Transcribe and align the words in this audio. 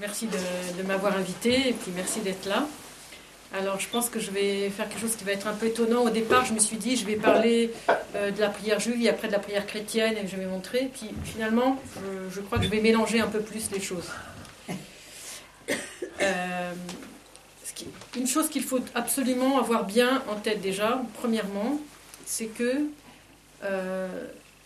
Merci 0.00 0.28
de, 0.28 0.82
m'avoir 0.84 1.14
invité 1.14 1.68
et 1.68 1.72
puis 1.74 1.92
merci 1.94 2.20
d'être 2.20 2.46
là. 2.46 2.66
Alors 3.52 3.78
je 3.78 3.86
pense 3.86 4.08
que 4.08 4.18
je 4.18 4.30
vais 4.30 4.70
faire 4.70 4.88
quelque 4.88 5.00
chose 5.00 5.14
qui 5.14 5.24
va 5.24 5.32
être 5.32 5.46
un 5.46 5.52
peu 5.52 5.66
étonnant. 5.66 6.04
Au 6.04 6.10
départ, 6.10 6.46
je 6.46 6.54
me 6.54 6.58
suis 6.58 6.78
dit, 6.78 6.96
je 6.96 7.04
vais 7.04 7.16
parler 7.16 7.70
euh, 8.14 8.30
de 8.30 8.40
la 8.40 8.48
prière 8.48 8.80
juive 8.80 9.02
et 9.02 9.10
après 9.10 9.28
de 9.28 9.32
la 9.32 9.38
prière 9.38 9.66
chrétienne 9.66 10.16
et 10.16 10.26
je 10.26 10.36
vais 10.36 10.46
montrer. 10.46 10.90
Puis 10.94 11.10
finalement, 11.24 11.78
je, 12.30 12.40
crois 12.40 12.58
que 12.58 12.64
je 12.64 12.70
vais 12.70 12.80
mélanger 12.80 13.20
un 13.20 13.26
peu 13.26 13.40
plus 13.40 13.70
les 13.72 13.80
choses. 13.80 14.08
Euh, 16.22 16.72
une 18.14 18.26
chose 18.26 18.50
qu'il 18.50 18.62
faut 18.62 18.80
absolument 18.94 19.58
avoir 19.58 19.86
bien 19.86 20.22
en 20.28 20.34
tête 20.34 20.60
déjà, 20.60 21.02
premièrement, 21.18 21.80
c'est 22.26 22.48
que 22.48 22.82
euh, 23.64 24.08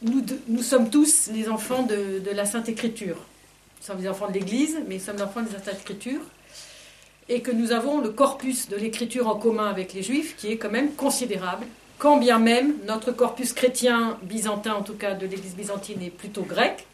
nous, 0.02 0.62
sommes 0.62 0.90
tous 0.90 1.30
les 1.32 1.48
enfants 1.48 1.84
de 1.84 2.30
la 2.32 2.44
Sainte 2.44 2.68
Écriture. 2.68 3.18
Nous 3.84 3.92
sommes 3.92 4.02
les 4.02 4.08
enfants 4.08 4.28
de 4.28 4.32
l'Église, 4.32 4.78
mais 4.88 4.94
nous 4.94 5.00
sommes 5.02 5.16
les 5.16 5.22
enfants 5.22 5.42
de 5.42 5.52
la 5.52 5.62
Sainte 5.62 5.78
Écriture. 5.82 6.22
Et 7.28 7.42
que 7.42 7.50
nous 7.50 7.70
avons 7.70 8.00
le 8.00 8.08
corpus 8.08 8.66
de 8.70 8.76
l'Écriture 8.76 9.28
en 9.28 9.34
commun 9.34 9.66
avec 9.66 9.92
les 9.92 10.02
Juifs, 10.02 10.36
qui 10.38 10.50
est 10.50 10.56
quand 10.56 10.70
même 10.70 10.94
considérable, 10.94 11.66
quand 11.98 12.16
bien 12.16 12.38
même 12.38 12.76
notre 12.86 13.12
corpus 13.12 13.52
chrétien 13.52 14.16
byzantin, 14.22 14.72
en 14.72 14.82
tout 14.82 14.94
cas 14.94 15.12
de 15.12 15.26
l'Église 15.26 15.54
byzantine, 15.54 16.00
est 16.00 16.08
plutôt 16.08 16.44
grec, 16.44 16.86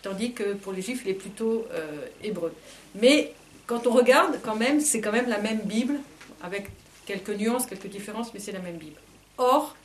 tandis 0.00 0.32
que 0.32 0.54
pour 0.54 0.72
les 0.72 0.80
Juifs, 0.80 1.02
il 1.04 1.10
est 1.10 1.14
plutôt 1.14 1.66
euh, 1.70 2.06
hébreu. 2.24 2.54
Mais 2.94 3.34
quand 3.66 3.86
on 3.86 3.90
regarde, 3.90 4.38
quand 4.42 4.56
même, 4.56 4.80
c'est 4.80 5.02
quand 5.02 5.12
même 5.12 5.28
la 5.28 5.40
même 5.40 5.60
Bible, 5.64 5.96
avec 6.42 6.70
quelques 7.04 7.36
nuances, 7.36 7.66
quelques 7.66 7.90
différences, 7.90 8.32
mais 8.32 8.40
c'est 8.40 8.52
la 8.52 8.60
même 8.60 8.78
Bible. 8.78 8.96
Or, 9.36 9.76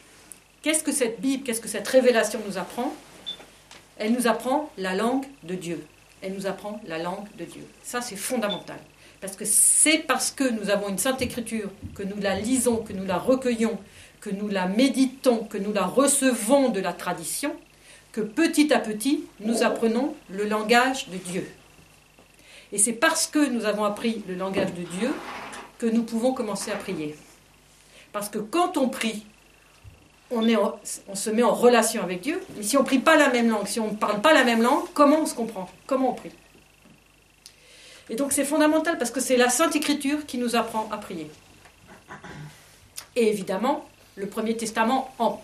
qu'est-ce 0.62 0.86
que 0.86 0.94
cette 0.94 1.20
Bible, 1.20 1.44
qu'est-ce 1.44 1.60
que 1.60 1.68
cette 1.68 1.90
révélation 1.90 2.40
nous 2.48 2.58
apprend? 2.58 2.96
Elle 3.98 4.14
nous 4.14 4.28
apprend 4.28 4.72
la 4.78 4.96
langue 4.96 5.26
de 5.44 5.56
Dieu 5.56 5.86
elle 6.24 6.34
nous 6.34 6.48
apprend 6.48 6.82
la 6.88 6.98
langue 6.98 7.28
de 7.38 7.44
Dieu. 7.44 7.68
Ça, 7.84 8.02
c'est 8.02 8.16
fondamental. 8.16 8.80
Parce 9.22 9.36
que 9.36 9.46
c'est 9.46 10.00
parce 10.00 10.32
que 10.32 10.50
nous 10.50 10.70
avons 10.70 10.90
une 10.90 10.98
sainte 10.98 11.22
écriture, 11.22 11.70
que 11.96 12.04
nous 12.04 12.20
la 12.20 12.40
lisons, 12.40 12.78
que 12.78 12.94
nous 12.94 13.06
la 13.06 13.18
recueillons, 13.18 13.78
que 14.22 14.30
nous 14.30 14.48
la 14.48 14.68
méditons, 14.68 15.44
que 15.44 15.58
nous 15.58 15.74
la 15.74 15.86
recevons 15.86 16.70
de 16.70 16.80
la 16.80 16.94
tradition, 16.94 17.54
que 18.14 18.22
petit 18.22 18.74
à 18.74 18.80
petit, 18.80 19.26
nous 19.42 19.64
apprenons 19.64 20.16
le 20.30 20.46
langage 20.46 21.10
de 21.10 21.18
Dieu. 21.18 21.50
Et 22.72 22.78
c'est 22.78 22.94
parce 22.94 23.28
que 23.28 23.50
nous 23.50 23.66
avons 23.66 23.84
appris 23.84 24.24
le 24.28 24.36
langage 24.36 24.74
de 24.74 24.84
Dieu 24.98 25.14
que 25.78 25.86
nous 25.86 26.04
pouvons 26.04 26.34
commencer 26.34 26.72
à 26.72 26.76
prier. 26.76 27.16
Parce 28.14 28.30
que 28.30 28.40
quand 28.40 28.78
on 28.78 28.88
prie, 28.88 29.26
on, 30.32 31.16
se 31.16 31.30
met 31.30 31.44
en 31.44 31.54
relation 31.54 32.04
avec 32.04 32.22
Dieu. 32.22 32.42
Mais 32.58 32.64
si 32.64 32.78
on 32.78 32.82
ne 32.82 32.86
prie 32.86 33.00
pas 33.00 33.16
la 33.16 33.30
même 33.30 33.50
langue, 33.50 33.68
si 33.68 33.80
on 33.80 33.92
ne 33.92 33.96
parle 33.96 34.22
pas 34.22 34.34
la 34.34 34.44
même 34.44 34.62
langue, 34.62 34.86
comment 34.94 35.22
on 35.22 35.26
se 35.26 35.36
comprend? 35.36 35.70
Comment 35.86 36.12
on 36.12 36.14
prie? 36.14 36.32
Et 38.10 38.16
donc 38.16 38.32
c'est 38.32 38.46
fondamental 38.46 38.98
parce 38.98 39.12
que 39.12 39.20
c'est 39.20 39.38
la 39.38 39.50
Sainte 39.50 39.76
Écriture 39.76 40.26
qui 40.26 40.38
nous 40.38 40.56
apprend 40.56 40.90
à 40.92 40.98
prier. 40.98 41.30
Et 43.16 43.30
évidemment, 43.30 43.88
le 44.16 44.28
Premier 44.28 44.58
Testament 44.58 45.14
en, 45.20 45.40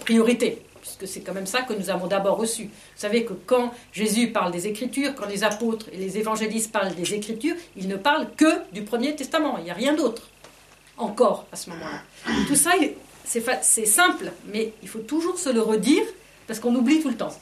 priorité, 0.00 0.62
puisque 0.80 1.08
c'est 1.08 1.20
quand 1.20 1.32
même 1.32 1.46
ça 1.46 1.62
que 1.62 1.72
nous 1.72 1.90
avons 1.90 2.06
d'abord 2.06 2.36
reçu. 2.36 2.64
Vous 2.64 2.70
savez 3.00 3.24
que 3.24 3.32
quand 3.32 3.72
Jésus 3.92 4.28
parle 4.28 4.52
des 4.52 4.66
Écritures, 4.66 5.14
quand 5.14 5.26
les 5.26 5.42
apôtres 5.42 5.86
et 5.92 5.96
les 5.96 6.18
évangélistes 6.18 6.70
parlent 6.70 6.94
des 6.94 7.14
Écritures, 7.14 7.56
ils 7.76 7.88
ne 7.88 7.96
parlent 7.96 8.28
que 8.36 8.62
du 8.72 8.82
Premier 8.82 9.16
Testament. 9.16 9.56
Il 9.58 9.64
n'y 9.64 9.70
a 9.70 9.74
rien 9.74 9.94
d'autre 9.94 10.28
encore 10.98 11.46
à 11.52 11.56
ce 11.56 11.70
moment-là. 11.70 12.02
Tout 12.46 12.56
ça, 12.56 12.72
c'est 13.26 13.86
simple, 13.86 14.32
mais 14.46 14.72
il 14.82 14.88
faut 14.88 15.00
toujours 15.00 15.38
se 15.38 15.48
le 15.48 15.60
redire 15.60 16.04
parce 16.46 16.60
qu'on 16.60 16.74
oublie 16.74 17.00
tout 17.00 17.08
le 17.08 17.16
temps. 17.16 17.36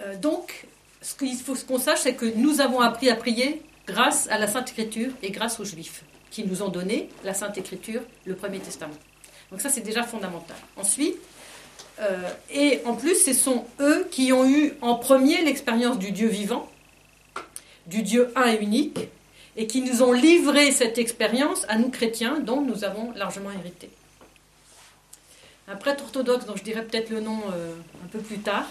Euh, 0.00 0.16
donc, 0.16 0.66
ce 1.00 1.14
qu'il 1.14 1.36
faut 1.36 1.54
qu'on 1.66 1.78
sache, 1.78 2.00
c'est 2.00 2.14
que 2.14 2.26
nous 2.26 2.60
avons 2.60 2.80
appris 2.80 3.08
à 3.10 3.16
prier 3.16 3.62
grâce 3.86 4.28
à 4.28 4.38
la 4.38 4.46
Sainte 4.46 4.70
Écriture 4.70 5.12
et 5.22 5.30
grâce 5.30 5.60
aux 5.60 5.64
Juifs, 5.64 6.04
qui 6.30 6.44
nous 6.44 6.62
ont 6.62 6.68
donné 6.68 7.08
la 7.22 7.34
Sainte 7.34 7.56
Écriture, 7.58 8.02
le 8.24 8.34
Premier 8.34 8.58
Testament. 8.58 8.94
Donc 9.50 9.60
ça, 9.60 9.68
c'est 9.68 9.82
déjà 9.82 10.02
fondamental. 10.02 10.56
Ensuite, 10.76 11.16
euh, 12.00 12.28
et 12.50 12.80
en 12.84 12.94
plus, 12.94 13.22
ce 13.24 13.32
sont 13.32 13.64
eux 13.80 14.06
qui 14.10 14.32
ont 14.32 14.48
eu 14.48 14.72
en 14.80 14.96
premier 14.96 15.42
l'expérience 15.42 15.98
du 15.98 16.10
Dieu 16.10 16.28
vivant, 16.28 16.68
du 17.86 18.02
Dieu 18.02 18.32
un 18.34 18.46
et 18.46 18.56
unique, 18.56 18.98
et 19.56 19.66
qui 19.66 19.82
nous 19.82 20.02
ont 20.02 20.12
livré 20.12 20.72
cette 20.72 20.98
expérience 20.98 21.64
à 21.68 21.78
nous 21.78 21.90
chrétiens 21.90 22.40
dont 22.40 22.60
nous 22.60 22.84
avons 22.84 23.12
largement 23.12 23.50
hérité. 23.50 23.88
Un 25.68 25.76
prêtre 25.76 26.04
orthodoxe, 26.04 26.44
dont 26.44 26.56
je 26.56 26.64
dirai 26.64 26.84
peut-être 26.84 27.10
le 27.10 27.20
nom 27.20 27.40
euh, 27.52 27.74
un 28.04 28.08
peu 28.08 28.18
plus 28.18 28.38
tard, 28.38 28.66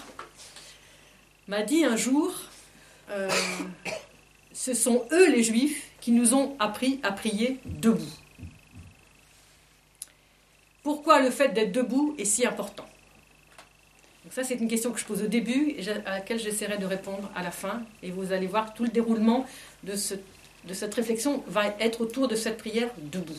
m'a 1.48 1.62
dit 1.62 1.84
un 1.84 1.96
jour, 1.96 2.32
euh, 3.10 3.28
ce 4.52 4.74
sont 4.74 5.04
eux 5.10 5.30
les 5.30 5.42
juifs 5.42 5.90
qui 6.00 6.12
nous 6.12 6.34
ont 6.34 6.54
appris 6.58 7.00
à 7.02 7.12
prier 7.12 7.58
debout. 7.64 8.04
Pourquoi 10.82 11.22
le 11.22 11.30
fait 11.30 11.48
d'être 11.48 11.72
debout 11.72 12.14
est 12.18 12.26
si 12.26 12.46
important? 12.46 12.86
Donc 14.22 14.32
ça, 14.32 14.44
c'est 14.44 14.54
une 14.54 14.68
question 14.68 14.90
que 14.92 15.00
je 15.00 15.04
pose 15.04 15.22
au 15.22 15.26
début 15.26 15.74
et 15.76 15.88
à 16.06 16.10
laquelle 16.10 16.38
j'essaierai 16.38 16.78
de 16.78 16.86
répondre 16.86 17.30
à 17.34 17.42
la 17.42 17.50
fin. 17.50 17.82
Et 18.02 18.10
vous 18.10 18.32
allez 18.32 18.46
voir 18.46 18.72
tout 18.72 18.84
le 18.84 18.90
déroulement 18.90 19.46
de 19.82 19.96
ce 19.96 20.14
de 20.66 20.74
cette 20.74 20.94
réflexion 20.94 21.42
va 21.46 21.68
être 21.80 22.00
autour 22.00 22.28
de 22.28 22.36
cette 22.36 22.58
prière 22.58 22.88
debout. 22.96 23.38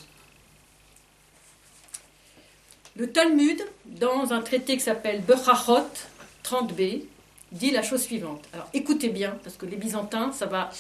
Le 2.96 3.12
Talmud, 3.12 3.62
dans 3.86 4.32
un 4.32 4.42
traité 4.42 4.78
qui 4.78 4.84
s'appelle 4.84 5.22
Bechachot 5.22 5.90
30b, 6.44 7.04
dit 7.52 7.72
la 7.72 7.82
chose 7.82 8.02
suivante. 8.02 8.44
Alors 8.54 8.70
écoutez 8.74 9.10
bien, 9.10 9.38
parce 9.44 9.58
que 9.58 9.66
les 9.66 9.76
Byzantins, 9.76 10.32
ça 10.32 10.46
va, 10.46 10.72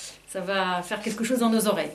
faire 0.84 1.02
quelque 1.02 1.24
chose 1.24 1.40
dans 1.40 1.50
nos 1.50 1.68
oreilles. 1.68 1.92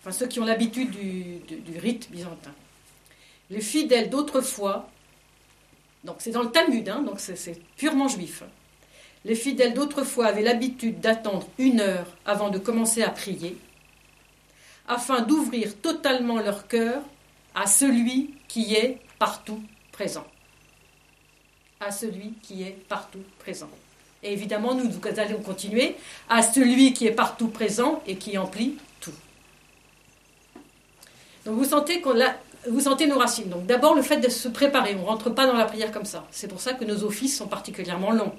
Enfin, 0.00 0.12
ceux 0.12 0.26
qui 0.26 0.40
ont 0.40 0.44
l'habitude 0.44 0.90
du, 0.90 1.78
rite 1.78 2.10
byzantin. 2.10 2.52
Les 3.50 3.60
fidèles 3.60 4.08
d'autrefois, 4.08 4.88
donc 6.04 6.16
c'est 6.20 6.30
dans 6.30 6.42
le 6.42 6.50
Talmud, 6.50 6.88
hein, 6.88 7.02
donc 7.02 7.18
c'est 7.18 7.60
purement 7.76 8.08
juif 8.08 8.42
les 9.26 9.34
fidèles 9.34 9.74
d'autrefois 9.74 10.26
avaient 10.26 10.42
l'habitude 10.42 11.00
d'attendre 11.00 11.48
une 11.58 11.80
heure 11.80 12.06
avant 12.24 12.48
de 12.48 12.58
commencer 12.58 13.02
à 13.02 13.10
prier, 13.10 13.58
afin 14.86 15.20
d'ouvrir 15.20 15.76
totalement 15.78 16.38
leur 16.38 16.68
cœur 16.68 17.02
à 17.52 17.66
celui 17.66 18.30
qui 18.46 18.76
est 18.76 19.00
partout 19.18 19.60
présent. 19.90 20.24
À 21.80 21.90
celui 21.90 22.34
qui 22.40 22.62
est 22.62 22.78
partout 22.88 23.22
présent. 23.40 23.68
Et 24.22 24.32
évidemment, 24.32 24.74
nous, 24.74 24.88
allons 25.16 25.42
continuer 25.42 25.96
à 26.28 26.42
celui 26.42 26.92
qui 26.92 27.06
est 27.08 27.12
partout 27.12 27.48
présent 27.48 28.02
et 28.06 28.16
qui 28.16 28.38
emplit 28.38 28.76
tout. 29.00 29.12
Donc 31.44 31.56
vous 31.56 31.64
sentez 31.64 32.00
vous 32.68 32.80
sentez 32.80 33.08
nos 33.08 33.18
racines. 33.18 33.48
Donc 33.48 33.66
d'abord 33.66 33.96
le 33.96 34.02
fait 34.02 34.18
de 34.18 34.28
se 34.28 34.46
préparer, 34.46 34.94
on 34.94 35.02
ne 35.02 35.06
rentre 35.06 35.30
pas 35.30 35.46
dans 35.46 35.56
la 35.56 35.64
prière 35.64 35.90
comme 35.90 36.04
ça. 36.04 36.24
C'est 36.30 36.48
pour 36.48 36.60
ça 36.60 36.74
que 36.74 36.84
nos 36.84 37.02
offices 37.02 37.36
sont 37.36 37.48
particulièrement 37.48 38.12
longs. 38.12 38.32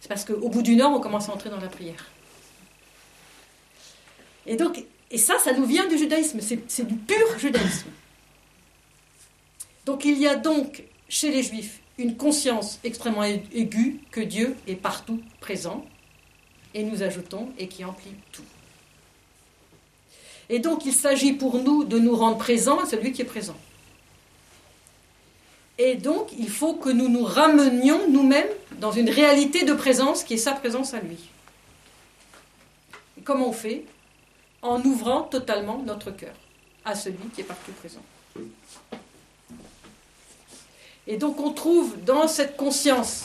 C'est 0.00 0.08
parce 0.08 0.24
qu'au 0.24 0.48
bout 0.48 0.62
d'une 0.62 0.80
heure, 0.80 0.90
on 0.90 1.00
commence 1.00 1.28
à 1.28 1.32
entrer 1.32 1.50
dans 1.50 1.60
la 1.60 1.68
prière. 1.68 2.10
Et 4.46 4.56
donc, 4.56 4.82
et 5.10 5.18
ça, 5.18 5.38
ça 5.38 5.52
nous 5.52 5.64
vient 5.64 5.86
du 5.86 5.98
judaïsme, 5.98 6.40
c'est 6.40 6.86
du 6.86 6.94
pur 6.94 7.38
judaïsme. 7.38 7.88
Donc 9.84 10.04
il 10.04 10.18
y 10.18 10.26
a 10.26 10.36
donc 10.36 10.84
chez 11.08 11.30
les 11.30 11.42
juifs 11.42 11.80
une 11.98 12.16
conscience 12.16 12.78
extrêmement 12.82 13.24
aiguë 13.24 14.00
que 14.10 14.20
Dieu 14.20 14.56
est 14.66 14.76
partout 14.76 15.20
présent, 15.40 15.84
et 16.72 16.82
nous 16.82 17.02
ajoutons, 17.02 17.50
et 17.58 17.68
qui 17.68 17.84
emplit 17.84 18.14
tout. 18.32 18.44
Et 20.48 20.60
donc 20.60 20.86
il 20.86 20.94
s'agit 20.94 21.34
pour 21.34 21.58
nous 21.58 21.84
de 21.84 21.98
nous 21.98 22.16
rendre 22.16 22.38
présents 22.38 22.78
à 22.78 22.86
celui 22.86 23.12
qui 23.12 23.22
est 23.22 23.26
présent. 23.26 23.56
Et 25.82 25.94
donc, 25.94 26.28
il 26.38 26.50
faut 26.50 26.74
que 26.74 26.90
nous 26.90 27.08
nous 27.08 27.24
ramenions 27.24 28.06
nous-mêmes 28.06 28.50
dans 28.80 28.92
une 28.92 29.08
réalité 29.08 29.64
de 29.64 29.72
présence 29.72 30.24
qui 30.24 30.34
est 30.34 30.36
sa 30.36 30.52
présence 30.52 30.92
à 30.92 31.00
lui. 31.00 31.16
Comment 33.24 33.48
on 33.48 33.52
fait 33.52 33.86
En 34.60 34.82
ouvrant 34.84 35.22
totalement 35.22 35.82
notre 35.86 36.10
cœur 36.10 36.34
à 36.84 36.94
celui 36.94 37.26
qui 37.34 37.40
est 37.40 37.44
partout 37.44 37.72
présent. 37.72 38.02
Et 41.06 41.16
donc, 41.16 41.40
on 41.40 41.50
trouve 41.50 41.96
dans 42.04 42.28
cette 42.28 42.58
conscience 42.58 43.24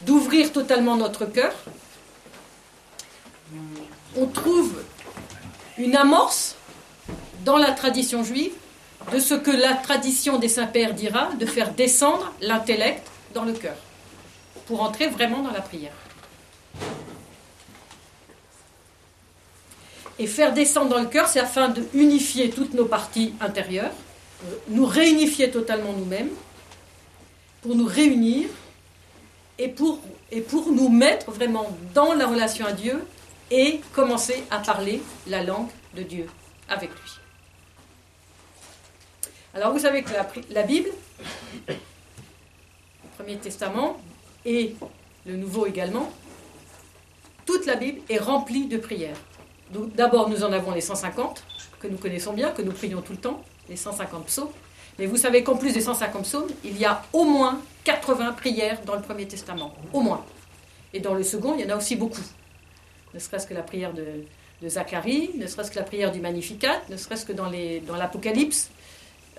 d'ouvrir 0.00 0.52
totalement 0.52 0.96
notre 0.96 1.26
cœur, 1.26 1.52
on 4.16 4.26
trouve 4.26 4.82
une 5.76 5.96
amorce 5.96 6.56
dans 7.44 7.58
la 7.58 7.72
tradition 7.72 8.24
juive 8.24 8.54
de 9.12 9.18
ce 9.18 9.34
que 9.34 9.50
la 9.50 9.74
tradition 9.74 10.38
des 10.38 10.48
saints-pères 10.48 10.94
dira, 10.94 11.32
de 11.32 11.46
faire 11.46 11.72
descendre 11.72 12.32
l'intellect 12.40 13.06
dans 13.32 13.44
le 13.44 13.52
cœur, 13.52 13.76
pour 14.66 14.82
entrer 14.82 15.08
vraiment 15.08 15.42
dans 15.42 15.50
la 15.50 15.60
prière. 15.60 15.92
Et 20.18 20.26
faire 20.26 20.54
descendre 20.54 20.90
dans 20.90 21.00
le 21.00 21.06
cœur, 21.06 21.26
c'est 21.28 21.40
afin 21.40 21.68
de 21.68 21.82
unifier 21.92 22.50
toutes 22.50 22.74
nos 22.74 22.84
parties 22.84 23.34
intérieures, 23.40 23.92
nous 24.68 24.86
réunifier 24.86 25.50
totalement 25.50 25.92
nous-mêmes, 25.92 26.30
pour 27.62 27.74
nous 27.74 27.86
réunir 27.86 28.48
et 29.58 29.68
pour, 29.68 30.00
et 30.30 30.40
pour 30.40 30.70
nous 30.70 30.88
mettre 30.88 31.30
vraiment 31.30 31.66
dans 31.94 32.12
la 32.12 32.26
relation 32.26 32.66
à 32.66 32.72
Dieu 32.72 33.02
et 33.50 33.80
commencer 33.94 34.44
à 34.50 34.58
parler 34.58 35.02
la 35.26 35.42
langue 35.42 35.68
de 35.94 36.02
Dieu 36.02 36.26
avec 36.68 36.90
lui. 36.90 37.23
Alors 39.54 39.72
vous 39.72 39.78
savez 39.78 40.02
que 40.02 40.10
la, 40.50 40.62
Bible, 40.64 40.88
le 41.68 41.74
Premier 43.16 43.36
Testament 43.36 44.00
et 44.44 44.74
le 45.26 45.36
Nouveau 45.36 45.66
également, 45.66 46.12
toute 47.46 47.64
la 47.66 47.76
Bible 47.76 48.00
est 48.08 48.18
remplie 48.18 48.66
de 48.66 48.78
prières. 48.78 49.16
D'abord, 49.70 50.28
nous 50.28 50.42
en 50.42 50.52
avons 50.52 50.72
les 50.72 50.80
150, 50.80 51.44
que 51.78 51.86
nous 51.86 51.98
connaissons 51.98 52.32
bien, 52.32 52.50
que 52.50 52.62
nous 52.62 52.72
prions 52.72 53.00
tout 53.00 53.12
le 53.12 53.18
temps, 53.18 53.44
les 53.68 53.76
150 53.76 54.26
psaumes. 54.26 54.50
Mais 54.98 55.06
vous 55.06 55.16
savez 55.16 55.44
qu'en 55.44 55.56
plus 55.56 55.72
des 55.72 55.80
150 55.80 56.24
psaumes, 56.24 56.48
il 56.64 56.76
y 56.76 56.84
a 56.84 57.04
au 57.12 57.24
moins 57.24 57.60
80 57.84 58.32
prières 58.32 58.80
dans 58.84 58.96
le 58.96 59.02
Premier 59.02 59.26
Testament. 59.26 59.72
Au 59.92 60.00
moins. 60.00 60.24
Et 60.92 60.98
dans 60.98 61.14
le 61.14 61.22
second, 61.22 61.54
il 61.56 61.64
y 61.64 61.64
en 61.64 61.74
a 61.74 61.76
aussi 61.76 61.94
beaucoup. 61.94 62.22
Ne 63.12 63.20
serait-ce 63.20 63.46
que 63.46 63.54
la 63.54 63.62
prière 63.62 63.92
de, 63.92 64.24
Zacharie, 64.66 65.30
ne 65.36 65.46
serait-ce 65.46 65.70
que 65.70 65.78
la 65.78 65.84
prière 65.84 66.10
du 66.10 66.20
Magnificat, 66.20 66.80
ne 66.88 66.96
serait-ce 66.96 67.26
que 67.26 67.32
dans 67.32 67.50
l'Apocalypse, 67.96 68.70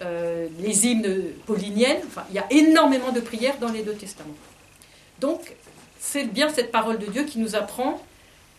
euh, 0.01 0.47
les 0.59 0.87
hymnes 0.87 1.23
pauliniennes. 1.45 2.01
Enfin, 2.07 2.23
il 2.29 2.35
y 2.35 2.39
a 2.39 2.47
énormément 2.49 3.11
de 3.11 3.19
prières 3.19 3.57
dans 3.59 3.71
les 3.71 3.83
deux 3.83 3.93
testaments. 3.93 4.35
Donc, 5.19 5.55
c'est 5.99 6.25
bien 6.25 6.49
cette 6.49 6.71
parole 6.71 6.99
de 6.99 7.05
Dieu 7.05 7.23
qui 7.23 7.39
nous 7.39 7.55
apprend 7.55 8.01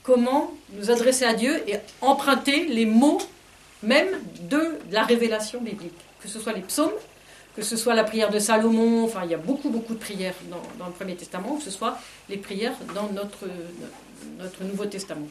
comment 0.03 0.53
nous 0.73 0.91
adresser 0.91 1.25
à 1.25 1.35
Dieu 1.35 1.63
et 1.69 1.77
emprunter 2.01 2.67
les 2.67 2.87
mots 2.87 3.21
même 3.83 4.09
de 4.49 4.79
la 4.91 5.05
révélation 5.05 5.61
biblique 5.61 5.93
que 6.27 6.33
ce 6.33 6.41
soit 6.41 6.53
les 6.53 6.63
psaumes, 6.63 6.93
que 7.55 7.63
ce 7.63 7.77
soit 7.77 7.95
la 7.95 8.05
prière 8.05 8.31
de 8.31 8.39
Salomon, 8.39 9.05
enfin 9.05 9.21
il 9.25 9.31
y 9.31 9.35
a 9.35 9.39
beaucoup 9.39 9.71
beaucoup 9.71 9.95
de 9.95 9.99
prières 9.99 10.35
dans, 10.51 10.87
le 10.87 10.93
Premier 10.93 11.15
Testament, 11.15 11.53
ou 11.53 11.57
que 11.59 11.65
ce 11.65 11.71
soit 11.71 11.99
les 12.29 12.37
prières 12.37 12.75
dans 12.95 13.09
notre, 13.13 13.47
notre 14.39 14.65
Nouveau 14.65 14.87
Testament. 14.87 15.29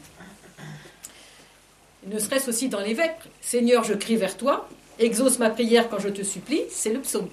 Ne 2.06 2.18
serait-ce 2.18 2.48
aussi 2.48 2.68
dans 2.68 2.80
l'évêque. 2.80 3.18
Seigneur, 3.40 3.82
je 3.84 3.94
crie 3.94 4.16
vers 4.16 4.36
toi, 4.36 4.68
exauce 4.98 5.38
ma 5.38 5.50
prière 5.50 5.88
quand 5.88 5.98
je 5.98 6.08
te 6.08 6.22
supplie, 6.22 6.62
c'est 6.70 6.92
le 6.92 7.00
psaume. 7.00 7.28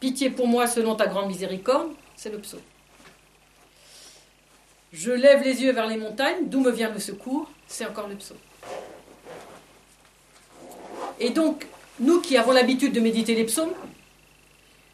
Pitié 0.00 0.30
pour 0.30 0.46
moi 0.46 0.66
selon 0.66 0.94
ta 0.94 1.06
grande 1.06 1.28
miséricorde, 1.28 1.90
c'est 2.16 2.30
le 2.30 2.38
psaume. 2.38 2.60
Je 4.92 5.10
lève 5.10 5.42
les 5.42 5.62
yeux 5.62 5.72
vers 5.72 5.88
les 5.88 5.96
montagnes, 5.96 6.48
d'où 6.48 6.60
me 6.60 6.70
vient 6.70 6.90
le 6.90 7.00
secours, 7.00 7.50
c'est 7.66 7.84
encore 7.84 8.08
le 8.08 8.14
psaume. 8.14 8.38
Et 11.18 11.30
donc, 11.30 11.66
nous 11.98 12.20
qui 12.20 12.36
avons 12.36 12.52
l'habitude 12.52 12.92
de 12.92 13.00
méditer 13.00 13.34
les 13.34 13.44
psaumes, 13.44 13.72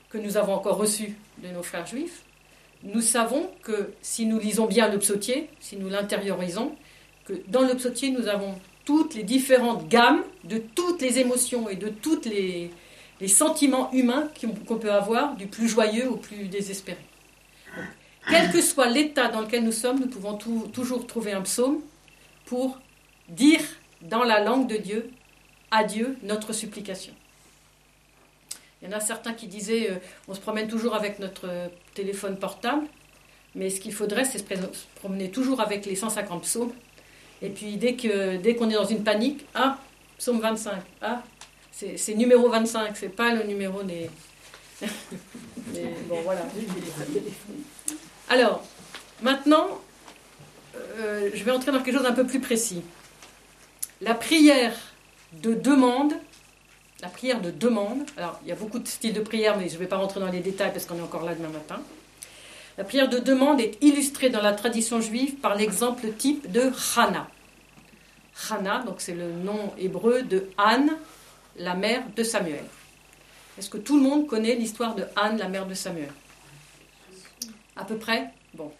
que 0.09 0.19
nous 0.19 0.37
avons 0.37 0.55
encore 0.55 0.77
reçus 0.77 1.15
de 1.39 1.49
nos 1.49 1.63
frères 1.63 1.87
juifs, 1.87 2.23
nous 2.85 3.01
savons 3.01 3.51
que 3.63 3.93
si 4.01 4.27
nous 4.27 4.39
lisons 4.39 4.67
bien 4.67 4.89
le 4.89 4.99
psautier, 4.99 5.51
si 5.61 5.77
nous 5.77 5.89
l'intériorisons, 5.89 6.75
que 7.27 7.35
dans 7.49 7.63
le 7.63 7.75
psautier, 7.75 8.11
nous 8.11 8.27
avons 8.27 8.55
toutes 8.85 9.15
les 9.15 9.23
différentes 9.23 9.89
gammes 9.89 10.23
de 10.45 10.59
toutes 10.59 11.01
les 11.01 11.19
émotions 11.19 11.69
et 11.69 11.77
de 11.77 11.89
tous 11.89 12.23
les, 12.25 12.71
sentiments 13.29 13.93
humains 13.93 14.29
qu'on 14.67 14.79
peut 14.79 14.93
avoir, 14.93 15.37
du 15.37 15.47
plus 15.47 15.69
joyeux 15.69 16.11
au 16.11 16.17
plus 16.17 16.49
désespéré. 16.49 16.99
quel 18.29 18.51
que 18.51 18.61
soit 18.61 18.89
l'état 18.89 19.29
dans 19.29 19.43
lequel 19.43 19.63
nous 19.63 19.73
sommes, 19.73 20.01
nous 20.01 20.09
pouvons 20.09 20.37
toujours 20.73 21.07
trouver 21.07 21.33
un 21.33 21.43
psaume 21.43 21.81
pour 22.47 22.81
dire 23.29 23.61
dans 24.01 24.25
la 24.25 24.41
langue 24.41 24.69
de 24.69 24.77
Dieu 24.77 25.11
à 25.71 25.85
Dieu 25.85 26.17
notre 26.25 26.53
supplication. 26.53 27.15
Il 28.81 28.91
y 28.91 28.95
en 28.95 28.97
a 28.97 29.01
certains 29.01 29.33
qui 29.33 29.47
disaient 29.47 29.91
euh, 29.91 29.99
on 30.27 30.35
se 30.35 30.41
promène 30.41 30.67
toujours 30.67 30.97
avec 30.97 31.21
notre 31.21 31.71
téléphone 31.95 32.37
portable, 32.37 32.87
mais 33.55 33.71
ce 33.71 33.81
qu'il 33.81 33.93
faudrait, 33.93 34.25
c'est 34.25 34.39
se 34.39 34.45
promener 34.97 35.31
toujours 35.31 35.61
avec 35.61 35.87
les 35.87 35.95
150 35.95 36.43
psaumes. 36.43 36.73
Et 37.43 37.51
puis 37.51 37.77
dès 37.77 37.97
qu'on 37.97 38.39
dès 38.41 38.55
qu'on 38.55 38.71
est 38.71 38.75
dans 38.75 38.85
une 38.85 39.03
panique, 39.03 39.45
ah, 39.55 39.79
psaume 40.17 40.41
25, 40.41 40.75
ah, 41.03 41.23
c'est 41.73 42.15
numéro 42.15 42.49
25, 42.49 42.97
c'est 42.97 43.09
pas 43.09 43.35
le 43.35 43.43
numéro 43.43 43.83
des. 43.83 44.09
mais 45.75 45.95
bon, 46.09 46.21
voilà. 46.23 46.43
Alors, 48.29 48.65
maintenant, 49.21 49.81
euh, 50.77 51.31
je 51.35 51.45
vais 51.45 51.51
entrer 51.51 51.73
dans 51.73 51.81
quelque 51.81 51.97
chose 51.97 52.05
d'un 52.05 52.13
peu 52.13 52.27
plus 52.27 52.41
précis. 52.41 52.83
La 54.01 54.15
prière 54.15 54.75
de 55.33 55.55
demande, 55.55 56.15
la 57.01 57.09
prière 57.09 57.41
de 57.41 57.51
demande. 57.51 58.03
Alors, 58.17 58.39
il 58.45 58.49
y 58.49 58.53
a 58.53 58.57
beaucoup 58.57 58.79
de 58.79 58.89
styles 58.89 59.13
de 59.13 59.21
prière, 59.21 59.57
mais 59.59 59.69
je 59.69 59.75
ne 59.75 59.79
vais 59.79 59.87
pas 59.87 59.97
rentrer 59.97 60.21
dans 60.21 60.31
les 60.31 60.41
détails 60.41 60.73
parce 60.73 60.87
qu'on 60.87 60.99
est 60.99 61.03
encore 61.03 61.25
là 61.25 61.35
demain 61.35 61.49
matin. 61.49 61.81
La 62.79 62.85
prière 62.85 63.09
de 63.09 63.19
demande 63.19 63.61
est 63.61 63.77
illustrée 63.83 64.31
dans 64.31 64.41
la 64.41 64.53
tradition 64.53 65.01
juive 65.01 65.37
par 65.37 65.55
l'exemple 65.55 66.09
type 66.17 66.51
de 66.51 66.73
Hannah. 66.97 67.29
Hannah, 68.51 68.83
donc 68.83 68.97
c'est 68.99 69.15
le 69.15 69.31
nom 69.31 69.73
hébreu 69.79 70.23
de 70.23 70.49
Anne, 70.57 70.93
la 71.59 71.75
mère 71.75 72.03
de 72.17 72.23
Samuel. 72.23 72.65
Est-ce 73.59 73.69
que 73.69 73.77
tout 73.77 73.97
le 73.97 74.03
monde 74.03 74.27
connaît 74.27 74.55
l'histoire 74.55 74.95
de 74.95 75.05
Anne, 75.17 75.37
la 75.37 75.49
mère 75.49 75.67
de 75.67 75.75
Samuel? 75.75 76.11
À 77.77 77.85
peu 77.85 77.97
près? 77.97 78.31
Bon. 78.55 78.73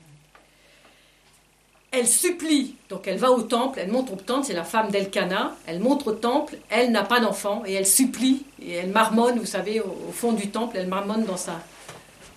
Elle 1.91 2.09
supplie, 2.09 2.77
donc 2.89 3.07
elle 3.07 3.19
va 3.19 3.31
au 3.31 3.43
temple, 3.43 3.79
elle 3.79 3.93
monte 3.93 4.11
au 4.11 4.17
temple, 4.17 4.47
c'est 4.47 4.55
la 4.55 4.65
femme 4.65 4.91
d'Elkana, 4.91 5.55
elle 5.67 5.79
monte 5.79 6.07
au 6.07 6.13
temple, 6.13 6.57
elle 6.71 6.91
n'a 6.91 7.03
pas 7.03 7.21
d'enfant, 7.21 7.65
et 7.67 7.75
elle 7.75 7.87
supplie, 7.87 8.47
et 8.63 8.73
elle 8.73 8.89
marmonne, 8.89 9.39
vous 9.39 9.45
savez, 9.45 9.81
au, 9.81 10.11
fond 10.11 10.33
du 10.33 10.49
temple, 10.49 10.79
elle 10.79 10.87
marmonne 10.87 11.27
dans 11.27 11.37
sa, 11.37 11.61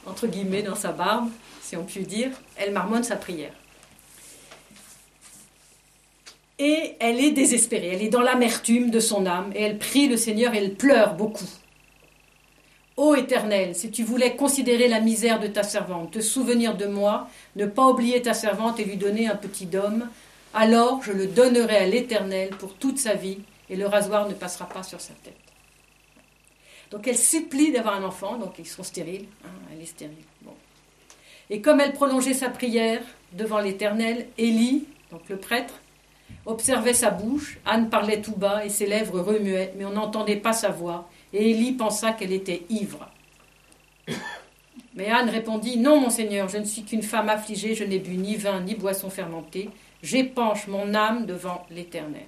entre 0.05 0.27
guillemets, 0.27 0.61
dans 0.61 0.75
sa 0.75 0.91
barbe, 0.91 1.29
si 1.61 1.75
on 1.75 1.83
peut 1.83 2.01
dire, 2.01 2.29
elle 2.57 2.71
marmonne 2.71 3.03
sa 3.03 3.15
prière. 3.15 3.53
Et 6.57 6.95
elle 6.99 7.19
est 7.19 7.31
désespérée, 7.31 7.87
elle 7.87 8.01
est 8.01 8.09
dans 8.09 8.21
l'amertume 8.21 8.89
de 8.89 8.99
son 8.99 9.25
âme, 9.25 9.51
et 9.55 9.61
elle 9.61 9.77
prie 9.77 10.07
le 10.07 10.15
Seigneur, 10.15 10.53
et 10.53 10.59
elle 10.59 10.75
pleure 10.75 11.15
beaucoup. 11.15 11.49
Ô 12.97 13.13
Éternel, 13.13 13.75
si 13.75 13.91
tu 13.91 14.03
voulais 14.03 14.37
considérer 14.37 14.87
la 14.87 15.01
misère 15.01 15.41
de 15.41 15.47
ta 15.47 15.63
servante, 15.63 16.11
te 16.11 16.21
souvenir 16.21 16.77
de 16.77 16.85
moi, 16.85 17.27
ne 17.57 17.65
pas 17.65 17.87
oublier 17.87 18.21
ta 18.21 18.33
servante 18.33 18.79
et 18.79 18.85
lui 18.85 18.95
donner 18.95 19.27
un 19.27 19.35
petit 19.35 19.67
homme, 19.75 20.07
alors 20.53 21.03
je 21.03 21.11
le 21.11 21.27
donnerai 21.27 21.75
à 21.75 21.87
l'Éternel 21.87 22.51
pour 22.51 22.73
toute 22.75 22.99
sa 22.99 23.15
vie, 23.15 23.39
et 23.69 23.75
le 23.75 23.87
rasoir 23.87 24.29
ne 24.29 24.33
passera 24.33 24.69
pas 24.69 24.83
sur 24.83 25.01
sa 25.01 25.13
tête. 25.23 25.33
Donc 26.95 27.09
elle 27.09 27.17
supplie 27.17 27.73
d'avoir 27.73 27.95
un 27.95 28.05
enfant, 28.05 28.37
donc 28.37 28.53
ils 28.57 28.65
sont 28.65 28.81
stériles, 28.81 29.25
hein, 29.43 29.49
elle 29.69 29.81
est 29.81 29.85
stérile. 29.85 30.15
Et 31.49 31.59
comme 31.59 31.81
elle 31.81 31.91
prolongeait 31.91 32.33
sa 32.33 32.49
prière 32.49 33.01
devant 33.33 33.59
l'Éternel, 33.59 34.27
Élie, 34.37 34.85
donc 35.11 35.27
le 35.27 35.35
prêtre, 35.35 35.73
observait 36.45 36.93
sa 36.93 37.09
bouche, 37.09 37.59
Anne 37.65 37.89
parlait 37.89 38.21
tout 38.21 38.37
bas 38.37 38.63
et 38.63 38.69
ses 38.69 38.85
lèvres 38.85 39.19
remuaient, 39.19 39.73
mais 39.77 39.83
on 39.83 39.91
n'entendait 39.91 40.37
pas 40.37 40.53
sa 40.53 40.69
voix, 40.69 41.09
et 41.33 41.51
Élie 41.51 41.73
pensa 41.73 42.13
qu'elle 42.13 42.31
était 42.31 42.63
ivre. 42.69 43.09
Mais 44.95 45.09
Anne 45.09 45.29
répondit 45.29 45.77
Non, 45.77 45.99
mon 45.99 46.09
Seigneur, 46.09 46.47
je 46.47 46.59
ne 46.59 46.63
suis 46.63 46.83
qu'une 46.83 47.03
femme 47.03 47.27
affligée, 47.27 47.75
je 47.75 47.83
n'ai 47.83 47.99
bu 47.99 48.15
ni 48.15 48.37
vin 48.37 48.61
ni 48.61 48.73
boisson 48.73 49.09
fermentée, 49.09 49.69
j'épanche 50.01 50.67
mon 50.67 50.93
âme 50.93 51.25
devant 51.25 51.65
l'Éternel. 51.69 52.23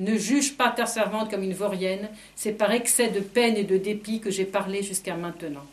Ne 0.00 0.16
juge 0.16 0.56
pas 0.56 0.70
ta 0.70 0.86
servante 0.86 1.30
comme 1.30 1.42
une 1.42 1.54
vaurienne, 1.54 2.08
c'est 2.34 2.52
par 2.52 2.72
excès 2.72 3.10
de 3.10 3.20
peine 3.20 3.56
et 3.56 3.64
de 3.64 3.76
dépit 3.76 4.18
que 4.18 4.30
j'ai 4.30 4.46
parlé 4.46 4.82
jusqu'à 4.82 5.14
maintenant. 5.14 5.66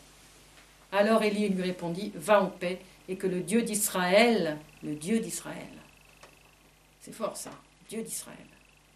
Alors 0.92 1.22
Élie 1.22 1.48
lui 1.48 1.62
répondit 1.62 2.12
Va 2.14 2.42
en 2.42 2.46
paix, 2.46 2.78
et 3.08 3.16
que 3.16 3.26
le 3.26 3.40
Dieu 3.40 3.62
d'Israël, 3.62 4.58
le 4.84 4.94
Dieu 4.94 5.18
d'Israël, 5.18 5.56
c'est 7.00 7.14
fort 7.14 7.38
ça, 7.38 7.50
Dieu 7.88 8.02
d'Israël, 8.02 8.36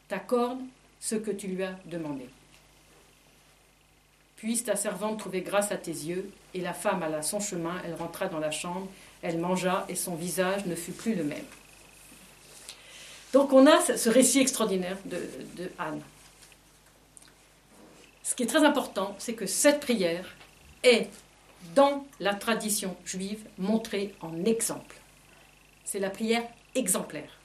t'accorde 0.06 0.60
ce 1.00 1.14
que 1.14 1.30
tu 1.30 1.46
lui 1.46 1.62
as 1.62 1.78
demandé. 1.86 2.28
Puisse 4.36 4.64
ta 4.64 4.76
servante 4.76 5.18
trouver 5.18 5.40
grâce 5.40 5.72
à 5.72 5.76
tes 5.76 5.92
yeux. 5.92 6.28
Et 6.52 6.60
la 6.60 6.74
femme 6.74 7.02
alla 7.02 7.22
son 7.22 7.40
chemin, 7.40 7.80
elle 7.86 7.94
rentra 7.94 8.26
dans 8.26 8.40
la 8.40 8.50
chambre, 8.50 8.88
elle 9.22 9.38
mangea, 9.38 9.86
et 9.88 9.94
son 9.94 10.16
visage 10.16 10.66
ne 10.66 10.74
fut 10.74 10.92
plus 10.92 11.14
le 11.14 11.24
même. 11.24 11.44
Donc 13.32 13.52
on 13.52 13.66
a 13.66 13.80
ce 13.80 14.08
récit 14.08 14.40
extraordinaire 14.40 14.98
de, 15.04 15.18
Anne. 15.78 16.02
Ce 18.22 18.34
qui 18.34 18.42
est 18.42 18.46
très 18.46 18.64
important, 18.64 19.16
c'est 19.18 19.34
que 19.34 19.46
cette 19.46 19.80
prière 19.80 20.26
est, 20.82 21.08
dans 21.74 22.06
la 22.20 22.34
tradition 22.34 22.96
juive, 23.04 23.44
montrée 23.58 24.14
en 24.20 24.44
exemple. 24.44 24.96
C'est 25.84 25.98
la 25.98 26.10
prière 26.10 26.44
exemplaire. 26.74 27.38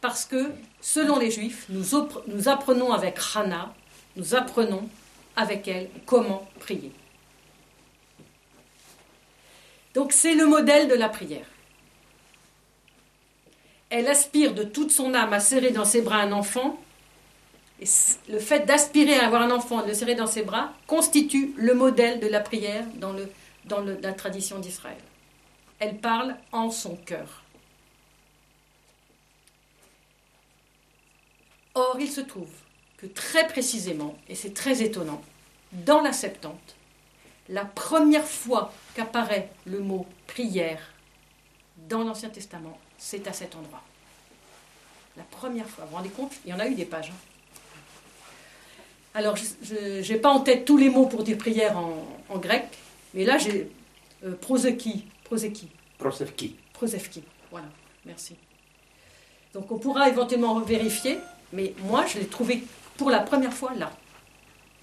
Parce 0.00 0.24
que, 0.24 0.52
selon 0.80 1.18
les 1.18 1.30
juifs, 1.30 1.66
nous, 1.68 1.84
nous 2.28 2.48
apprenons 2.48 2.92
avec 2.92 3.18
Hannah, 3.34 3.74
nous 4.16 4.34
apprenons 4.34 4.88
avec 5.36 5.66
elle 5.68 5.88
comment 6.06 6.48
prier. 6.60 6.92
Donc 9.94 10.12
c'est 10.12 10.34
le 10.34 10.46
modèle 10.46 10.88
de 10.88 10.94
la 10.94 11.08
prière. 11.08 11.46
Elle 13.90 14.08
aspire 14.08 14.54
de 14.54 14.64
toute 14.64 14.90
son 14.90 15.14
âme 15.14 15.32
à 15.32 15.40
serrer 15.40 15.70
dans 15.70 15.84
ses 15.84 16.02
bras 16.02 16.18
un 16.18 16.32
enfant. 16.32 16.78
Et 17.80 17.86
le 18.28 18.38
fait 18.38 18.66
d'aspirer 18.66 19.14
à 19.16 19.26
avoir 19.26 19.42
un 19.42 19.50
enfant, 19.50 19.82
de 19.82 19.88
le 19.88 19.94
serrer 19.94 20.14
dans 20.14 20.26
ses 20.26 20.42
bras, 20.42 20.72
constitue 20.86 21.54
le 21.56 21.74
modèle 21.74 22.20
de 22.20 22.26
la 22.26 22.40
prière 22.40 22.84
dans, 22.96 23.14
la 23.82 24.12
tradition 24.12 24.58
d'Israël. 24.58 24.98
elle 25.78 25.98
parle 25.98 26.36
en 26.52 26.70
son 26.70 26.96
cœur. 26.96 27.44
Or, 31.74 31.96
il 32.00 32.10
se 32.10 32.20
trouve 32.20 32.50
que 32.96 33.06
très 33.06 33.46
précisément, 33.46 34.18
et 34.28 34.34
c'est 34.34 34.54
très 34.54 34.82
étonnant, 34.82 35.22
dans 35.72 36.00
la 36.00 36.12
Septante, 36.12 36.74
la 37.48 37.64
première 37.64 38.26
fois 38.26 38.72
qu'apparaît 38.94 39.50
le 39.64 39.78
mot 39.78 40.06
prière 40.26 40.80
dans 41.88 42.02
l'Ancien 42.02 42.30
Testament, 42.30 42.76
c'est 42.98 43.26
à 43.28 43.32
cet 43.32 43.54
endroit. 43.54 43.82
La 45.16 45.24
première 45.24 45.68
fois. 45.68 45.84
Vous 45.84 45.90
vous 45.90 45.96
rendez 45.96 46.10
compte 46.10 46.32
Il 46.44 46.50
y 46.50 46.54
en 46.54 46.60
a 46.60 46.68
eu 46.68 46.74
des 46.74 46.84
pages. 46.84 47.10
Hein. 47.10 47.16
Alors, 49.14 49.36
je 49.36 50.12
n'ai 50.12 50.18
pas 50.18 50.30
en 50.30 50.40
tête 50.40 50.64
tous 50.64 50.76
les 50.76 50.90
mots 50.90 51.06
pour 51.06 51.24
dire 51.24 51.38
prière 51.38 51.76
en, 51.76 52.38
grec, 52.38 52.66
mais 53.14 53.24
là, 53.24 53.38
j'ai 53.38 53.70
euh, 54.24 54.34
proseki. 54.36 55.06
Proseki. 55.24 55.68
Prosevki. 55.98 57.24
Voilà, 57.50 57.66
merci. 58.04 58.36
Donc, 59.54 59.72
on 59.72 59.78
pourra 59.78 60.08
éventuellement 60.08 60.60
vérifier, 60.60 61.18
mais 61.52 61.74
moi, 61.80 62.06
je 62.06 62.18
l'ai 62.18 62.26
trouvé 62.26 62.62
pour 62.96 63.10
la 63.10 63.20
première 63.20 63.52
fois 63.52 63.72
là, 63.74 63.90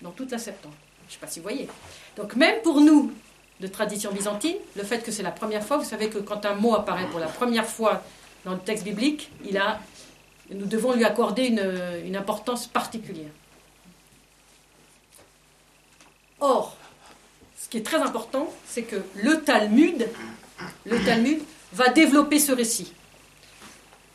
dans 0.01 0.11
toute 0.11 0.31
la 0.31 0.37
Septante. 0.37 0.73
Je 1.03 1.11
ne 1.11 1.13
sais 1.13 1.19
pas 1.19 1.27
si 1.27 1.39
vous 1.39 1.43
voyez. 1.43 1.69
Donc, 2.17 2.35
même 2.35 2.61
pour 2.63 2.81
nous, 2.81 3.13
de 3.59 3.67
tradition 3.67 4.11
byzantine, 4.11 4.55
le 4.75 4.83
fait 4.83 4.99
que 4.99 5.11
c'est 5.11 5.23
la 5.23 5.31
première 5.31 5.63
fois, 5.63 5.77
vous 5.77 5.85
savez 5.85 6.09
que 6.09 6.17
quand 6.17 6.45
un 6.45 6.55
mot 6.55 6.75
apparaît 6.75 7.07
pour 7.07 7.19
la 7.19 7.27
première 7.27 7.65
fois 7.65 8.03
dans 8.43 8.51
le 8.53 8.59
texte 8.59 8.83
biblique, 8.83 9.31
il 9.47 9.57
a, 9.57 9.79
nous 10.51 10.65
devons 10.65 10.93
lui 10.93 11.05
accorder 11.05 11.45
une, 11.45 12.15
importance 12.15 12.67
particulière. 12.67 13.31
Or, 16.39 16.75
ce 17.57 17.69
qui 17.69 17.77
est 17.77 17.85
très 17.85 18.01
important, 18.01 18.51
c'est 18.67 18.83
que 18.83 18.97
le 19.15 19.41
Talmud, 19.41 20.07
le 20.85 21.03
Talmud 21.03 21.39
va 21.73 21.89
développer 21.89 22.39
ce 22.39 22.51
récit. 22.51 22.93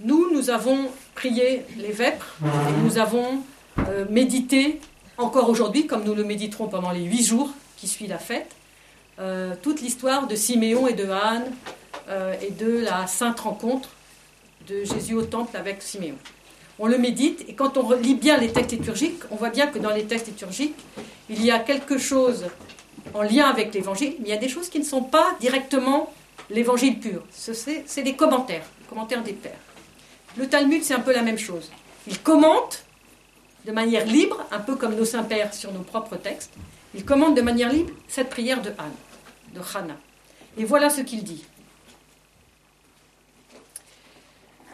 Nous, 0.01 0.31
nous 0.33 0.51
avons 0.51 0.91
prié 1.15 1.65
les 1.77 1.93
vêpres 1.93 2.37
et 2.43 2.83
nous 2.83 2.99
avons 2.99 3.43
euh, 3.79 4.07
médité 4.09 4.81
encore 5.19 5.49
aujourd'hui, 5.49 5.87
comme 5.87 6.05
nous 6.05 6.15
le 6.15 6.25
méditerons 6.25 6.69
pendant 6.69 6.91
les 6.91 7.03
huit 7.03 7.25
jours 7.25 7.51
qui 7.77 7.89
suivent 7.89 8.09
la 8.11 8.19
fête, 8.19 8.51
euh, 9.19 9.55
toute 9.63 9.81
l'histoire 9.81 10.27
de 10.27 10.35
Siméon 10.35 10.87
et 10.87 10.95
de 10.95 11.09
Anne 11.11 11.53
euh, 12.09 12.35
et 12.41 12.51
de 12.51 12.79
la 12.79 13.07
sainte 13.07 13.41
rencontre 13.41 13.91
de 14.69 14.85
Jésus 14.85 15.15
au 15.15 15.23
temple 15.23 15.57
avec 15.57 15.83
Siméon. 15.83 16.17
On 16.79 16.87
le 16.87 16.97
médite 16.97 17.45
et 17.49 17.55
quand 17.55 17.77
on 17.77 17.93
lit 17.93 18.15
bien 18.15 18.39
les 18.39 18.53
textes 18.53 18.73
liturgiques, 18.73 19.21
on 19.31 19.37
voit 19.37 19.51
bien 19.51 19.67
que 19.67 19.79
dans 19.79 19.91
les 19.91 20.05
textes 20.05 20.29
liturgiques, 20.29 20.77
il 21.29 21.45
y 21.45 21.51
a 21.51 21.59
quelque 21.59 21.99
chose 21.99 22.47
en 23.15 23.23
lien 23.23 23.47
avec 23.47 23.75
l'évangile, 23.75 24.15
mais 24.21 24.29
il 24.29 24.31
y 24.31 24.37
a 24.37 24.39
des 24.39 24.49
choses 24.49 24.69
qui 24.69 24.79
ne 24.79 24.85
sont 24.85 25.03
pas 25.03 25.37
directement 25.41 26.13
l'évangile 26.49 26.99
pur. 26.99 27.23
C'est 27.31 28.03
des 28.03 28.15
commentaires, 28.15 28.65
commentaires 28.89 29.23
des 29.23 29.33
pères. 29.33 29.59
Le 30.37 30.49
Talmud, 30.49 30.83
c'est 30.83 30.95
un 30.95 31.01
peu 31.01 31.13
la 31.13 31.23
même 31.23 31.39
chose. 31.39 31.71
Il 32.07 32.19
commente 32.21 32.85
de 33.67 33.73
manière 33.73 34.07
libre, 34.07 34.45
un 34.51 34.59
peu 34.59 34.77
comme 34.77 34.95
nos 34.95 35.05
saints-pères 35.05 35.53
sur 35.53 35.73
nos 35.73 35.81
propres 35.81 36.17
textes, 36.17 36.55
il 36.95 37.05
commente 37.05 37.37
de 37.37 37.43
manière 37.43 37.73
libre 37.73 37.93
cette 38.09 38.31
prière 38.31 38.63
de 38.63 38.71
Anne 38.79 38.95
de 39.55 39.61
Hana. 39.75 39.97
Et 40.57 40.65
voilà 40.65 40.91
ce 40.91 41.01
qu'il 41.01 41.25
dit. 41.25 41.45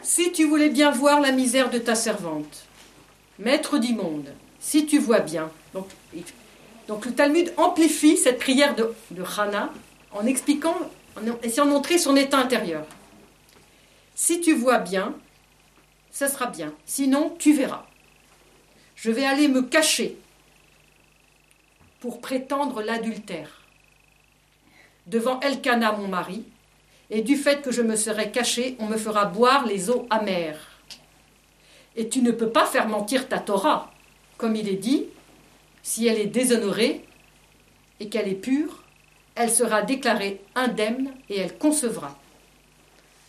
Si 0.01 0.31
tu 0.31 0.45
voulais 0.45 0.69
bien 0.69 0.91
voir 0.91 1.19
la 1.19 1.31
misère 1.31 1.69
de 1.69 1.79
ta 1.79 1.95
servante, 1.95 2.65
maître 3.39 3.77
du 3.77 3.93
monde, 3.93 4.33
si 4.59 4.85
tu 4.85 4.99
vois 4.99 5.19
bien. 5.19 5.51
Donc, 5.73 7.05
le 7.05 7.13
Talmud 7.13 7.53
amplifie 7.57 8.17
cette 8.17 8.39
prière 8.39 8.75
de, 8.75 8.93
de 9.11 9.23
Hana 9.23 9.71
en 10.11 10.25
expliquant, 10.25 10.77
en 11.17 11.21
essayant 11.43 11.65
de 11.65 11.71
montrer 11.71 11.97
son 11.97 12.15
état 12.15 12.37
intérieur. 12.37 12.85
Si 14.15 14.41
tu 14.41 14.53
vois 14.55 14.79
bien, 14.79 15.13
ça 16.11 16.27
sera 16.27 16.47
bien. 16.47 16.73
Sinon, 16.85 17.35
tu 17.37 17.53
verras. 17.53 17.85
Je 18.95 19.11
vais 19.11 19.25
aller 19.25 19.47
me 19.47 19.61
cacher 19.61 20.17
prétendre 22.11 22.81
l'adultère 22.81 23.57
devant 25.07 25.39
Elkana, 25.39 25.93
mon 25.93 26.07
mari, 26.07 26.43
et 27.09 27.21
du 27.21 27.37
fait 27.37 27.61
que 27.61 27.71
je 27.71 27.81
me 27.81 27.95
serai 27.95 28.31
caché, 28.31 28.75
on 28.79 28.87
me 28.87 28.97
fera 28.97 29.25
boire 29.25 29.65
les 29.65 29.89
eaux 29.89 30.05
amères. 30.09 30.59
Et 31.95 32.09
tu 32.09 32.21
ne 32.21 32.31
peux 32.31 32.49
pas 32.49 32.65
faire 32.65 32.87
mentir 32.87 33.27
ta 33.27 33.39
Torah, 33.39 33.91
comme 34.37 34.55
il 34.55 34.67
est 34.67 34.75
dit, 34.75 35.05
si 35.81 36.05
elle 36.05 36.19
est 36.19 36.27
déshonorée 36.27 37.05
et 37.99 38.09
qu'elle 38.09 38.27
est 38.27 38.35
pure, 38.35 38.83
elle 39.35 39.49
sera 39.49 39.81
déclarée 39.81 40.41
indemne 40.55 41.13
et 41.29 41.39
elle 41.39 41.57
concevra. 41.57 42.17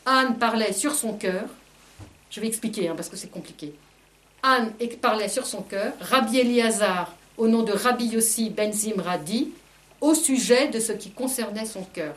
Anne 0.04 0.38
parlait 0.38 0.73
sur 0.73 0.94
son 0.94 1.12
cœur, 1.14 1.49
je 2.30 2.40
vais 2.40 2.49
expliquer 2.49 2.88
hein, 2.88 2.94
parce 2.97 3.08
que 3.08 3.16
c'est 3.16 3.30
compliqué. 3.30 3.75
Anne 4.42 4.73
parlait 5.00 5.28
sur 5.28 5.47
son 5.47 5.62
cœur, 5.62 5.92
Rabbi 6.00 6.38
Eliazar, 6.38 7.14
au 7.38 7.49
nom 7.49 7.62
de 7.62 7.73
Rabbi 7.73 8.07
Yossi 8.07 8.50
Ben 8.50 8.73
Zimra, 8.73 9.16
dit 9.16 9.52
au 10.00 10.14
sujet 10.14 10.68
de 10.68 10.80
ce 10.80 10.92
qui 10.92 11.11
concernait 11.11 11.64
son 11.64 11.83
cœur. 11.83 12.14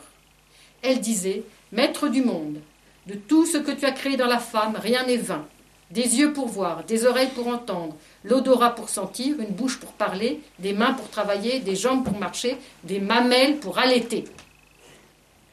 Elle 0.82 1.00
disait 1.00 1.44
Maître 1.70 2.08
du 2.08 2.22
monde, 2.22 2.58
de 3.06 3.14
tout 3.14 3.46
ce 3.46 3.56
que 3.56 3.70
tu 3.70 3.86
as 3.86 3.92
créé 3.92 4.16
dans 4.16 4.26
la 4.26 4.38
femme, 4.38 4.76
rien 4.76 5.06
n'est 5.06 5.16
vain. 5.16 5.46
Des 5.90 6.18
yeux 6.18 6.32
pour 6.32 6.48
voir, 6.48 6.84
des 6.84 7.06
oreilles 7.06 7.30
pour 7.34 7.48
entendre, 7.48 7.96
l'odorat 8.24 8.74
pour 8.74 8.88
sentir, 8.88 9.38
une 9.40 9.54
bouche 9.54 9.78
pour 9.78 9.92
parler, 9.92 10.40
des 10.58 10.72
mains 10.72 10.94
pour 10.94 11.08
travailler, 11.10 11.60
des 11.60 11.76
jambes 11.76 12.04
pour 12.04 12.18
marcher, 12.18 12.56
des 12.84 12.98
mamelles 12.98 13.58
pour 13.58 13.78
allaiter. 13.78 14.24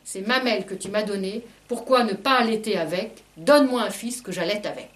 Ces 0.04 0.22
mamelles 0.22 0.66
que 0.66 0.76
tu 0.76 0.90
m'as 0.90 1.04
données, 1.04 1.44
pourquoi 1.68 2.04
ne 2.04 2.14
pas 2.14 2.40
allaiter 2.40 2.78
avec? 2.78 3.24
Donne-moi 3.38 3.82
un 3.84 3.90
fils 3.90 4.22
que 4.22 4.32
j'allaite 4.32 4.66
avec. 4.66 4.90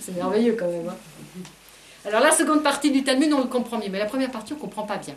C'est 0.00 0.14
merveilleux 0.14 0.56
quand 0.58 0.70
même. 0.70 0.88
Hein. 0.88 0.96
Alors 2.08 2.22
la 2.22 2.32
seconde 2.32 2.62
partie 2.62 2.90
du 2.90 3.04
Talmud, 3.04 3.30
on 3.34 3.40
le 3.40 3.48
comprend 3.48 3.76
mieux, 3.76 3.90
mais 3.90 3.98
la 3.98 4.06
première 4.06 4.30
partie, 4.30 4.54
on 4.54 4.56
ne 4.56 4.60
comprend 4.62 4.84
pas 4.84 4.96
bien. 4.96 5.14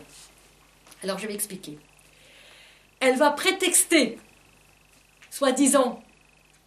Alors 1.02 1.18
je 1.18 1.26
vais 1.26 1.32
expliquer. 1.32 1.78
Elle 3.00 3.16
va 3.16 3.30
prétexter, 3.30 4.18
soi-disant, 5.30 6.02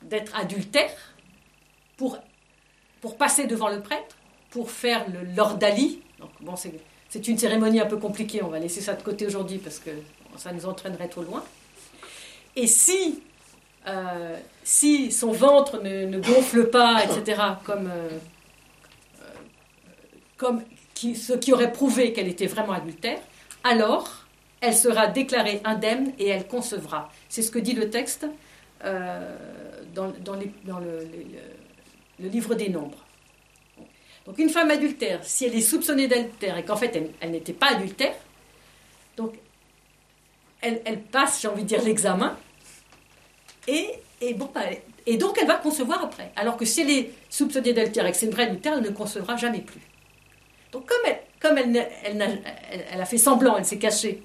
d'être 0.02 0.36
adultère 0.36 0.90
pour, 1.96 2.18
passer 3.20 3.46
devant 3.46 3.70
le 3.70 3.82
prêtre, 3.82 4.18
pour 4.50 4.72
faire 4.72 5.06
le 5.10 5.32
l'ordali. 5.36 6.02
Donc 6.18 6.32
bon, 6.42 6.56
c'est 6.56 7.28
une 7.28 7.38
cérémonie 7.38 7.80
un 7.80 7.86
peu 7.86 7.98
compliquée, 7.98 8.42
on 8.42 8.48
va 8.48 8.58
laisser 8.58 8.82
ça 8.82 8.96
de 8.96 9.04
côté 9.04 9.28
aujourd'hui 9.28 9.60
parce 9.60 9.78
que 9.78 9.92
ça 10.38 10.52
nous 10.52 10.66
entraînerait 10.66 11.08
trop 11.08 11.22
loin. 11.22 11.44
Et 12.56 12.66
si, 12.66 13.22
euh, 13.88 14.40
son 14.64 15.32
ventre 15.32 15.84
ne, 15.84 16.20
gonfle 16.20 16.72
pas, 16.72 17.04
etc., 17.04 17.40
comme, 17.64 17.92
euh, 17.94 18.10
comme 20.38 20.64
qui, 20.94 21.16
ce 21.16 21.34
qui 21.34 21.54
aurait 21.54 21.72
prouvé 21.72 22.14
qu'elle 22.14 22.28
était 22.28 22.48
vraiment 22.48 22.74
adultère, 22.74 23.20
alors 23.64 24.26
elle 24.62 24.76
sera 24.76 25.08
déclarée 25.08 25.62
indemne 25.64 26.14
et 26.18 26.28
elle 26.28 26.48
concevra. 26.48 27.12
C'est 27.30 27.42
ce 27.42 27.52
que 27.52 27.60
dit 27.60 27.74
le 27.74 27.90
texte 27.90 28.26
euh, 28.84 29.38
dans, 29.94 30.08
le, 30.36 31.08
livre 32.20 32.56
des 32.56 32.70
Nombres. 32.70 33.04
Donc 34.26 34.40
une 34.40 34.50
femme 34.50 34.72
adultère, 34.72 35.24
si 35.24 35.46
elle 35.46 35.56
est 35.56 35.62
soupçonnée 35.62 36.08
d'adultère 36.08 36.58
et 36.58 36.66
qu'en 36.66 36.76
fait 36.76 37.00
elle, 37.22 37.32
n'était 37.32 37.54
pas 37.54 37.74
adultère, 37.74 38.16
donc 39.18 39.34
elle, 40.62 41.00
passe, 41.12 41.42
j'ai 41.42 41.48
envie 41.48 41.62
de 41.62 41.68
dire, 41.68 41.84
l'examen, 41.84 42.36
et, 43.68 43.92
bah, 44.36 44.62
et 45.06 45.18
donc 45.18 45.38
elle 45.40 45.48
va 45.48 45.58
concevoir 45.58 46.04
après. 46.04 46.32
Alors 46.36 46.58
que 46.58 46.66
si 46.66 46.82
elle 46.82 46.90
est 46.90 47.12
soupçonnée 47.30 47.74
d'adultère 47.74 48.08
et 48.08 48.12
que 48.12 48.18
c'est 48.18 48.26
une 48.26 48.32
vraie 48.32 48.48
adultère, 48.48 48.74
elle 48.74 48.84
ne 48.84 48.90
concevra 48.90 49.38
jamais 49.38 49.62
plus. 49.62 49.82
Donc 50.76 50.92
comme 51.40 51.58
elle, 51.58 53.02
a 53.02 53.06
fait 53.06 53.18
semblant, 53.18 53.56
elle 53.56 53.64
s'est 53.64 53.78
cachée 53.78 54.22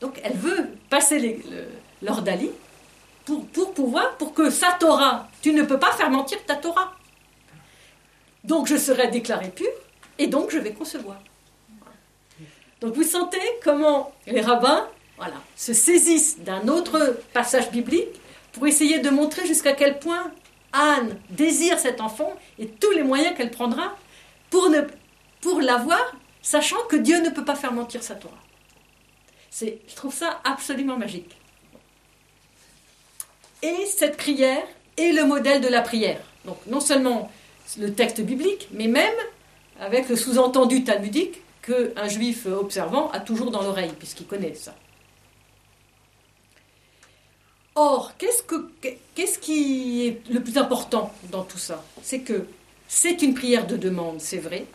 donc 0.00 0.20
elle 0.22 0.36
veut 0.36 0.68
passer 0.90 1.40
l'ordalie 2.02 2.50
pour, 3.24 3.72
pouvoir, 3.74 4.16
pour 4.18 4.34
que 4.34 4.50
sa 4.50 4.72
Torah, 4.72 5.28
tu 5.42 5.52
ne 5.52 5.62
peux 5.62 5.78
pas 5.78 5.92
faire 5.92 6.10
mentir 6.10 6.38
ta 6.44 6.54
Torah. 6.54 6.92
Donc 8.44 8.68
je 8.68 8.76
serai 8.76 9.08
déclaré 9.08 9.48
pur 9.48 9.66
et 10.18 10.28
donc 10.28 10.50
je 10.50 10.58
vais 10.58 10.72
concevoir. 10.72 11.16
Donc 12.80 12.94
vous 12.94 13.02
sentez 13.02 13.40
comment 13.64 14.12
les 14.26 14.40
rabbins 14.40 14.86
voilà, 15.16 15.34
se 15.56 15.72
saisissent 15.72 16.38
d'un 16.40 16.68
autre 16.68 17.18
passage 17.32 17.70
biblique 17.70 18.20
pour 18.52 18.66
essayer 18.66 19.00
de 19.00 19.10
montrer 19.10 19.44
jusqu'à 19.46 19.72
quel 19.72 19.98
point 19.98 20.30
Anne 20.72 21.18
désire 21.30 21.78
cet 21.80 22.00
enfant 22.00 22.32
et 22.58 22.68
tous 22.68 22.92
les 22.92 23.02
moyens 23.02 23.36
qu'elle 23.36 23.50
prendra 23.50 23.96
pour, 24.50 24.68
ne, 24.68 24.82
pour 25.46 25.60
l'avoir, 25.60 26.04
sachant 26.42 26.82
que 26.88 26.96
Dieu 26.96 27.20
ne 27.20 27.30
peut 27.30 27.44
pas 27.44 27.54
faire 27.54 27.72
mentir 27.72 28.02
sa 28.02 28.16
Torah 28.16 28.42
je 29.58 29.94
trouve 29.94 30.12
ça 30.12 30.40
absolument 30.44 30.98
magique. 30.98 31.34
Et 33.62 33.86
cette 33.86 34.18
prière 34.18 34.66
est 34.98 35.12
le 35.12 35.24
modèle 35.24 35.62
de 35.62 35.68
la 35.68 35.80
prière. 35.80 36.20
Donc 36.44 36.58
non 36.66 36.80
seulement 36.80 37.30
le 37.78 37.94
texte 37.94 38.20
biblique, 38.20 38.68
mais 38.72 38.86
même 38.86 39.14
avec 39.80 40.10
le 40.10 40.16
sous-entendu 40.16 40.84
talmudique 40.84 41.40
qu'un 41.62 42.08
juif 42.08 42.44
observant 42.44 43.10
a 43.12 43.20
toujours 43.20 43.50
dans 43.50 43.62
l'oreille, 43.62 43.94
puisqu'il 43.98 44.26
connaît 44.26 44.54
ça. 44.54 44.74
Or, 47.76 48.12
qu'est-ce, 48.18 48.42
que, 48.42 48.68
qu'est-ce 49.14 49.38
qui 49.38 50.06
est 50.06 50.28
le 50.28 50.42
plus 50.42 50.58
important 50.58 51.14
dans 51.30 51.44
tout 51.44 51.58
ça? 51.58 51.82
C'est 52.02 52.20
que 52.20 52.46
c'est 52.88 53.22
une 53.22 53.32
prière 53.32 53.66
de 53.66 53.78
demande, 53.78 54.20
c'est 54.20 54.38
vrai, 54.38 54.66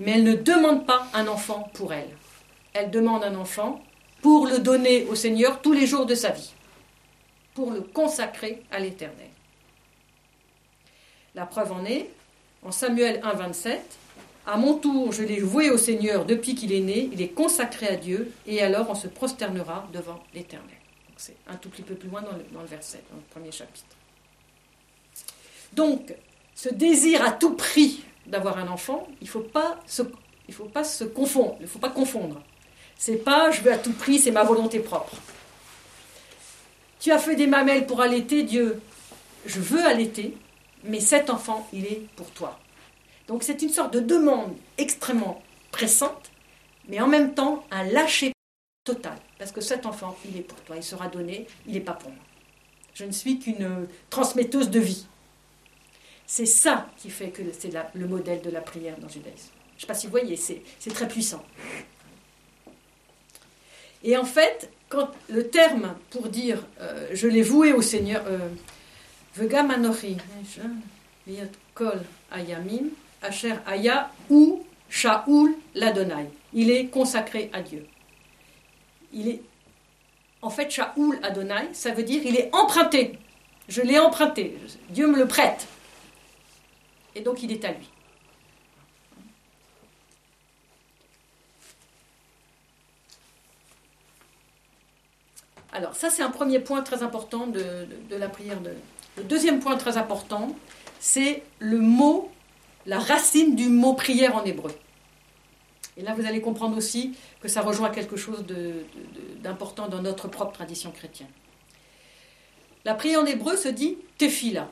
mais 0.00 0.12
elle 0.12 0.24
ne 0.24 0.34
demande 0.34 0.86
pas 0.86 1.06
un 1.14 1.28
enfant 1.28 1.70
pour 1.74 1.92
elle. 1.92 2.08
Elle 2.72 2.90
demande 2.90 3.22
un 3.22 3.34
enfant 3.36 3.82
pour 4.22 4.46
le 4.46 4.58
donner 4.58 5.04
au 5.04 5.14
Seigneur 5.14 5.60
tous 5.60 5.72
les 5.72 5.86
jours 5.86 6.06
de 6.06 6.14
sa 6.14 6.30
vie, 6.30 6.52
pour 7.54 7.70
le 7.70 7.82
consacrer 7.82 8.62
à 8.70 8.80
l'Éternel. 8.80 9.28
La 11.34 11.46
preuve 11.46 11.72
en 11.72 11.84
est, 11.84 12.10
en 12.62 12.72
Samuel 12.72 13.20
1, 13.22 13.32
27, 13.34 13.98
à 14.46 14.56
mon 14.56 14.74
tour, 14.74 15.12
je 15.12 15.22
l'ai 15.22 15.40
voué 15.40 15.70
au 15.70 15.76
Seigneur 15.78 16.24
depuis 16.24 16.54
qu'il 16.54 16.72
est 16.72 16.80
né, 16.80 17.10
il 17.12 17.20
est 17.20 17.28
consacré 17.28 17.88
à 17.88 17.96
Dieu, 17.96 18.32
et 18.46 18.62
alors 18.62 18.88
on 18.90 18.94
se 18.94 19.06
prosternera 19.06 19.86
devant 19.92 20.20
l'Éternel. 20.34 20.76
C'est 21.16 21.36
un 21.46 21.56
tout 21.56 21.68
petit 21.68 21.82
peu 21.82 21.94
plus 21.94 22.08
loin 22.08 22.22
dans 22.22 22.32
le, 22.32 22.44
dans 22.52 22.62
le 22.62 22.66
verset, 22.66 23.02
dans 23.10 23.16
le 23.16 23.22
premier 23.30 23.52
chapitre. 23.52 23.96
Donc, 25.74 26.14
ce 26.54 26.70
désir 26.70 27.22
à 27.22 27.32
tout 27.32 27.54
prix 27.54 28.02
d'avoir 28.30 28.58
un 28.58 28.68
enfant, 28.68 29.06
il 29.20 29.24
ne 29.24 29.30
faut 29.30 29.40
pas 29.40 29.80
se, 29.86 30.02
confondre. 31.04 31.56
Il 31.60 31.66
faut 31.66 31.78
pas 31.78 31.90
confondre. 31.90 32.40
C'est 32.96 33.16
pas 33.16 33.50
je 33.50 33.60
veux 33.60 33.72
à 33.72 33.78
tout 33.78 33.92
prix, 33.92 34.18
c'est 34.18 34.30
ma 34.30 34.44
volonté 34.44 34.80
propre. 34.80 35.16
Tu 37.00 37.10
as 37.12 37.18
fait 37.18 37.34
des 37.34 37.46
mamelles 37.46 37.86
pour 37.86 38.00
allaiter, 38.00 38.42
Dieu, 38.42 38.80
je 39.46 39.60
veux 39.60 39.84
allaiter, 39.84 40.36
mais 40.84 41.00
cet 41.00 41.30
enfant, 41.30 41.66
il 41.72 41.86
est 41.86 42.02
pour 42.14 42.30
toi. 42.30 42.58
Donc 43.26 43.42
c'est 43.42 43.62
une 43.62 43.70
sorte 43.70 43.92
de 43.92 44.00
demande 44.00 44.54
extrêmement 44.76 45.42
pressante, 45.72 46.30
mais 46.88 47.00
en 47.00 47.06
même 47.08 47.34
temps 47.34 47.64
un 47.70 47.84
lâcher 47.84 48.32
total. 48.84 49.16
Parce 49.38 49.52
que 49.52 49.60
cet 49.60 49.86
enfant, 49.86 50.16
il 50.28 50.36
est 50.36 50.42
pour 50.42 50.60
toi, 50.62 50.76
il 50.76 50.82
sera 50.82 51.08
donné, 51.08 51.46
il 51.66 51.74
n'est 51.74 51.80
pas 51.80 51.92
pour 51.92 52.10
moi. 52.10 52.20
Je 52.94 53.04
ne 53.04 53.12
suis 53.12 53.38
qu'une 53.38 53.86
transmetteuse 54.10 54.68
de 54.68 54.80
vie. 54.80 55.06
C'est 56.32 56.46
ça 56.46 56.86
qui 56.96 57.10
fait 57.10 57.30
que 57.30 57.42
c'est 57.58 57.72
le 57.94 58.06
modèle 58.06 58.40
de 58.40 58.50
la 58.50 58.60
prière 58.60 58.96
dans 58.98 59.08
le 59.08 59.12
judaïsme. 59.12 59.48
Je 59.72 59.78
ne 59.78 59.80
sais 59.80 59.86
pas 59.88 59.94
si 59.94 60.06
vous 60.06 60.12
voyez, 60.12 60.36
c'est 60.36 60.62
très 60.94 61.08
puissant. 61.08 61.44
Et 64.04 64.16
en 64.16 64.24
fait, 64.24 64.70
quand 64.88 65.08
le 65.28 65.48
terme 65.48 65.96
pour 66.10 66.28
dire 66.28 66.64
euh, 66.80 67.08
je 67.12 67.26
l'ai 67.26 67.42
voué 67.42 67.72
au 67.72 67.82
Seigneur, 67.82 68.22
euh, 68.28 68.48
Vega 69.34 69.66
Kol 71.74 72.00
Ayamim, 72.30 72.90
Asher 73.22 73.56
ou 74.30 74.64
Shaoul 74.88 75.56
Ladonai. 75.74 76.30
Il 76.52 76.70
est 76.70 76.86
consacré 76.86 77.50
à 77.52 77.60
Dieu. 77.60 77.84
Il 79.12 79.26
est, 79.26 79.42
en 80.42 80.50
fait, 80.50 80.70
Shaoul 80.70 81.18
Adonai, 81.24 81.70
ça 81.72 81.90
veut 81.90 82.04
dire 82.04 82.22
il 82.24 82.36
est 82.36 82.50
emprunté. 82.52 83.18
Je 83.68 83.82
l'ai 83.82 83.98
emprunté. 83.98 84.56
Dieu 84.90 85.08
me 85.08 85.18
le 85.18 85.26
prête. 85.26 85.66
Et 87.14 87.20
donc 87.20 87.42
il 87.42 87.52
est 87.52 87.64
à 87.64 87.72
lui. 87.72 87.88
Alors 95.72 95.94
ça 95.94 96.10
c'est 96.10 96.22
un 96.22 96.30
premier 96.30 96.58
point 96.60 96.82
très 96.82 97.02
important 97.02 97.46
de, 97.46 97.86
la 98.10 98.28
prière. 98.28 98.60
De... 98.60 98.70
Le 99.16 99.24
deuxième 99.24 99.60
point 99.60 99.76
très 99.76 99.96
important, 99.96 100.54
c'est 100.98 101.42
le 101.58 101.78
mot 101.78 102.30
la 102.86 102.98
racine 102.98 103.56
du 103.56 103.68
mot 103.68 103.94
prière 103.94 104.36
en 104.36 104.44
hébreu. 104.44 104.72
Et 105.96 106.02
là, 106.02 106.14
vous 106.14 106.24
allez 106.24 106.40
comprendre 106.40 106.76
aussi 106.76 107.14
que 107.40 107.48
ça 107.48 107.60
rejoint 107.60 107.90
quelque 107.90 108.16
chose 108.16 108.44
d'important 109.42 109.88
dans 109.88 110.00
notre 110.00 110.28
propre 110.28 110.52
tradition 110.52 110.90
chrétienne. 110.90 111.28
La 112.84 112.94
prière 112.94 113.20
en 113.20 113.26
hébreu 113.26 113.56
se 113.56 113.68
dit 113.68 113.98
tefila, 114.16 114.70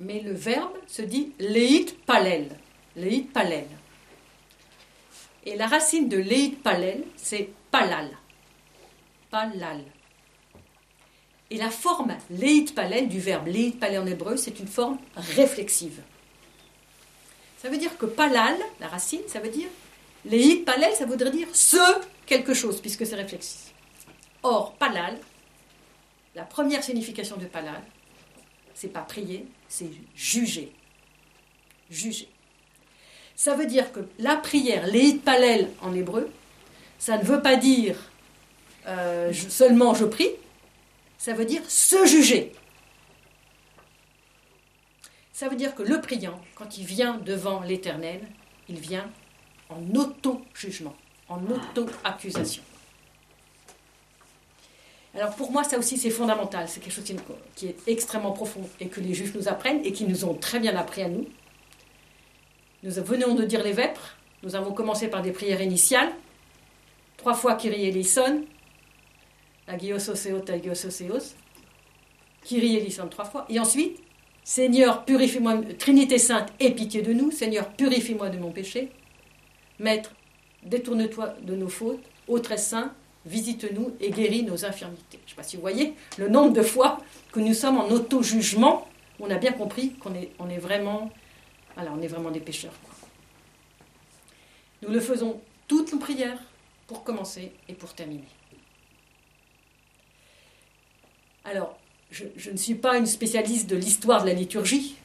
mais 0.00 0.20
le 0.20 0.32
verbe 0.32 0.76
se 0.86 1.02
dit 1.02 1.32
leit 1.38 1.86
palel, 2.06 2.48
leit 2.96 3.22
palel. 3.32 3.66
Et 5.44 5.56
la 5.56 5.66
racine 5.66 6.08
de 6.08 6.18
leit 6.18 6.50
palel, 6.62 7.04
c'est 7.16 7.50
palal, 7.70 8.10
palal. 9.30 9.82
Et 11.50 11.56
la 11.56 11.70
forme 11.70 12.16
leit 12.30 12.74
palel 12.74 13.08
du 13.08 13.18
verbe 13.18 13.46
leit 13.46 13.72
palel 13.72 14.00
en 14.00 14.06
hébreu, 14.06 14.36
c'est 14.36 14.58
une 14.60 14.68
forme 14.68 14.98
réflexive. 15.16 16.02
Ça 17.58 17.68
veut 17.68 17.78
dire 17.78 17.96
que 17.98 18.06
palal, 18.06 18.56
la 18.78 18.88
racine, 18.88 19.22
ça 19.26 19.40
veut 19.40 19.48
dire 19.48 19.68
léit 20.24 20.64
palel, 20.64 20.94
ça 20.94 21.06
voudrait 21.06 21.30
dire 21.30 21.48
ce 21.52 21.76
quelque 22.26 22.54
chose, 22.54 22.80
puisque 22.80 23.06
c'est 23.06 23.16
réflexif. 23.16 23.72
Or, 24.42 24.74
palal, 24.74 25.18
la 26.34 26.44
première 26.44 26.84
signification 26.84 27.36
de 27.36 27.46
palal, 27.46 27.82
c'est 28.74 28.92
pas 28.92 29.00
prier, 29.00 29.46
c'est 29.68 29.90
juger. 30.16 30.72
Juger. 31.90 32.28
Ça 33.36 33.54
veut 33.54 33.66
dire 33.66 33.92
que 33.92 34.00
la 34.18 34.36
prière, 34.36 34.86
léit 34.86 35.22
palel 35.22 35.70
en 35.80 35.94
hébreu, 35.94 36.30
ça 36.98 37.18
ne 37.18 37.22
veut 37.22 37.40
pas 37.40 37.56
dire 37.56 37.96
euh, 38.86 39.32
seulement 39.32 39.94
je 39.94 40.04
prie, 40.04 40.30
ça 41.18 41.34
veut 41.34 41.44
dire 41.44 41.62
se 41.68 42.06
juger. 42.06 42.52
Ça 45.32 45.48
veut 45.48 45.56
dire 45.56 45.74
que 45.74 45.82
le 45.82 46.00
priant, 46.00 46.40
quand 46.56 46.78
il 46.78 46.84
vient 46.84 47.16
devant 47.18 47.60
l'Éternel, 47.60 48.20
il 48.68 48.80
vient 48.80 49.08
en 49.68 49.80
auto-jugement, 49.94 50.96
en 51.28 51.40
auto-accusation. 51.46 52.62
Alors 55.18 55.34
pour 55.34 55.50
moi, 55.50 55.64
ça 55.64 55.78
aussi, 55.78 55.96
c'est 55.96 56.10
fondamental. 56.10 56.68
C'est 56.68 56.78
quelque 56.78 56.92
chose 56.92 57.12
qui 57.56 57.66
est 57.66 57.76
extrêmement 57.88 58.30
profond 58.30 58.62
et 58.78 58.86
que 58.86 59.00
les 59.00 59.14
Juifs 59.14 59.34
nous 59.34 59.48
apprennent 59.48 59.84
et 59.84 59.92
qui 59.92 60.04
nous 60.04 60.24
ont 60.24 60.34
très 60.34 60.60
bien 60.60 60.76
appris 60.76 61.02
à 61.02 61.08
nous. 61.08 61.26
Nous 62.84 62.92
venons 62.92 63.34
de 63.34 63.44
dire 63.44 63.64
les 63.64 63.72
vêpres. 63.72 64.16
Nous 64.44 64.54
avons 64.54 64.72
commencé 64.72 65.08
par 65.08 65.22
des 65.22 65.32
prières 65.32 65.60
initiales. 65.60 66.12
Trois 67.16 67.34
fois 67.34 67.56
Kyrie 67.56 67.88
eleison. 67.88 68.44
Agios 69.66 70.08
oseos, 70.08 70.48
agios 70.48 70.86
oseos. 70.86 71.34
Kyrie 72.44 72.76
eleison 72.76 73.08
trois 73.08 73.24
fois. 73.24 73.44
Et 73.48 73.58
ensuite, 73.58 73.98
Seigneur, 74.44 75.04
purifie-moi, 75.04 75.62
Trinité 75.80 76.18
Sainte, 76.18 76.52
aie 76.60 76.70
pitié 76.70 77.02
de 77.02 77.12
nous. 77.12 77.32
Seigneur, 77.32 77.68
purifie-moi 77.72 78.30
de 78.30 78.38
mon 78.38 78.52
péché. 78.52 78.92
Maître, 79.80 80.14
détourne-toi 80.62 81.34
de 81.42 81.56
nos 81.56 81.68
fautes. 81.68 82.04
Ô 82.28 82.38
très 82.38 82.56
saint, 82.56 82.94
visite-nous 83.28 83.92
et 84.00 84.10
guéris 84.10 84.42
nos 84.42 84.64
infirmités. 84.64 85.18
Je 85.24 85.24
ne 85.24 85.28
sais 85.30 85.36
pas 85.36 85.42
si 85.42 85.56
vous 85.56 85.62
voyez 85.62 85.94
le 86.16 86.28
nombre 86.28 86.52
de 86.52 86.62
fois 86.62 86.98
que 87.30 87.40
nous 87.40 87.54
sommes 87.54 87.78
en 87.78 87.88
auto-jugement. 87.88 88.88
On 89.20 89.30
a 89.30 89.36
bien 89.36 89.52
compris 89.52 89.92
qu'on 89.94 90.14
est, 90.14 90.30
on 90.38 90.48
est, 90.48 90.58
vraiment, 90.58 91.10
on 91.76 92.00
est 92.00 92.08
vraiment 92.08 92.30
des 92.30 92.40
pécheurs. 92.40 92.74
Nous 94.82 94.90
le 94.90 95.00
faisons 95.00 95.40
toutes 95.66 95.92
nos 95.92 95.98
prières 95.98 96.40
pour 96.86 97.04
commencer 97.04 97.52
et 97.68 97.74
pour 97.74 97.92
terminer. 97.94 98.24
Alors, 101.44 101.78
je, 102.10 102.50
ne 102.50 102.56
suis 102.56 102.74
pas 102.74 102.96
une 102.96 103.06
spécialiste 103.06 103.68
de 103.68 103.76
l'histoire 103.76 104.22
de 104.22 104.28
la 104.28 104.34
liturgie, 104.34 104.96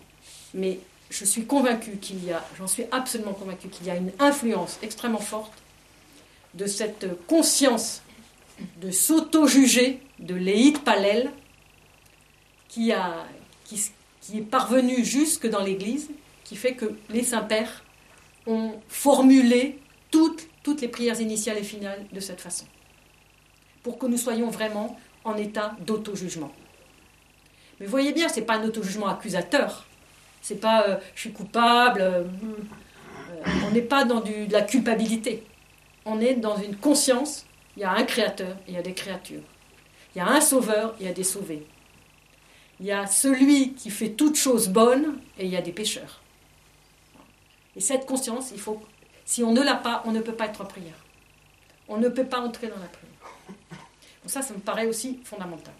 mais 0.53 0.79
je 1.09 1.25
suis 1.25 1.45
convaincue 1.45 1.97
qu'il 1.97 2.23
y 2.23 2.31
a, 2.31 2.45
j'en 2.57 2.67
suis 2.67 2.85
absolument 2.91 3.33
convaincue 3.33 3.67
qu'il 3.67 3.87
y 3.87 3.89
a 3.89 3.95
une 3.95 4.11
influence 4.19 4.79
extrêmement 4.81 5.19
forte 5.19 5.53
de 6.53 6.65
cette 6.65 7.07
conscience 7.27 8.02
de 8.81 8.91
s'auto-juger 8.91 9.99
de 10.19 10.35
Léit 10.35 10.79
Palel 10.83 11.31
qui, 12.67 12.91
qui, 13.65 14.37
est 14.37 14.41
parvenue 14.41 15.03
jusque 15.03 15.47
dans 15.47 15.61
l'Église, 15.61 16.09
qui 16.43 16.55
fait 16.55 16.73
que 16.73 16.95
les 17.09 17.23
saints-pères 17.23 17.83
ont 18.47 18.73
formulé 18.87 19.79
toutes, 20.11 20.47
les 20.81 20.87
prières 20.87 21.19
initiales 21.21 21.57
et 21.57 21.63
finales 21.63 22.05
de 22.11 22.19
cette 22.19 22.41
façon, 22.41 22.65
pour 23.83 23.97
que 23.97 24.05
nous 24.05 24.17
soyons 24.17 24.49
vraiment 24.49 24.97
en 25.23 25.35
état 25.35 25.75
d'auto-jugement. 25.85 26.51
Mais 27.79 27.85
voyez 27.85 28.13
bien, 28.13 28.29
ce 28.29 28.39
n'est 28.39 28.45
pas 28.45 28.55
un 28.55 28.63
auto-jugement 28.63 29.07
accusateur. 29.07 29.85
C'est 30.41 30.59
pas 30.59 30.87
euh, 30.87 30.97
je 31.15 31.21
suis 31.21 31.31
coupable. 31.31 32.01
Euh, 32.01 32.23
euh, 32.23 33.51
on 33.67 33.71
n'est 33.71 33.81
pas 33.81 34.03
dans 34.03 34.19
de 34.19 34.51
la 34.51 34.61
culpabilité. 34.61 35.43
On 36.05 36.19
est 36.19 36.35
dans 36.35 36.57
une 36.57 36.75
conscience. 36.75 37.45
Il 37.75 37.81
y 37.81 37.83
a 37.83 37.91
un 37.91 38.03
créateur, 38.03 38.55
il 38.67 38.73
y 38.73 38.77
a 38.77 38.81
des 38.81 38.93
créatures. 38.93 39.41
Il 40.15 40.19
y 40.19 40.21
a 40.21 40.27
un 40.27 40.41
sauveur, 40.41 40.95
il 40.99 41.05
y 41.05 41.09
a 41.09 41.13
des 41.13 41.23
sauvés. 41.23 41.65
Il 42.79 42.85
y 42.85 42.91
a 42.91 43.07
celui 43.07 43.73
qui 43.73 43.89
fait 43.89 44.11
toutes 44.11 44.35
choses 44.35 44.67
bonnes 44.67 45.19
et 45.37 45.45
il 45.45 45.51
y 45.51 45.57
a 45.57 45.61
des 45.61 45.71
pécheurs. 45.71 46.21
Et 47.75 47.81
cette 47.81 48.05
conscience, 48.05 48.51
il 48.51 48.59
faut, 48.59 48.81
si 49.25 49.43
on 49.43 49.51
ne 49.51 49.61
l'a 49.61 49.75
pas, 49.75 50.03
on 50.05 50.11
ne 50.11 50.19
peut 50.19 50.33
pas 50.33 50.45
être 50.45 50.61
en 50.61 50.65
prière. 50.65 51.03
On 51.87 51.97
ne 51.97 52.09
peut 52.09 52.25
pas 52.25 52.39
entrer 52.39 52.67
dans 52.67 52.79
la 52.79 52.87
prière. 52.87 53.13
Donc 54.21 54.31
ça, 54.31 54.41
ça 54.41 54.53
me 54.53 54.59
paraît 54.59 54.85
aussi 54.85 55.19
fondamental. 55.23 55.73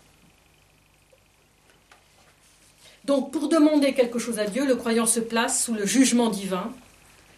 Donc 3.06 3.32
pour 3.32 3.50
demander 3.50 3.94
quelque 3.94 4.18
chose 4.18 4.40
à 4.40 4.46
Dieu, 4.46 4.66
le 4.66 4.76
croyant 4.76 5.06
se 5.06 5.20
place 5.20 5.64
sous 5.64 5.74
le 5.74 5.86
jugement 5.86 6.30
divin, 6.30 6.72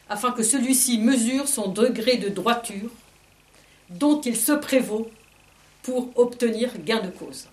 afin 0.10 0.32
que 0.32 0.44
celui-ci 0.44 1.00
mesure 1.00 1.48
son 1.48 1.70
degré 1.70 2.18
de 2.18 2.30
droiture 2.30 2.92
dont 3.90 4.22
il 4.22 4.36
se 4.36 4.52
prévaut 4.52 5.10
pour 5.84 6.18
obtenir 6.18 6.78
gain 6.80 7.00
de 7.00 7.10
cause. 7.10 7.48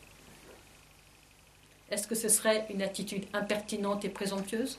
est-ce 1.90 2.06
que 2.06 2.14
ce 2.14 2.30
serait 2.30 2.66
une 2.70 2.80
attitude 2.80 3.26
impertinente 3.34 4.04
et 4.06 4.08
présomptueuse? 4.08 4.78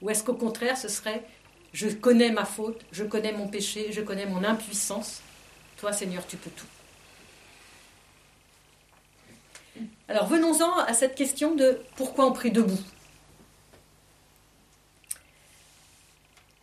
Ou 0.00 0.10
est-ce 0.10 0.22
qu'au 0.22 0.34
contraire, 0.34 0.78
ce 0.78 0.88
serait 0.88 1.24
je 1.72 1.88
connais 1.88 2.30
ma 2.30 2.44
faute, 2.44 2.84
je 2.92 3.04
connais 3.04 3.32
mon 3.32 3.48
péché, 3.48 3.92
je 3.92 4.00
connais 4.00 4.26
mon 4.26 4.42
impuissance? 4.44 5.20
Toi, 5.76 5.92
Seigneur, 5.92 6.26
tu 6.26 6.36
peux 6.36 6.50
tout. 6.50 6.66
Alors 10.08 10.26
venons-en 10.26 10.78
à 10.78 10.94
cette 10.94 11.14
question 11.14 11.54
de 11.54 11.80
pourquoi 11.96 12.26
on 12.26 12.32
prie 12.32 12.50
debout. 12.50 12.80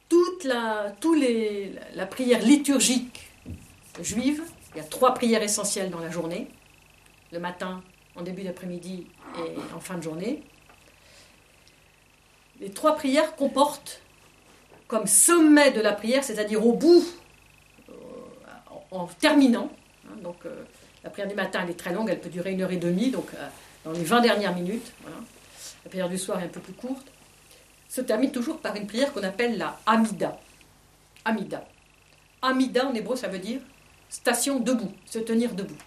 Toute 0.10 0.44
la, 0.44 0.96
la 1.94 2.06
prière 2.06 2.42
liturgique 2.42 3.25
juive, 4.02 4.44
il 4.74 4.78
y 4.78 4.82
a 4.82 4.84
trois 4.84 5.14
prières 5.14 5.42
essentielles 5.42 5.90
dans 5.90 6.00
la 6.00 6.10
journée, 6.10 6.48
le 7.32 7.40
matin, 7.40 7.82
en 8.16 8.22
début 8.22 8.44
d'après-midi 8.44 9.08
et 9.38 9.74
en 9.74 9.80
fin 9.80 9.96
de 9.96 10.04
journée. 10.04 10.44
Les 12.60 12.70
trois 12.70 12.96
prières 12.96 13.36
comportent 13.36 14.02
comme 14.88 15.08
sommet 15.08 15.72
de 15.72 15.82
la 15.82 15.94
prière, 15.94 16.24
c'est-à-dire 16.24 16.66
au 16.66 16.74
bout, 16.74 17.04
euh, 17.90 17.94
en, 18.92 19.08
terminant. 19.08 19.72
Hein, 20.08 20.18
donc 20.22 20.38
euh, 20.46 20.64
la 21.04 21.10
prière 21.10 21.28
du 21.28 21.36
matin, 21.36 21.62
elle 21.64 21.72
est 21.72 21.80
très 21.80 21.94
longue, 21.94 22.10
elle 22.10 22.22
peut 22.22 22.30
durer 22.30 22.52
une 22.52 22.62
heure 22.62 22.72
et 22.72 22.78
demie, 22.78 23.12
donc 23.12 23.28
euh, 23.34 23.48
dans 23.84 23.92
les 23.92 24.04
20 24.04 24.22
dernières 24.22 24.56
minutes. 24.56 24.92
La 25.84 25.90
prière 25.90 26.10
du 26.10 26.18
soir 26.18 26.40
est 26.42 26.46
un 26.46 26.50
peu 26.50 26.62
plus 26.62 26.74
courte. 26.74 27.08
Se 27.90 28.02
termine 28.02 28.32
toujours 28.32 28.60
par 28.60 28.76
une 28.76 28.88
prière 28.88 29.14
qu'on 29.14 29.24
appelle 29.24 29.58
la 29.58 29.80
Amida. 29.86 30.40
Amida. 31.24 31.66
Amida 32.42 32.88
en 32.88 32.94
hébreu, 32.94 33.16
ça 33.16 33.28
veut 33.28 33.40
dire 33.40 33.60
station 34.16 34.60
debout, 34.60 34.92
se 35.06 35.20
tenir 35.20 35.54
debout. 35.56 35.78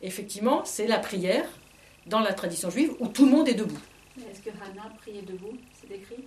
effectivement, 0.00 0.64
c'est 0.64 0.86
la 0.86 0.98
prière 0.98 1.46
dans 2.06 2.20
la 2.20 2.32
tradition 2.32 2.70
juive 2.70 2.92
où 2.98 3.08
tout 3.08 3.26
le 3.26 3.30
monde 3.30 3.48
est 3.48 3.54
debout. 3.54 3.78
Est-ce 4.18 4.40
que 4.40 4.50
Hannah 4.50 4.90
priait 4.98 5.22
debout 5.22 5.56
C'est 5.78 5.94
écrit? 5.94 6.24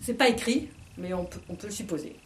C'est 0.00 0.14
pas 0.14 0.28
écrit, 0.28 0.68
mais 0.98 1.14
on 1.14 1.24
peut, 1.24 1.40
le 1.62 1.70
supposer. 1.70 2.16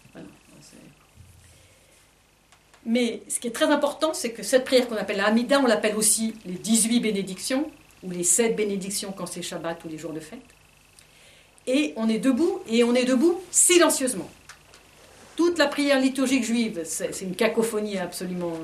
Mais 2.84 3.22
ce 3.28 3.38
qui 3.38 3.46
est 3.46 3.52
très 3.52 3.66
important, 3.66 4.12
c'est 4.12 4.32
que 4.32 4.42
cette 4.42 4.64
prière 4.64 4.88
qu'on 4.88 4.96
appelle 4.96 5.18
la 5.18 5.26
Hamida, 5.26 5.60
on 5.60 5.66
l'appelle 5.66 5.96
aussi 5.96 6.34
les 6.46 6.54
18 6.54 7.00
bénédictions, 7.00 7.70
ou 8.02 8.10
les 8.10 8.24
7 8.24 8.56
bénédictions 8.56 9.12
quand 9.12 9.26
c'est 9.26 9.42
Shabbat 9.42 9.84
ou 9.84 9.88
les 9.88 9.98
jours 9.98 10.12
de 10.12 10.20
fête. 10.20 10.40
Et 11.66 11.92
on 11.96 12.08
est 12.08 12.18
debout, 12.18 12.60
et 12.68 12.82
on 12.82 12.94
est 12.94 13.04
debout 13.04 13.40
silencieusement. 13.50 14.30
Toute 15.38 15.56
la 15.56 15.68
prière 15.68 16.00
liturgique 16.00 16.42
juive, 16.42 16.80
c'est 16.82 17.20
une 17.20 17.36
cacophonie 17.36 17.96
absolument 17.96 18.54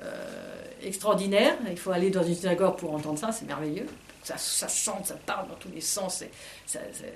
euh, 0.00 0.62
extraordinaire. 0.84 1.56
Il 1.68 1.76
faut 1.76 1.90
aller 1.90 2.10
dans 2.10 2.22
une 2.22 2.36
synagogue 2.36 2.76
pour 2.76 2.94
entendre 2.94 3.18
ça, 3.18 3.32
c'est 3.32 3.44
merveilleux. 3.44 3.86
Ça, 4.22 4.36
ça, 4.38 4.68
chante, 4.68 5.06
ça 5.06 5.16
parle 5.26 5.48
dans 5.48 5.56
tous 5.56 5.68
les 5.74 5.80
sens. 5.80 6.22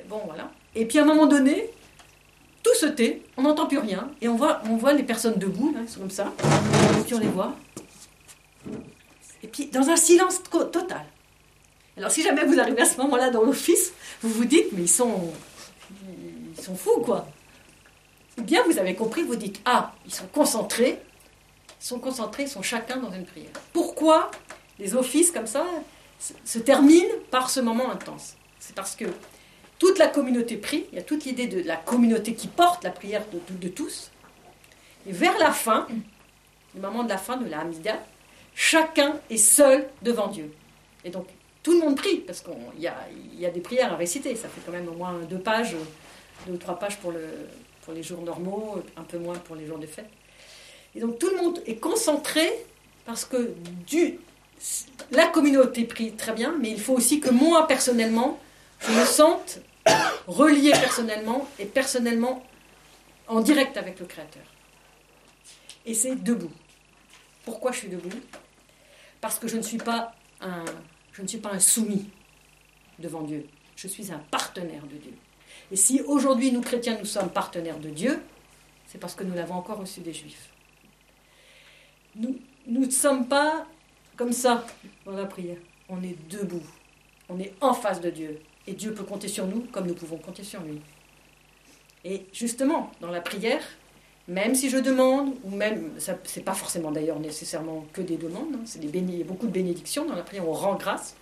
bon, 0.09 0.23
voilà. 0.27 0.51
Et 0.75 0.87
puis 0.87 0.99
à 0.99 1.03
un 1.03 1.05
moment 1.05 1.27
donné, 1.27 1.71
tout 2.65 2.75
se 2.75 2.87
tait, 2.87 3.23
on 3.37 3.43
n'entend 3.43 3.67
plus 3.67 3.79
rien, 3.79 4.11
et 4.21 4.27
on 4.27 4.35
voit, 4.35 4.61
on 4.69 4.77
voit 4.77 4.93
les 4.93 5.05
personnes 5.05 5.39
debout, 5.39 5.73
là, 5.73 5.87
sont 5.87 6.01
comme 6.01 6.11
ça, 6.11 6.33
on 7.13 7.19
les 7.21 7.29
voit. 7.29 7.55
Et 9.45 9.47
puis 9.47 9.67
dans 9.67 9.89
un 9.89 9.97
silence 9.97 10.43
total. 10.51 11.05
Alors 11.97 12.11
si 12.11 12.25
jamais 12.25 12.45
vous 12.45 12.59
arrivez 12.59 12.83
à 12.83 12.87
ce 12.87 12.97
moment-là 12.97 13.31
dans 13.31 13.45
l'office, 13.45 13.93
vous 14.21 14.31
vous 14.31 14.47
dites, 14.47 14.73
mais 14.73 14.83
ils 14.83 14.89
sont, 14.89 15.31
ils 16.59 16.61
sont 16.61 16.75
fous, 16.75 17.01
quoi. 17.05 17.29
Ou 18.39 18.43
bien 18.43 18.63
vous 18.65 18.79
avez 18.79 18.95
compris, 18.95 19.23
vous 19.23 19.37
dites, 19.37 19.61
ah, 19.65 19.93
ils 20.07 20.15
sont 20.15 20.27
concentrés, 20.27 21.01
ils 21.81 21.87
sont 21.87 21.99
concentrés, 21.99 22.45
ils 22.45 22.49
sont 22.49 22.63
chacun 22.63 22.97
dans 22.97 23.13
une 23.13 23.25
prière. 23.25 23.51
Pourquoi 23.73 24.31
les 24.79 24.95
offices 24.95 25.31
comme 25.31 25.47
ça 25.47 25.65
se 26.45 26.59
terminent 26.59 27.15
par 27.31 27.51
ce 27.51 27.61
moment 27.61 27.91
intense? 27.91 28.35
C'est 28.59 28.75
parce 28.75 28.97
que 28.97 29.05
toute 29.79 29.99
la 29.99 30.09
communauté 30.09 30.57
prie, 30.57 30.87
il 30.93 30.97
y 30.97 30.99
a 30.99 31.03
toute 31.03 31.25
l'idée 31.25 31.47
de 31.47 31.63
la 31.63 31.77
communauté 31.77 32.35
qui 32.35 32.49
porte 32.49 32.83
la 32.85 32.91
prière 32.91 33.23
de, 33.51 33.69
tous. 33.69 34.11
Et 35.07 35.13
vers 35.13 35.37
la 35.39 35.53
fin, 35.53 35.87
le 36.75 36.81
moment 36.81 37.05
de 37.05 37.09
la 37.09 37.19
fin 37.19 37.37
de 37.37 37.49
la 37.49 37.61
Hamida, 37.61 37.99
chacun 38.55 39.21
est 39.31 39.37
seul 39.37 39.89
devant 40.03 40.29
Dieu. 40.29 40.53
Et 41.05 41.11
donc, 41.11 41.27
tout 41.63 41.73
le 41.73 41.81
monde 41.81 41.97
prie, 41.97 42.19
parce 42.21 42.41
qu'il 42.41 42.81
y 42.81 42.87
a, 42.87 42.97
y 43.37 43.47
a 43.47 43.51
des 43.51 43.61
prières 43.61 43.93
à 43.93 43.97
réciter. 43.97 44.35
Ça 44.37 44.49
fait 44.49 44.61
quand 44.65 44.73
même 44.73 44.89
au 44.89 44.95
moins 44.95 45.19
deux 45.29 45.39
pages, 45.39 45.77
deux 46.47 46.55
ou 46.55 46.57
trois 46.57 46.79
pages 46.79 46.99
pour, 46.99 47.13
le, 47.13 47.29
pour 47.85 47.93
les 47.93 48.03
jours 48.03 48.23
normaux, 48.23 48.83
un 48.97 49.03
peu 49.03 49.19
moins 49.19 49.37
pour 49.39 49.57
les 49.57 49.67
jours 49.67 49.79
de 49.79 49.87
fête. 49.87 50.09
Et 50.95 51.01
donc, 51.01 51.19
tout 51.19 51.29
le 51.29 51.37
monde 51.37 51.63
est 51.67 51.77
concentré, 51.77 52.51
parce 53.05 53.25
que 53.25 53.55
la 55.11 55.27
communauté 55.27 55.85
prie 55.85 56.13
très 56.13 56.33
bien, 56.33 56.57
mais 56.59 56.71
il 56.71 56.81
faut 56.81 56.95
aussi 56.95 57.21
que 57.21 57.31
moi, 57.31 57.67
personnellement, 57.67 58.41
je 58.81 58.91
me 58.93 59.05
sente 59.05 59.61
relié 60.27 60.71
personnellement 60.71 61.47
et 61.59 61.67
personnellement 61.67 62.43
en 63.29 63.41
direct 63.41 63.77
avec 63.77 64.01
le 64.01 64.07
Créateur. 64.07 64.45
Et 65.85 65.93
c'est 65.93 66.17
debout. 66.17 66.53
Pourquoi 67.45 67.73
je 67.73 67.79
suis 67.79 67.89
debout? 67.89 68.09
Parce 69.21 69.39
que 69.39 69.49
je 69.49 69.57
ne 69.57 69.63
suis 69.63 69.79
pas 69.79 70.15
un, 70.41 70.65
je 71.13 71.21
ne 71.21 71.27
suis 71.27 71.39
pas 71.39 71.51
un 71.51 71.61
soumis 71.61 72.09
devant 72.99 73.23
Dieu. 73.23 73.47
Je 73.77 73.89
suis 73.89 74.11
un 74.13 74.19
partenaire 74.31 74.85
de 74.85 74.97
Dieu. 74.97 75.13
Et 75.71 75.77
si 75.77 76.01
aujourd'hui 76.03 76.53
nous 76.53 76.61
chrétiens 76.61 76.99
nous 76.99 77.05
sommes 77.05 77.31
partenaires 77.31 77.79
de 77.79 77.91
Dieu, 77.91 78.23
c'est 78.87 78.99
parce 78.99 79.15
que 79.15 79.25
nous 79.25 79.35
l'avons 79.35 79.55
encore 79.55 79.79
reçu 79.79 80.01
des 80.01 80.13
Juifs. 80.13 80.51
Nous, 82.17 82.39
ne 82.67 82.89
sommes 82.91 83.27
pas 83.27 83.67
comme 84.17 84.33
ça 84.33 84.65
dans 85.05 85.13
la 85.13 85.27
prière. 85.27 85.57
On 85.89 86.03
est 86.03 86.17
debout. 86.31 86.63
On 87.29 87.41
est 87.41 87.53
en 87.61 87.75
face 87.75 88.01
de 88.01 88.11
Dieu. 88.11 88.41
Et 88.67 88.73
Dieu 88.73 88.95
peut 88.95 89.03
compter 89.03 89.29
sur 89.29 89.47
nous 89.47 89.67
comme 89.73 89.87
nous 89.87 89.95
pouvons 89.95 90.17
compter 90.17 90.45
sur 90.45 90.61
lui. 90.63 90.81
Et 92.05 92.27
justement, 92.33 92.93
dans 93.01 93.11
la 93.11 93.21
prière, 93.21 93.63
même 94.29 94.55
si 94.55 94.71
je 94.71 94.79
demande, 94.79 95.35
ou 95.43 95.51
même, 95.51 95.91
ce 95.99 96.13
n'est 96.13 96.45
pas 96.45 96.55
forcément 96.55 96.93
d'ailleurs 96.93 97.19
nécessairement 97.19 97.85
que 97.93 98.01
des 98.01 98.17
demandes, 98.17 98.55
hein, 98.55 98.63
c'est 98.65 98.79
des 98.79 99.25
beaucoup 99.25 99.47
de 99.47 99.53
bénédictions 99.53 100.07
dans 100.07 100.15
la 100.15 100.23
prière, 100.23 100.49
on 100.49 100.53
rend 100.53 100.77
grâce. 100.77 101.17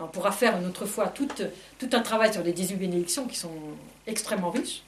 On 0.00 0.08
pourra 0.08 0.32
faire 0.32 0.56
une 0.56 0.66
autre 0.66 0.86
fois 0.86 1.08
tout, 1.08 1.28
un 1.92 2.00
travail 2.00 2.32
sur 2.32 2.42
les 2.42 2.52
18 2.52 2.76
bénédictions 2.76 3.26
qui 3.26 3.36
sont 3.36 3.54
extrêmement 4.06 4.50
riches. 4.50 4.82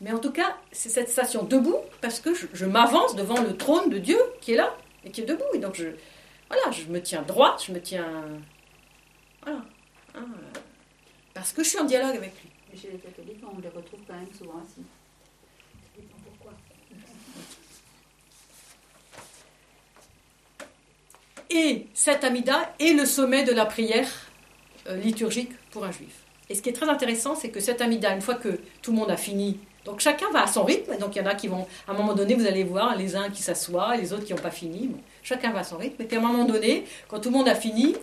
Mais 0.00 0.12
en 0.12 0.18
tout 0.18 0.32
cas, 0.32 0.56
c'est 0.72 0.88
cette 0.88 1.08
station 1.08 1.44
debout 1.44 1.78
parce 2.00 2.20
que 2.20 2.30
je, 2.34 2.66
m'avance 2.66 3.14
devant 3.14 3.40
le 3.40 3.56
trône 3.56 3.90
de 3.90 3.98
Dieu 3.98 4.18
qui 4.40 4.52
est 4.52 4.56
là 4.56 4.74
et 5.04 5.10
qui 5.10 5.22
est 5.22 5.24
debout. 5.24 5.44
Et 5.54 5.58
donc, 5.58 5.74
je, 5.74 5.86
voilà, 6.48 6.70
je 6.70 6.84
me 6.84 7.00
tiens 7.00 7.22
droite, 7.22 7.64
je 7.66 7.72
me 7.72 7.80
tiens. 7.80 8.06
Voilà. 9.42 9.60
Ah, 10.14 10.20
parce 11.32 11.52
que 11.52 11.62
je 11.62 11.70
suis 11.70 11.78
en 11.78 11.84
dialogue 11.84 12.16
avec 12.16 12.32
lui. 12.42 12.50
Mais 12.70 12.78
chez 12.78 12.90
les 12.90 12.98
catholiques, 12.98 13.42
on 13.42 13.60
les 13.60 13.68
retrouve 13.68 14.00
quand 14.06 14.14
même 14.14 14.32
souvent. 14.36 14.62
Et 21.54 21.86
cet 21.94 22.24
amida 22.24 22.74
est 22.80 22.94
le 22.94 23.06
sommet 23.06 23.44
de 23.44 23.52
la 23.52 23.64
prière 23.64 24.08
euh, 24.88 24.96
liturgique 24.96 25.52
pour 25.70 25.84
un 25.84 25.92
juif. 25.92 26.12
Et 26.50 26.56
ce 26.56 26.62
qui 26.62 26.68
est 26.68 26.72
très 26.72 26.88
intéressant, 26.88 27.36
c'est 27.36 27.48
que 27.48 27.60
cet 27.60 27.80
amida, 27.80 28.12
une 28.12 28.20
fois 28.20 28.34
que 28.34 28.58
tout 28.82 28.90
le 28.90 28.98
monde 28.98 29.10
a 29.12 29.16
fini, 29.16 29.60
donc 29.84 30.00
chacun 30.00 30.28
va 30.32 30.42
à 30.42 30.46
son 30.48 30.64
rythme, 30.64 30.98
donc 30.98 31.14
il 31.14 31.22
y 31.22 31.22
en 31.22 31.26
a 31.26 31.36
qui 31.36 31.46
vont, 31.46 31.64
à 31.86 31.92
un 31.92 31.94
moment 31.94 32.12
donné, 32.14 32.34
vous 32.34 32.48
allez 32.48 32.64
voir 32.64 32.96
les 32.96 33.14
uns 33.14 33.30
qui 33.30 33.40
s'assoient, 33.40 33.96
les 33.96 34.12
autres 34.12 34.24
qui 34.24 34.34
n'ont 34.34 34.42
pas 34.42 34.50
fini, 34.50 34.90
chacun 35.22 35.52
va 35.52 35.60
à 35.60 35.64
son 35.64 35.76
rythme, 35.76 36.02
et 36.02 36.06
puis 36.06 36.16
à 36.16 36.20
un 36.20 36.22
moment 36.24 36.44
donné, 36.44 36.86
quand 37.06 37.20
tout 37.20 37.30
le 37.30 37.36
monde 37.36 37.48
a 37.48 37.54
fini, 37.54 37.94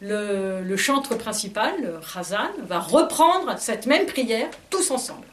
le, 0.00 0.76
chantre 0.76 1.18
principal, 1.18 1.74
le 1.82 1.98
Khazan, 2.00 2.50
va 2.62 2.78
reprendre 2.78 3.58
cette 3.58 3.86
même 3.86 4.06
prière 4.06 4.48
tous 4.70 4.92
ensemble. 4.92 5.26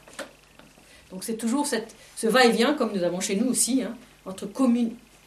Donc 1.12 1.22
c'est 1.22 1.36
toujours 1.36 1.66
cette, 1.66 1.94
ce 2.16 2.26
va-et-vient, 2.26 2.74
comme 2.74 2.92
nous 2.92 3.04
avons 3.04 3.20
chez 3.20 3.36
nous 3.36 3.48
aussi, 3.48 3.82
hein, 3.82 3.94
entre 4.26 4.48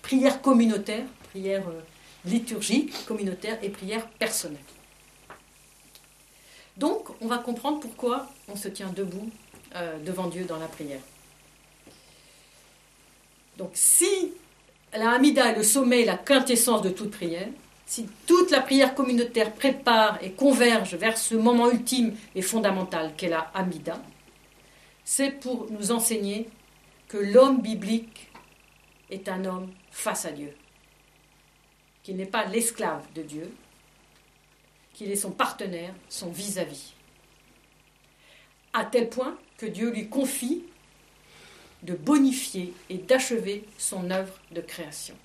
prière 0.01 0.41
communautaire, 0.41 1.05
prière 1.31 1.63
euh, 1.69 1.79
liturgique 2.25 3.05
communautaire 3.05 3.57
et 3.61 3.69
prière 3.69 4.07
personnelle. 4.07 4.59
Donc 6.77 7.07
on 7.21 7.27
va 7.27 7.37
comprendre 7.37 7.79
pourquoi 7.79 8.27
on 8.47 8.55
se 8.55 8.67
tient 8.67 8.89
debout 8.89 9.29
euh, 9.75 9.97
devant 10.03 10.27
Dieu 10.27 10.45
dans 10.45 10.57
la 10.57 10.67
prière. 10.67 11.01
Donc 13.57 13.71
si 13.73 14.33
la 14.93 15.11
Hamida 15.11 15.51
est 15.51 15.55
le 15.55 15.63
sommet 15.63 16.05
la 16.05 16.17
quintessence 16.17 16.81
de 16.81 16.89
toute 16.89 17.11
prière, 17.11 17.47
si 17.85 18.07
toute 18.25 18.51
la 18.51 18.61
prière 18.61 18.95
communautaire 18.95 19.53
prépare 19.53 20.17
et 20.21 20.31
converge 20.31 20.95
vers 20.95 21.17
ce 21.17 21.35
moment 21.35 21.69
ultime 21.69 22.15
et 22.33 22.41
fondamental 22.41 23.13
qu'est 23.15 23.29
la 23.29 23.51
Amida, 23.53 24.01
c'est 25.03 25.31
pour 25.31 25.67
nous 25.71 25.91
enseigner 25.91 26.49
que 27.07 27.17
l'homme 27.17 27.61
biblique 27.61 28.31
est 29.11 29.29
un 29.29 29.45
homme 29.45 29.69
face 29.91 30.25
à 30.25 30.31
Dieu, 30.31 30.51
qu'il 32.05 32.17
n'est 32.17 32.27
pas 32.27 32.45
l'esclave 32.45 33.03
de 33.15 33.23
Dieu, 33.23 33.51
qu'il 34.93 35.09
est 35.09 35.15
son 35.15 35.31
partenaire, 35.31 35.91
son 36.07 36.29
vis-à-vis, 36.29 36.93
à 38.73 38.85
tel 38.85 39.09
point 39.09 39.35
que 39.57 39.65
Dieu 39.65 39.89
lui 39.89 40.07
confie 40.07 40.63
de 41.81 41.95
bonifier 41.95 42.75
et 42.91 42.99
d'achever 42.99 43.65
son 43.79 44.11
œuvre 44.11 44.39
de 44.51 44.61
création. 44.61 45.15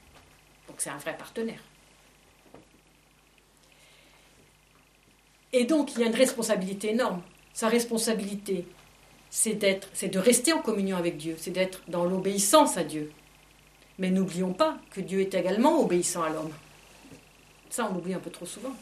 Donc 0.68 0.76
c'est 0.80 0.88
un 0.88 0.96
vrai 0.96 1.14
partenaire. 1.18 1.60
Et 5.52 5.64
donc, 5.64 5.92
il 5.92 6.00
y 6.00 6.04
a 6.04 6.06
une 6.06 6.14
responsabilité 6.14 6.92
énorme. 6.92 7.20
Sa 7.52 7.68
responsabilité, 7.68 8.66
c'est 9.28 9.54
d'être, 9.54 9.90
c'est 9.92 10.08
de 10.08 10.18
rester 10.18 10.54
en 10.54 10.62
communion 10.62 10.96
avec 10.96 11.18
Dieu, 11.18 11.36
c'est 11.38 11.50
d'être 11.50 11.82
dans 11.88 12.06
l'obéissance 12.06 12.78
à 12.78 12.84
Dieu. 12.84 13.12
Mais 13.98 14.10
n'oublions 14.10 14.54
pas 14.54 14.78
que 14.90 15.02
Dieu 15.02 15.20
est 15.20 15.34
également 15.34 15.78
obéissant 15.82 16.22
à 16.22 16.30
l'homme. 16.30 16.52
Ça, 17.70 17.88
on 17.88 17.94
l'oublie 17.94 18.14
un 18.14 18.18
peu 18.18 18.30
trop 18.30 18.46
souvent. 18.46 18.74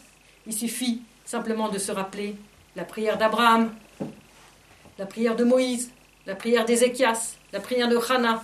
Il 0.46 0.54
suffit 0.54 1.02
simplement 1.24 1.68
de 1.68 1.78
se 1.78 1.92
rappeler 1.92 2.34
la 2.74 2.84
prière 2.84 3.18
d'Abraham, 3.18 3.72
la 4.98 5.04
prière 5.06 5.36
de 5.36 5.44
Moïse, 5.44 5.90
la 6.26 6.34
prière 6.34 6.64
d'Ézéchias, 6.64 7.36
la 7.52 7.60
prière 7.60 7.88
de 7.88 7.96
Hannah. 7.96 8.42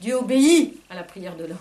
Dieu 0.00 0.16
obéit 0.16 0.80
à 0.88 0.94
la 0.94 1.02
prière 1.02 1.36
de 1.36 1.44
l'homme. 1.44 1.58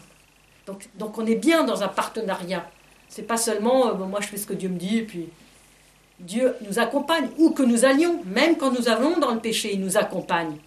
Donc, 0.95 1.17
on 1.17 1.25
est 1.25 1.35
bien 1.35 1.65
dans 1.65 1.83
un 1.83 1.89
partenariat. 1.89 2.69
C'est 3.09 3.23
pas 3.23 3.37
seulement 3.37 3.89
euh, 3.89 3.93
moi 3.93 4.21
je 4.21 4.27
fais 4.27 4.37
ce 4.37 4.47
que 4.47 4.53
Dieu 4.53 4.69
me 4.69 4.79
dit 4.79 4.99
et 4.99 5.03
puis 5.03 5.29
Dieu 6.19 6.55
nous 6.67 6.79
accompagne 6.79 7.29
où 7.37 7.51
que 7.51 7.61
nous 7.61 7.85
allions, 7.85 8.23
même 8.25 8.57
quand 8.57 8.71
nous 8.71 8.87
allons 8.87 9.19
dans 9.19 9.33
le 9.33 9.39
péché, 9.39 9.71
il 9.73 9.81
nous 9.81 9.97
accompagne. 9.97 10.57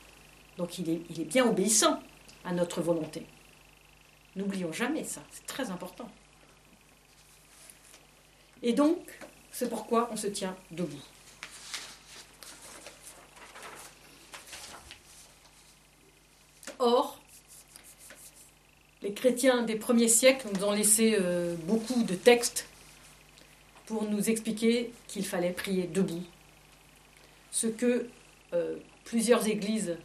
Donc 0.57 0.79
il 0.79 0.89
est 0.91 1.25
bien 1.25 1.45
obéissant 1.45 1.99
à 2.45 2.53
notre 2.53 2.83
volonté. 2.83 3.27
N'oublions 4.37 4.73
jamais 4.73 5.03
ça, 5.03 5.23
c'est 5.33 5.47
très 5.47 5.71
important. 5.71 6.09
Et 8.67 8.73
donc, 8.73 8.99
c'est 9.53 9.71
pourquoi 9.71 10.09
on 10.11 10.17
se 10.17 10.27
tient 10.27 10.57
debout. 10.73 11.01
Or, 16.81 17.21
les 19.03 19.13
chrétiens 19.13 19.63
des 19.63 19.77
premiers 19.77 20.09
siècles 20.09 20.49
nous 20.53 20.65
ont 20.65 20.73
laissé 20.73 21.17
euh, 21.21 21.55
beaucoup 21.63 22.03
de 22.03 22.17
textes 22.17 22.67
pour 23.87 24.03
nous 24.03 24.29
expliquer 24.29 24.93
qu'il 25.07 25.25
fallait 25.25 25.53
prier 25.53 25.85
debout. 25.85 26.25
Ce 27.53 27.69
que 27.69 28.09
euh, 28.53 28.79
plusieurs 29.05 29.47
églises 29.47 29.97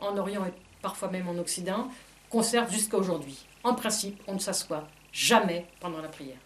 en 0.00 0.18
Orient 0.18 0.44
et 0.44 0.52
parfois 0.82 1.08
même 1.08 1.28
en 1.28 1.38
Occident 1.38 1.88
conservent 2.30 2.72
jusqu'à 2.72 2.96
aujourd'hui. 2.96 3.46
En 3.62 3.76
principe, 3.76 4.20
on 4.26 4.34
ne 4.34 4.40
s'assoit 4.40 4.88
jamais 5.12 5.66
pendant 5.78 6.02
la 6.02 6.08
prière. 6.08 6.40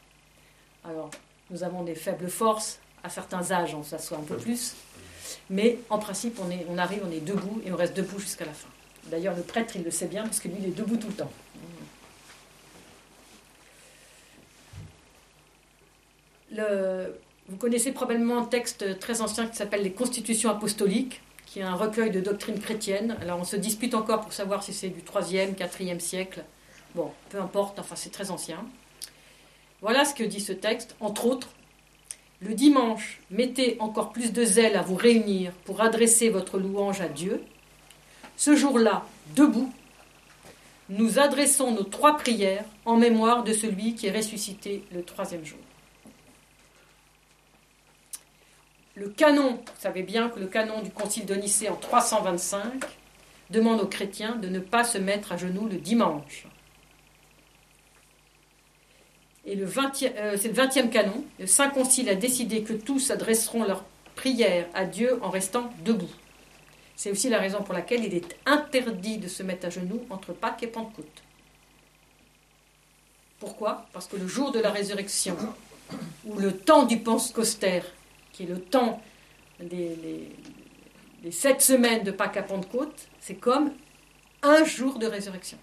Alors, 0.84 1.10
nous 1.52 1.62
avons 1.62 1.84
des 1.84 1.94
faibles 1.94 2.28
forces. 2.28 2.80
À 3.04 3.10
certains 3.10 3.52
âges, 3.52 3.74
on 3.74 3.84
s'assoit 3.84 4.18
un 4.18 4.22
peu 4.22 4.36
plus. 4.36 4.74
Mais 5.50 5.78
en 5.90 5.98
principe, 5.98 6.38
on, 6.40 6.50
est, 6.50 6.66
on 6.68 6.78
arrive, 6.78 7.02
on 7.06 7.10
est 7.10 7.24
debout 7.24 7.60
et 7.64 7.70
on 7.70 7.76
reste 7.76 7.96
debout 7.96 8.18
jusqu'à 8.18 8.44
la 8.44 8.52
fin. 8.52 8.68
D'ailleurs, 9.06 9.36
le 9.36 9.42
prêtre, 9.42 9.74
il 9.76 9.82
le 9.82 9.90
sait 9.90 10.06
bien 10.06 10.22
parce 10.22 10.40
que 10.40 10.48
lui, 10.48 10.56
il 10.60 10.66
est 10.66 10.76
debout 10.76 10.96
tout 10.96 11.08
le 11.08 11.14
temps. 11.14 11.30
vous 17.48 17.56
connaissez 17.56 17.92
probablement 17.92 18.38
un 18.38 18.44
texte 18.44 18.98
très 18.98 19.20
ancien 19.20 19.46
qui 19.46 19.56
s'appelle 19.56 19.82
Les 19.82 19.92
Constitutions 19.92 20.50
apostoliques, 20.50 21.20
qui 21.46 21.60
est 21.60 21.62
un 21.62 21.74
recueil 21.74 22.10
de 22.10 22.20
doctrines 22.20 22.60
chrétiennes. 22.60 23.16
Alors 23.20 23.40
on 23.40 23.44
se 23.44 23.56
dispute 23.56 23.94
encore 23.94 24.20
pour 24.20 24.32
savoir 24.32 24.62
si 24.62 24.72
c'est 24.72 24.88
du 24.88 25.00
3e, 25.00 25.54
4e 25.54 25.98
siècle. 25.98 26.44
Bon, 26.94 27.10
peu 27.30 27.40
importe, 27.40 27.78
enfin 27.78 27.96
c'est 27.96 28.10
très 28.10 28.30
ancien. 28.30 28.64
Voilà 29.82 30.04
ce 30.04 30.14
que 30.14 30.22
dit 30.22 30.40
ce 30.40 30.52
texte, 30.52 30.94
entre 31.00 31.26
autres. 31.26 31.48
Le 32.40 32.54
dimanche, 32.54 33.20
mettez 33.30 33.76
encore 33.80 34.12
plus 34.12 34.32
de 34.32 34.44
zèle 34.44 34.76
à 34.76 34.82
vous 34.82 34.94
réunir 34.94 35.52
pour 35.64 35.80
adresser 35.80 36.28
votre 36.28 36.58
louange 36.58 37.00
à 37.00 37.08
Dieu. 37.08 37.42
Ce 38.36 38.54
jour-là, 38.54 39.04
debout, 39.34 39.72
nous 40.88 41.18
adressons 41.18 41.72
nos 41.72 41.82
trois 41.82 42.16
prières 42.16 42.64
en 42.84 42.96
mémoire 42.96 43.42
de 43.42 43.52
celui 43.52 43.96
qui 43.96 44.06
est 44.06 44.16
ressuscité 44.16 44.84
le 44.92 45.02
troisième 45.02 45.44
jour. 45.44 45.58
Le 48.94 49.08
canon, 49.08 49.54
vous 49.54 49.80
savez 49.80 50.02
bien 50.02 50.28
que 50.28 50.38
le 50.38 50.46
canon 50.46 50.80
du 50.82 50.90
Concile 50.90 51.26
de 51.26 51.34
Nicée 51.34 51.68
en 51.68 51.76
325 51.76 52.84
demande 53.50 53.80
aux 53.80 53.86
chrétiens 53.86 54.36
de 54.36 54.48
ne 54.48 54.60
pas 54.60 54.84
se 54.84 54.98
mettre 54.98 55.32
à 55.32 55.36
genoux 55.36 55.66
le 55.66 55.78
dimanche. 55.78 56.46
Et 59.44 59.58
euh, 59.58 60.36
c'est 60.36 60.48
le 60.48 60.54
20e 60.54 60.90
canon. 60.90 61.24
Le 61.38 61.46
Saint 61.46 61.70
Concile 61.70 62.08
a 62.08 62.14
décidé 62.14 62.62
que 62.62 62.72
tous 62.72 63.10
adresseront 63.10 63.64
leur 63.64 63.84
prière 64.14 64.68
à 64.74 64.84
Dieu 64.84 65.18
en 65.22 65.30
restant 65.30 65.70
debout. 65.84 66.10
C'est 66.94 67.10
aussi 67.10 67.28
la 67.28 67.38
raison 67.38 67.62
pour 67.62 67.74
laquelle 67.74 68.04
il 68.04 68.14
est 68.14 68.36
interdit 68.46 69.18
de 69.18 69.26
se 69.26 69.42
mettre 69.42 69.66
à 69.66 69.70
genoux 69.70 70.02
entre 70.10 70.32
Pâques 70.32 70.62
et 70.62 70.68
Pentecôte. 70.68 71.22
Pourquoi? 73.40 73.88
Parce 73.92 74.06
que 74.06 74.16
le 74.16 74.28
jour 74.28 74.52
de 74.52 74.60
la 74.60 74.70
résurrection, 74.70 75.36
ou 76.24 76.38
le 76.38 76.56
temps 76.56 76.84
du 76.84 76.98
Pentecostère, 76.98 77.84
qui 78.32 78.44
est 78.44 78.46
le 78.46 78.60
temps 78.60 79.02
des, 79.58 80.28
sept 81.30 81.60
semaines 81.60 82.04
de 82.04 82.12
Pâques 82.12 82.36
à 82.36 82.42
Pentecôte, 82.42 83.08
c'est 83.20 83.34
comme 83.34 83.72
un 84.42 84.64
jour 84.64 84.98
de 84.98 85.06
résurrection. 85.06 85.58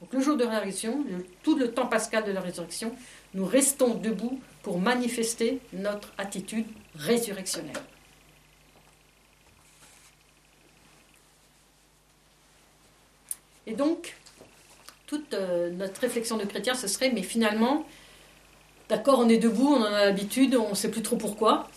Donc 0.00 0.12
le 0.12 0.20
jour 0.20 0.36
de 0.36 0.44
résurrection, 0.44 1.04
tout 1.42 1.56
le 1.56 1.72
temps 1.72 1.86
pascal 1.86 2.24
de 2.24 2.32
la 2.32 2.40
résurrection, 2.40 2.94
nous 3.34 3.44
restons 3.44 3.94
debout 3.94 4.40
pour 4.62 4.78
manifester 4.78 5.60
notre 5.72 6.12
attitude 6.18 6.66
résurrectionnelle. 6.94 7.76
Et 13.66 13.74
donc, 13.74 14.16
toute 15.06 15.34
euh, 15.34 15.70
notre 15.70 16.00
réflexion 16.00 16.38
de 16.38 16.44
chrétien, 16.44 16.74
ce 16.74 16.88
serait, 16.88 17.10
mais 17.10 17.22
finalement, 17.22 17.84
D'accord, 18.88 19.18
on 19.18 19.28
est 19.28 19.38
debout, 19.38 19.68
on 19.68 19.82
en 19.82 19.92
a 19.92 20.06
l'habitude, 20.06 20.56
on 20.56 20.70
ne 20.70 20.74
sait 20.74 20.90
plus 20.90 21.02
trop 21.02 21.16
pourquoi. 21.16 21.68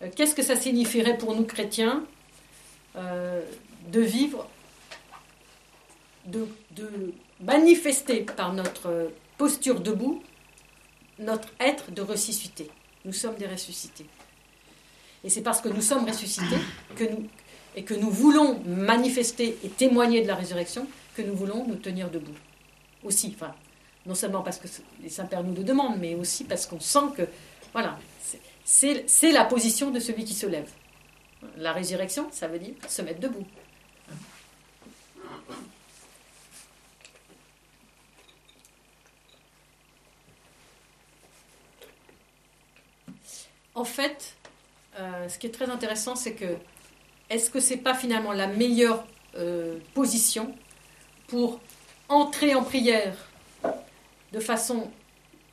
Euh, 0.00 0.08
qu'est-ce 0.14 0.34
que 0.34 0.42
ça 0.42 0.56
signifierait 0.56 1.18
pour 1.18 1.36
nous 1.36 1.44
chrétiens 1.44 2.04
euh, 2.96 3.42
de 3.92 4.00
vivre, 4.00 4.48
de, 6.26 6.46
manifester 7.40 8.20
par 8.22 8.52
notre 8.52 9.10
posture 9.38 9.80
debout 9.80 10.22
notre 11.18 11.48
être 11.58 11.90
de 11.90 12.02
ressuscité 12.02 12.70
Nous 13.04 13.12
sommes 13.12 13.36
des 13.36 13.46
ressuscités. 13.46 14.06
Et 15.22 15.28
c'est 15.28 15.42
parce 15.42 15.60
que 15.60 15.68
nous 15.68 15.82
sommes 15.82 16.06
ressuscités 16.06 16.56
que 16.96 17.04
nous, 17.04 17.28
et 17.76 17.84
que 17.84 17.94
nous 17.94 18.10
voulons 18.10 18.60
manifester 18.66 19.58
et 19.62 19.68
témoigner 19.68 20.22
de 20.22 20.28
la 20.28 20.34
résurrection 20.34 20.86
que 21.14 21.22
nous 21.22 21.34
voulons 21.34 21.66
nous 21.66 21.76
tenir 21.76 22.10
debout. 22.10 22.36
Aussi, 23.04 23.34
enfin, 23.34 23.54
non 24.06 24.14
seulement 24.14 24.42
parce 24.42 24.58
que 24.58 24.68
les 25.02 25.08
saints-pères 25.08 25.44
nous 25.44 25.54
le 25.54 25.62
demandent, 25.62 25.98
mais 25.98 26.14
aussi 26.14 26.44
parce 26.44 26.66
qu'on 26.66 26.80
sent 26.80 27.12
que, 27.16 27.22
voilà, 27.72 27.98
c'est 28.64 29.32
la 29.32 29.44
position 29.44 29.90
de 29.90 30.00
celui 30.00 30.24
qui 30.24 30.34
se 30.34 30.46
lève. 30.46 30.70
La 31.56 31.72
résurrection, 31.72 32.28
ça 32.30 32.48
veut 32.48 32.58
dire 32.58 32.74
se 32.88 33.02
mettre 33.02 33.20
debout. 33.20 33.46
En 43.74 43.84
fait, 43.84 44.34
euh, 44.98 45.28
ce 45.28 45.38
qui 45.38 45.46
est 45.46 45.50
très 45.50 45.70
intéressant, 45.70 46.16
c'est 46.16 46.34
que 46.34 46.56
est-ce 47.28 47.50
que 47.50 47.60
c'est 47.60 47.76
pas 47.76 47.94
finalement 47.94 48.32
la 48.32 48.48
meilleure 48.48 49.06
euh, 49.36 49.78
position 49.94 50.54
pour 51.28 51.60
entrer 52.08 52.54
en 52.54 52.64
prière 52.64 53.14
de 54.32 54.40
façon 54.40 54.90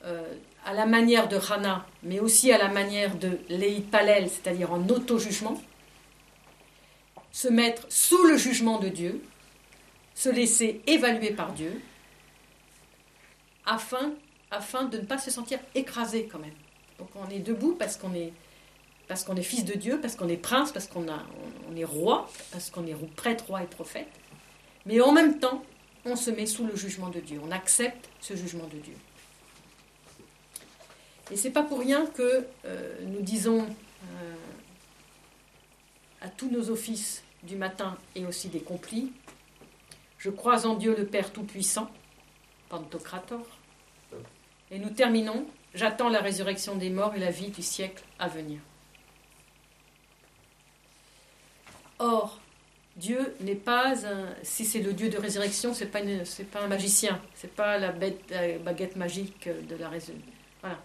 euh, 0.06 0.34
à 0.66 0.74
la 0.74 0.86
manière 0.88 1.28
de 1.28 1.38
Hana, 1.38 1.86
mais 2.02 2.20
aussi 2.20 2.52
à 2.52 2.58
la 2.58 2.68
manière 2.68 3.16
de 3.16 3.40
Leïd 3.50 3.90
Palel, 3.90 4.30
c'est-à-dire 4.30 4.74
en 4.74 4.88
auto-jugement, 4.90 5.62
se 7.32 7.48
mettre 7.48 7.86
sous 7.90 8.24
le 8.24 8.38
jugement 8.38 8.80
de 8.80 8.90
Dieu, 8.90 9.24
se 10.16 10.30
laisser 10.30 10.82
évaluer 10.88 11.32
par 11.32 11.54
Dieu, 11.54 11.80
afin, 13.66 14.14
afin 14.50 14.86
de 14.86 14.98
ne 14.98 15.06
pas 15.06 15.20
se 15.20 15.30
sentir 15.30 15.60
écrasé 15.76 16.28
quand 16.32 16.40
même. 16.40 16.56
Donc 17.00 17.10
on 17.16 17.30
est 17.30 17.40
debout 17.40 17.76
parce 17.78 17.98
qu'on 17.98 18.14
est, 18.14 18.32
fils 19.42 19.66
de 19.66 19.74
Dieu, 19.74 20.00
parce 20.02 20.16
qu'on 20.16 20.28
est 20.28 20.38
prince, 20.38 20.72
parce 20.72 20.88
qu'on 20.88 21.06
on 21.08 21.76
est 21.76 21.86
roi, 21.86 22.30
parce 22.52 22.70
qu'on 22.70 22.86
est 22.86 22.96
prêtre, 23.16 23.46
roi 23.48 23.64
et 23.64 23.68
prophète, 23.68 24.10
mais 24.86 25.00
en 25.02 25.12
même 25.12 25.40
temps, 25.40 25.64
on 26.06 26.16
se 26.16 26.32
met 26.32 26.46
sous 26.46 26.66
le 26.66 26.76
jugement 26.76 27.10
de 27.10 27.20
Dieu, 27.20 27.40
on 27.44 27.52
accepte 27.52 28.10
ce 28.22 28.36
jugement 28.36 28.68
de 28.68 28.78
Dieu. 28.78 28.96
Et 31.30 31.36
c'est 31.36 31.52
pas 31.52 31.64
pour 31.64 31.80
rien 31.80 32.06
que 32.06 32.48
euh, 32.66 32.98
nous 33.06 33.22
disons 33.22 33.64
euh, 33.64 34.36
à 36.22 36.30
tous 36.30 36.50
nos 36.50 36.70
offices 36.70 37.24
du 37.44 37.58
matin 37.58 37.98
et 38.16 38.26
aussi 38.26 38.48
des 38.48 38.62
complis, 38.62 39.12
je 40.18 40.30
crois 40.30 40.66
en 40.66 40.76
Dieu 40.76 40.96
le 40.98 41.06
Père 41.06 41.32
Tout-Puissant, 41.32 41.90
Pantocrator, 42.70 43.46
et 44.72 44.80
nous 44.80 44.90
terminons, 44.90 45.46
j'attends 45.78 46.10
la 46.10 46.20
résurrection 46.20 46.76
des 46.76 46.90
morts 46.90 47.16
et 47.16 47.20
la 47.20 47.32
vie 47.32 47.50
du 47.50 47.62
siècle 47.62 48.04
à 48.20 48.28
venir. 48.28 48.60
Or, 52.00 52.40
Dieu 52.96 53.36
n'est 53.42 53.56
pas 53.56 54.06
un, 54.06 54.34
si 54.44 54.66
c'est 54.66 54.82
le 54.82 54.94
Dieu 54.94 55.10
de 55.10 55.18
résurrection, 55.18 55.74
c'est 55.74 55.88
pas 55.88 56.02
pas 56.52 56.62
un 56.62 56.68
magicien, 56.68 57.22
c'est 57.36 57.54
pas 57.54 57.78
la, 57.78 57.92
baguette 57.92 58.96
magique 58.96 59.48
de 59.48 59.76
la 59.76 59.90
résurrection. 59.90 60.32
Voilà, 60.62 60.80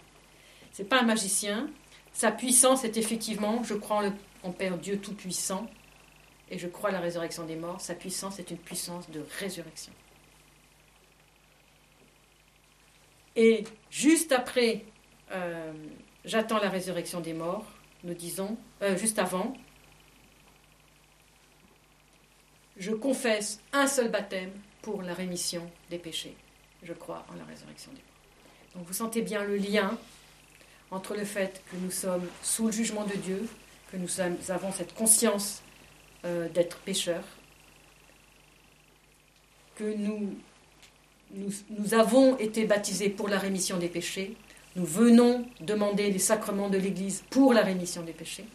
c'est 0.71 0.87
pas 0.87 1.01
un 1.01 1.05
magicien. 1.05 1.69
Sa 2.13 2.31
puissance 2.31 2.83
est 2.83 2.97
effectivement, 2.97 3.63
je 3.63 3.73
crois 3.73 4.05
en, 4.05 4.13
en 4.47 4.51
Père 4.51 4.77
Dieu 4.77 4.99
Tout-Puissant, 4.99 5.67
et 6.51 6.59
je 6.59 6.67
crois 6.67 6.89
à 6.89 6.93
la 6.93 6.99
résurrection 6.99 7.45
des 7.45 7.55
morts. 7.55 7.81
Sa 7.81 7.95
puissance 7.95 8.37
est 8.37 8.51
une 8.51 8.57
puissance 8.57 9.09
de 9.09 9.25
résurrection. 9.39 9.91
Et 13.35 13.63
juste 13.89 14.31
après, 14.31 14.83
euh, 15.31 15.73
j'attends 16.25 16.59
la 16.59 16.69
résurrection 16.69 17.19
des 17.19 17.33
morts, 17.33 17.65
nous 18.03 18.13
disons, 18.13 18.57
euh, 18.81 18.97
juste 18.97 19.17
avant, 19.19 19.53
je 22.77 22.91
confesse 22.91 23.59
un 23.71 23.87
seul 23.87 24.09
baptême 24.09 24.51
pour 24.81 25.01
la 25.01 25.13
rémission 25.13 25.69
des 25.89 25.97
péchés. 25.97 26.35
Je 26.83 26.93
crois 26.93 27.25
en 27.29 27.35
la 27.35 27.45
résurrection 27.45 27.91
des 27.91 27.99
morts. 27.99 28.75
Donc 28.75 28.87
vous 28.87 28.93
sentez 28.93 29.21
bien 29.21 29.43
le 29.43 29.57
lien 29.57 29.97
entre 30.91 31.15
le 31.15 31.25
fait 31.25 31.61
que 31.71 31.77
nous 31.77 31.91
sommes 31.91 32.27
sous 32.41 32.67
le 32.67 32.71
jugement 32.71 33.05
de 33.05 33.15
Dieu, 33.15 33.47
que 33.91 33.97
nous 33.97 34.19
avons 34.49 34.71
cette 34.71 34.93
conscience 34.93 35.61
euh, 36.25 36.49
d'être 36.49 36.79
pécheurs, 36.79 37.25
que 39.75 39.95
nous, 39.95 40.35
nous, 41.33 41.93
avons 41.93 42.37
été 42.37 42.65
baptisés 42.65 43.09
pour 43.09 43.27
la 43.27 43.39
rémission 43.39 43.77
des 43.77 43.89
péchés, 43.89 44.35
nous 44.75 44.85
venons 44.85 45.45
demander 45.61 46.09
les 46.11 46.19
sacrements 46.19 46.69
de 46.69 46.77
l'Église 46.77 47.23
pour 47.29 47.53
la 47.53 47.61
rémission 47.61 48.01
des 48.03 48.13
péchés 48.13 48.45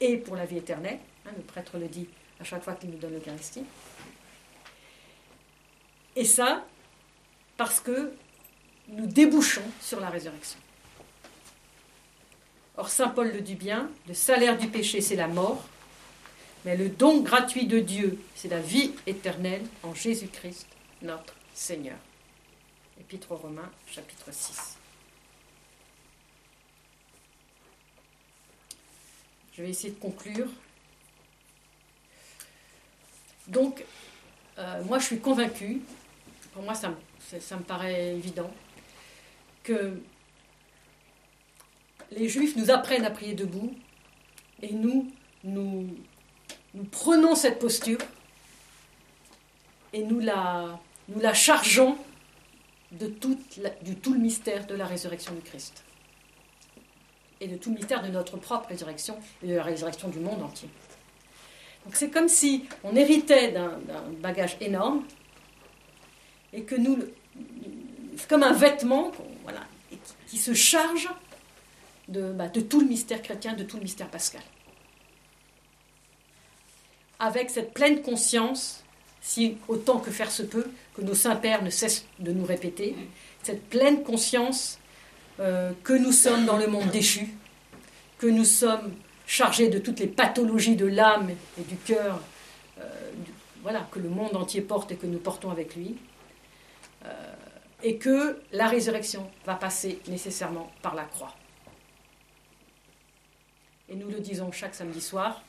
et 0.00 0.16
pour 0.16 0.36
la 0.36 0.44
vie 0.44 0.58
éternelle. 0.58 0.98
Hein, 1.26 1.30
le 1.36 1.42
prêtre 1.42 1.78
le 1.78 1.86
dit 1.86 2.06
à 2.40 2.44
chaque 2.44 2.62
fois 2.62 2.74
qu'il 2.74 2.90
nous 2.90 2.98
donne 2.98 3.14
l'Eucharistie. 3.14 3.64
Et 6.16 6.24
ça, 6.24 6.64
parce 7.56 7.80
que 7.80 8.12
nous 8.88 9.06
débouchons 9.06 9.62
sur 9.80 10.00
la 10.00 10.10
résurrection. 10.10 10.58
Or, 12.76 12.88
Saint 12.88 13.08
Paul 13.08 13.32
le 13.32 13.40
dit 13.40 13.54
bien, 13.54 13.88
le 14.08 14.14
salaire 14.14 14.58
du 14.58 14.68
péché, 14.68 15.00
c'est 15.00 15.16
la 15.16 15.28
mort, 15.28 15.64
mais 16.64 16.76
le 16.76 16.88
don 16.88 17.20
gratuit 17.20 17.66
de 17.66 17.78
Dieu, 17.78 18.18
c'est 18.34 18.48
la 18.48 18.60
vie 18.60 18.92
éternelle 19.06 19.62
en 19.82 19.94
Jésus-Christ, 19.94 20.66
notre 21.02 21.34
Seigneur. 21.54 21.96
Épître 23.00 23.30
aux 23.30 23.36
Romains, 23.36 23.70
chapitre 23.86 24.32
6. 24.32 24.76
Je 29.52 29.62
vais 29.62 29.70
essayer 29.70 29.90
de 29.94 29.98
conclure. 29.98 30.48
Donc, 33.46 33.84
euh, 34.58 34.82
moi, 34.84 34.98
je 34.98 35.04
suis 35.04 35.20
convaincue, 35.20 35.80
pour 36.52 36.64
moi, 36.64 36.74
ça, 36.74 36.88
me 36.90 37.62
paraît 37.62 38.16
évident, 38.16 38.52
que 39.62 40.00
les 42.10 42.28
Juifs 42.28 42.56
nous 42.56 42.70
apprennent 42.70 43.04
à 43.04 43.10
prier 43.10 43.34
debout 43.34 43.72
et 44.60 44.72
nous, 44.72 45.12
nous 45.44 45.96
prenons 46.90 47.36
cette 47.36 47.60
posture 47.60 47.98
et 49.92 50.02
nous 50.02 50.18
la, 50.18 50.80
nous 51.08 51.20
la 51.20 51.34
chargeons 51.34 51.96
de 52.92 53.06
tout, 53.06 53.38
le 53.54 54.18
mystère 54.18 54.66
de 54.66 54.74
la 54.74 54.86
résurrection 54.86 55.34
du 55.34 55.40
Christ 55.40 55.82
et 57.40 57.48
de 57.48 57.56
tout 57.56 57.70
le 57.70 57.76
mystère 57.76 58.02
de 58.02 58.08
notre 58.08 58.36
propre 58.36 58.68
résurrection 58.68 59.18
et 59.42 59.48
de 59.48 59.54
la 59.54 59.62
résurrection 59.62 60.08
du 60.08 60.20
monde 60.20 60.42
entier. 60.42 60.68
Donc 61.84 61.96
c'est 61.96 62.10
comme 62.10 62.28
si 62.28 62.64
on 62.82 62.94
héritait 62.96 63.52
d'un 63.52 63.78
bagage 64.20 64.56
énorme 64.60 65.04
et 66.52 66.62
que 66.62 66.76
nous, 66.76 66.98
comme 68.28 68.42
un 68.42 68.52
vêtement 68.52 69.10
qui 70.28 70.38
se 70.38 70.54
charge 70.54 71.08
bah, 72.08 72.48
de, 72.48 72.60
tout 72.60 72.80
le 72.80 72.86
mystère 72.86 73.22
chrétien, 73.22 73.54
de 73.54 73.64
tout 73.64 73.76
le 73.76 73.82
mystère 73.82 74.08
pascal. 74.08 74.42
Avec 77.18 77.50
cette 77.50 77.72
pleine 77.74 78.02
conscience, 78.02 78.83
si 79.24 79.56
autant 79.68 80.00
que 80.00 80.10
faire 80.10 80.30
se 80.30 80.42
peut, 80.42 80.66
que 80.94 81.00
nos 81.00 81.14
saints-pères 81.14 81.64
ne 81.64 81.70
cessent 81.70 82.04
de 82.18 82.30
nous 82.30 82.44
répéter, 82.44 82.94
cette 83.42 83.64
pleine 83.70 84.02
conscience 84.02 84.78
euh, 85.40 85.72
que 85.82 85.94
nous 85.94 86.12
sommes 86.12 86.44
dans 86.44 86.58
le 86.58 86.66
monde 86.66 86.90
déchu, 86.90 87.34
que 88.18 88.26
nous 88.26 88.44
sommes 88.44 88.92
chargés 89.26 89.68
de 89.68 89.78
toutes 89.78 89.98
les 89.98 90.06
pathologies 90.06 90.76
de 90.76 90.84
l'âme 90.84 91.30
et 91.58 91.62
du 91.62 91.76
cœur, 91.76 92.20
euh, 92.78 92.82
voilà, 93.62 93.88
que 93.90 93.98
le 93.98 94.10
monde 94.10 94.36
entier 94.36 94.60
porte 94.60 94.92
et 94.92 94.96
que 94.96 95.06
nous 95.06 95.18
portons 95.18 95.50
avec 95.50 95.74
lui, 95.74 95.96
euh, 97.06 97.32
et 97.82 97.96
que 97.96 98.42
la 98.52 98.68
résurrection 98.68 99.30
va 99.46 99.54
passer 99.54 100.00
nécessairement 100.06 100.70
par 100.82 100.94
la 100.94 101.04
croix 101.04 101.34
et 103.88 103.96
nous 103.96 104.08
le 104.08 104.20
disons 104.20 104.50
chaque 104.52 104.74
samedi 104.74 105.00
soir. 105.00 105.42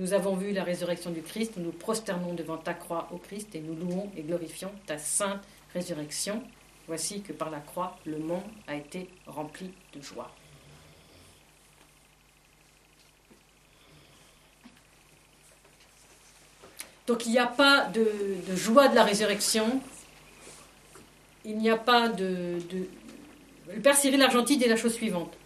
Nous 0.00 0.14
avons 0.14 0.34
vu 0.34 0.52
la 0.52 0.64
résurrection 0.64 1.10
du 1.10 1.20
Christ, 1.20 1.58
nous 1.58 1.64
nous 1.64 1.72
prosternons 1.72 2.32
devant 2.32 2.56
ta 2.56 2.72
croix, 2.72 3.06
ô 3.12 3.18
Christ, 3.18 3.54
et 3.54 3.60
nous 3.60 3.74
louons 3.74 4.10
et 4.16 4.22
glorifions 4.22 4.72
ta 4.86 4.96
sainte 4.96 5.42
résurrection. 5.74 6.42
Voici 6.88 7.20
que 7.20 7.34
par 7.34 7.50
la 7.50 7.60
croix, 7.60 7.98
le 8.06 8.16
monde 8.16 8.42
a 8.66 8.76
été 8.76 9.10
rempli 9.26 9.70
de 9.94 10.00
joie. 10.00 10.34
Donc 17.06 17.26
il 17.26 17.32
n'y 17.32 17.38
a 17.38 17.46
pas 17.46 17.84
de, 17.84 18.08
joie 18.56 18.88
de 18.88 18.94
la 18.94 19.04
résurrection, 19.04 19.82
il 21.44 21.58
n'y 21.58 21.68
a 21.68 21.76
pas 21.76 22.08
de. 22.08 22.58
Le 23.68 23.80
Père 23.82 23.96
Cyril 23.96 24.22
Argentine 24.22 24.58
dit 24.58 24.66
la 24.66 24.76
chose 24.76 24.94
suivante. 24.94 25.36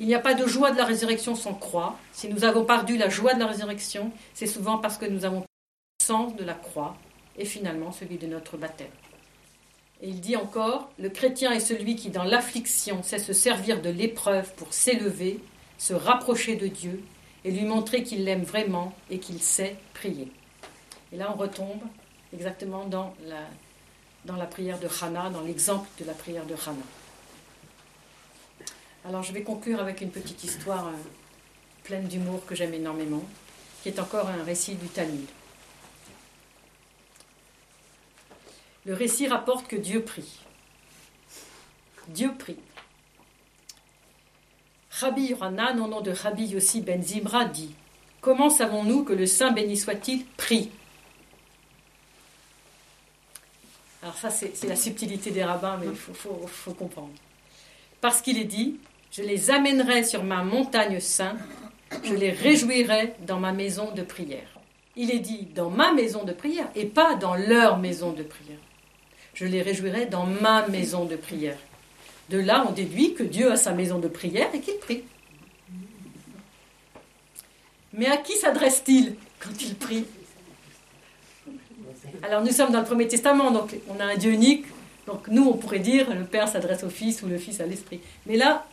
Il 0.00 0.06
n'y 0.06 0.14
a 0.14 0.18
pas 0.18 0.32
de 0.32 0.46
joie 0.46 0.70
de 0.70 0.78
la 0.78 0.86
résurrection 0.86 1.34
sans 1.34 1.52
croix. 1.52 1.98
Si 2.12 2.26
nous 2.28 2.44
avons 2.44 2.64
perdu 2.64 2.96
la 2.96 3.10
joie 3.10 3.34
de 3.34 3.38
la 3.38 3.46
résurrection, 3.46 4.10
c'est 4.32 4.46
souvent 4.46 4.78
parce 4.78 4.96
que 4.96 5.04
nous 5.04 5.26
avons 5.26 5.40
le 5.40 6.04
sens 6.04 6.34
de 6.36 6.42
la 6.42 6.54
croix 6.54 6.96
et 7.36 7.44
finalement 7.44 7.92
celui 7.92 8.16
de 8.16 8.26
notre 8.26 8.56
baptême. 8.56 8.88
Et 10.00 10.08
il 10.08 10.22
dit 10.22 10.36
encore, 10.36 10.90
le 10.98 11.10
chrétien 11.10 11.52
est 11.52 11.60
celui 11.60 11.96
qui 11.96 12.08
dans 12.08 12.24
l'affliction 12.24 13.02
sait 13.02 13.18
se 13.18 13.34
servir 13.34 13.82
de 13.82 13.90
l'épreuve 13.90 14.54
pour 14.54 14.72
s'élever, 14.72 15.38
se 15.76 15.92
rapprocher 15.92 16.56
de 16.56 16.66
Dieu 16.66 17.02
et 17.44 17.50
lui 17.50 17.66
montrer 17.66 18.02
qu'il 18.02 18.24
l'aime 18.24 18.44
vraiment 18.44 18.94
et 19.10 19.18
qu'il 19.18 19.42
sait 19.42 19.76
prier. 19.92 20.32
Et 21.12 21.18
là 21.18 21.30
on 21.30 21.38
retombe 21.38 21.82
exactement 22.32 22.86
dans 22.86 23.14
la, 23.26 23.42
dans 24.24 24.36
la 24.36 24.46
prière 24.46 24.78
de 24.78 24.88
Hannah, 25.02 25.28
dans 25.28 25.42
l'exemple 25.42 25.86
de 25.98 26.06
la 26.06 26.14
prière 26.14 26.46
de 26.46 26.54
Hannah. 26.54 26.99
Alors 29.04 29.22
je 29.22 29.32
vais 29.32 29.42
conclure 29.42 29.80
avec 29.80 30.02
une 30.02 30.10
petite 30.10 30.44
histoire 30.44 30.88
euh, 30.88 30.92
pleine 31.84 32.06
d'humour 32.06 32.44
que 32.44 32.54
j'aime 32.54 32.74
énormément, 32.74 33.24
qui 33.82 33.88
est 33.88 33.98
encore 33.98 34.28
un 34.28 34.42
récit 34.44 34.74
du 34.74 34.88
Talmud. 34.88 35.26
Le 38.84 38.94
récit 38.94 39.26
rapporte 39.26 39.66
que 39.68 39.76
Dieu 39.76 40.02
prie. 40.02 40.40
Dieu 42.08 42.32
prie. 42.38 42.58
Rabbi 44.90 45.28
Yohanan, 45.28 45.80
au 45.80 45.88
nom 45.88 46.02
de 46.02 46.10
Rabbi 46.10 46.46
Yossi 46.46 46.82
ben 46.82 47.02
Zimra, 47.02 47.46
dit 47.46 47.74
Comment 48.20 48.50
savons-nous 48.50 49.04
que 49.04 49.14
le 49.14 49.26
Saint 49.26 49.52
béni 49.52 49.78
soit-il 49.78 50.26
prie? 50.26 50.70
Alors, 54.02 54.16
ça, 54.16 54.30
c'est 54.30 54.64
la 54.64 54.76
subtilité 54.76 55.30
des 55.30 55.44
rabbins, 55.44 55.78
mais 55.78 55.86
il 55.86 55.96
faut 55.96 56.74
comprendre. 56.74 57.12
Parce 58.00 58.20
qu'il 58.20 58.38
est 58.38 58.44
dit 58.44 58.78
je 59.10 59.22
les 59.22 59.50
amènerai 59.50 60.04
sur 60.04 60.22
ma 60.22 60.42
montagne 60.42 61.00
sainte, 61.00 61.38
je 62.04 62.14
les 62.14 62.30
réjouirai 62.30 63.14
dans 63.26 63.38
ma 63.38 63.52
maison 63.52 63.90
de 63.90 64.02
prière. 64.02 64.46
Il 64.96 65.10
est 65.10 65.18
dit 65.18 65.48
dans 65.54 65.70
ma 65.70 65.92
maison 65.92 66.24
de 66.24 66.32
prière 66.32 66.68
et 66.74 66.86
pas 66.86 67.14
dans 67.14 67.34
leur 67.34 67.78
maison 67.78 68.12
de 68.12 68.22
prière. 68.22 68.58
Je 69.34 69.46
les 69.46 69.62
réjouirai 69.62 70.06
dans 70.06 70.26
ma 70.26 70.66
maison 70.68 71.04
de 71.04 71.16
prière. 71.16 71.56
De 72.28 72.38
là, 72.38 72.64
on 72.68 72.72
déduit 72.72 73.14
que 73.14 73.22
Dieu 73.22 73.50
a 73.50 73.56
sa 73.56 73.72
maison 73.72 73.98
de 73.98 74.08
prière 74.08 74.48
et 74.54 74.60
qu'il 74.60 74.76
prie. 74.76 75.02
Mais 77.92 78.06
à 78.06 78.16
qui 78.16 78.36
s'adresse-t-il 78.36 79.16
quand 79.40 79.60
il 79.60 79.74
prie? 79.74 80.04
Alors 82.22 82.42
nous 82.42 82.52
sommes 82.52 82.70
dans 82.70 82.80
le 82.80 82.86
Premier 82.86 83.08
Testament, 83.08 83.50
donc 83.50 83.74
on 83.88 83.98
a 83.98 84.04
un 84.04 84.16
Dieu 84.16 84.32
unique. 84.32 84.66
Donc 85.06 85.26
nous, 85.28 85.44
on 85.44 85.54
pourrait 85.54 85.80
dire 85.80 86.14
le 86.14 86.24
Père 86.24 86.48
s'adresse 86.48 86.84
au 86.84 86.90
Fils 86.90 87.22
ou 87.22 87.26
le 87.26 87.38
Fils 87.38 87.60
à 87.60 87.66
l'Esprit. 87.66 88.00
Mais 88.26 88.36
là, 88.36 88.66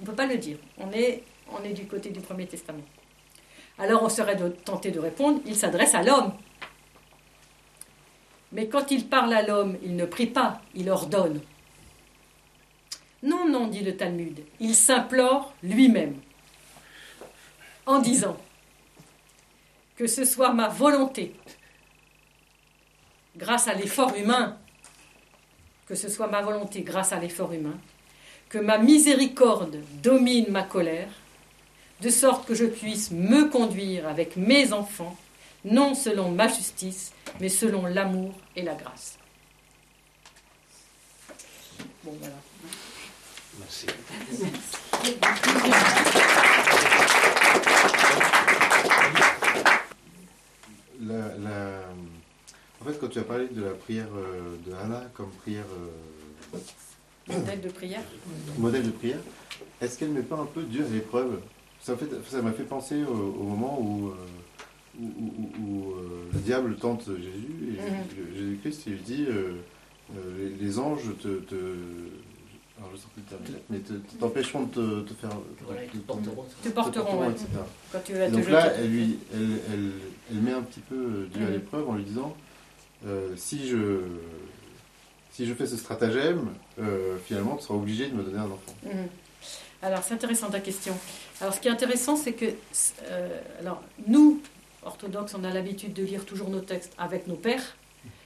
on 0.00 0.02
ne 0.02 0.06
peut 0.06 0.16
pas 0.16 0.26
le 0.26 0.38
dire. 0.38 0.56
On 0.78 0.90
est, 0.92 1.22
du 1.74 1.86
côté 1.86 2.08
du 2.08 2.20
Premier 2.20 2.46
Testament. 2.46 2.84
Alors 3.78 4.02
on 4.02 4.08
serait 4.08 4.36
tenté 4.64 4.90
de 4.90 4.98
répondre, 4.98 5.40
il 5.44 5.54
s'adresse 5.54 5.94
à 5.94 6.02
l'homme. 6.02 6.32
Mais 8.52 8.66
quand 8.66 8.90
il 8.90 9.06
parle 9.06 9.32
à 9.34 9.42
l'homme, 9.42 9.76
il 9.82 9.94
ne 9.94 10.06
prie 10.06 10.26
pas, 10.26 10.60
il 10.74 10.90
ordonne. 10.90 11.40
Non, 13.22 13.46
non, 13.46 13.66
dit 13.66 13.80
le 13.80 13.96
Talmud, 13.96 14.40
il 14.58 14.74
s'implore 14.74 15.54
lui-même 15.62 16.16
en 17.84 17.98
disant 17.98 18.38
que 19.96 20.06
ce 20.06 20.24
soit 20.24 20.54
ma 20.54 20.68
volonté, 20.68 21.34
grâce 23.36 23.68
à 23.68 23.74
l'effort 23.74 24.14
humain, 24.16 24.58
que 25.86 25.94
ce 25.94 26.08
soit 26.08 26.28
ma 26.28 26.40
volonté 26.40 26.80
grâce 26.80 27.12
à 27.12 27.18
l'effort 27.18 27.52
humain, 27.52 27.78
que 28.50 28.58
ma 28.58 28.76
miséricorde 28.78 29.78
domine 30.02 30.50
ma 30.50 30.62
colère, 30.64 31.08
de 32.02 32.10
sorte 32.10 32.46
que 32.46 32.54
je 32.54 32.64
puisse 32.66 33.10
me 33.10 33.48
conduire 33.48 34.06
avec 34.08 34.36
mes 34.36 34.72
enfants, 34.72 35.16
non 35.64 35.94
selon 35.94 36.30
ma 36.30 36.48
justice, 36.48 37.12
mais 37.40 37.48
selon 37.48 37.86
l'amour 37.86 38.34
et 38.56 38.62
la 38.62 38.74
grâce. 38.74 39.16
Bon, 42.04 42.12
voilà. 42.20 42.34
Merci. 43.58 43.86
La, 51.00 51.34
la- 51.38 51.84
En 52.80 52.84
fait, 52.84 52.98
quand 52.98 53.08
tu 53.08 53.18
as 53.18 53.24
parlé 53.24 53.48
de 53.48 53.62
la 53.62 53.70
prière 53.72 54.08
euh, 54.14 54.56
de 54.66 54.72
Hannah 54.74 55.04
comme 55.14 55.30
prière, 55.30 55.64
euh, 56.54 56.58
Modèle 57.38 57.60
de 57.60 57.68
prière. 57.68 58.02
modèle 58.58 58.82
de 58.86 58.90
prière, 58.90 59.18
est-ce 59.80 59.98
qu'elle 59.98 60.10
ne 60.10 60.14
met 60.14 60.22
pas 60.22 60.36
un 60.36 60.46
peu 60.46 60.62
Dieu 60.62 60.84
à 60.84 60.88
l'épreuve? 60.88 61.40
Ça, 61.82 61.94
en 61.94 61.96
fait, 61.96 62.08
ça 62.28 62.42
m'a 62.42 62.52
fait 62.52 62.64
penser 62.64 63.02
au, 63.04 63.12
au 63.40 63.42
moment 63.44 63.78
où, 63.80 64.08
euh, 64.08 64.12
où, 65.00 65.04
où- 65.06 65.62
où, 65.62 65.92
euh, 65.92 66.24
le 66.34 66.40
diable 66.40 66.76
tente 66.76 67.04
Jésus, 67.06 67.78
et 67.78 67.90
Mhm. 67.90 68.34
Jésus-Christ, 68.36 68.82
il 68.86 68.92
lui 68.94 69.00
dit 69.00 69.26
euh, 69.28 69.52
euh, 70.16 70.48
les, 70.58 70.66
les 70.66 70.78
anges 70.78 71.08
te. 71.22 71.28
te 71.40 71.54
alors, 72.78 72.92
je 72.92 72.96
sais 72.98 73.06
plus 73.12 73.22
le 73.22 73.28
terme 73.28 73.60
mais 73.68 73.78
te- 73.80 74.16
t'empêcheront 74.18 74.62
de 74.62 74.72
te, 75.02 75.08
te 75.08 75.14
faire. 75.14 75.30
Voilà, 75.66 75.82
de- 75.82 75.86
te 75.88 75.96
porteront. 75.98 76.44
Te 76.62 76.68
porteront, 76.70 77.20
ouais, 77.20 77.30
etc. 77.30 77.46
quand 77.92 77.98
tu 78.04 78.12
vas 78.14 78.24
Et 78.26 78.28
te 78.28 78.32
donc 78.32 78.40
jeter. 78.44 78.52
là, 78.52 78.72
elle, 78.78 78.90
lui, 78.90 79.18
elle, 79.34 79.40
elle, 79.72 79.90
elle 80.30 80.36
met 80.38 80.52
un 80.52 80.62
petit 80.62 80.80
peu 80.80 80.94
euh, 80.96 81.26
Dieu 81.32 81.42
à 81.44 81.48
Mhm. 81.48 81.52
l'épreuve 81.54 81.88
en 81.90 81.94
lui 81.96 82.04
disant 82.04 82.34
euh, 83.06 83.34
si, 83.36 83.68
je, 83.68 84.00
si 85.32 85.46
je 85.46 85.52
fais 85.54 85.66
ce 85.66 85.76
stratagème, 85.76 86.48
euh, 86.80 87.18
finalement, 87.24 87.56
tu 87.56 87.64
seras 87.64 87.74
obligé 87.74 88.08
de 88.08 88.14
me 88.14 88.22
donner 88.22 88.38
un 88.38 88.50
enfant. 88.50 88.74
Mhm. 88.84 89.08
Alors, 89.82 90.02
c'est 90.02 90.14
intéressant 90.14 90.50
ta 90.50 90.60
question. 90.60 90.94
Alors, 91.40 91.54
ce 91.54 91.60
qui 91.60 91.68
est 91.68 91.70
intéressant, 91.70 92.16
c'est 92.16 92.34
que 92.34 92.46
euh, 93.04 93.40
alors, 93.60 93.82
nous, 94.06 94.42
orthodoxes, 94.82 95.34
on 95.34 95.44
a 95.44 95.50
l'habitude 95.50 95.94
de 95.94 96.04
lire 96.04 96.26
toujours 96.26 96.50
nos 96.50 96.60
textes 96.60 96.92
avec 96.98 97.26
nos 97.26 97.36
pères. 97.36 97.76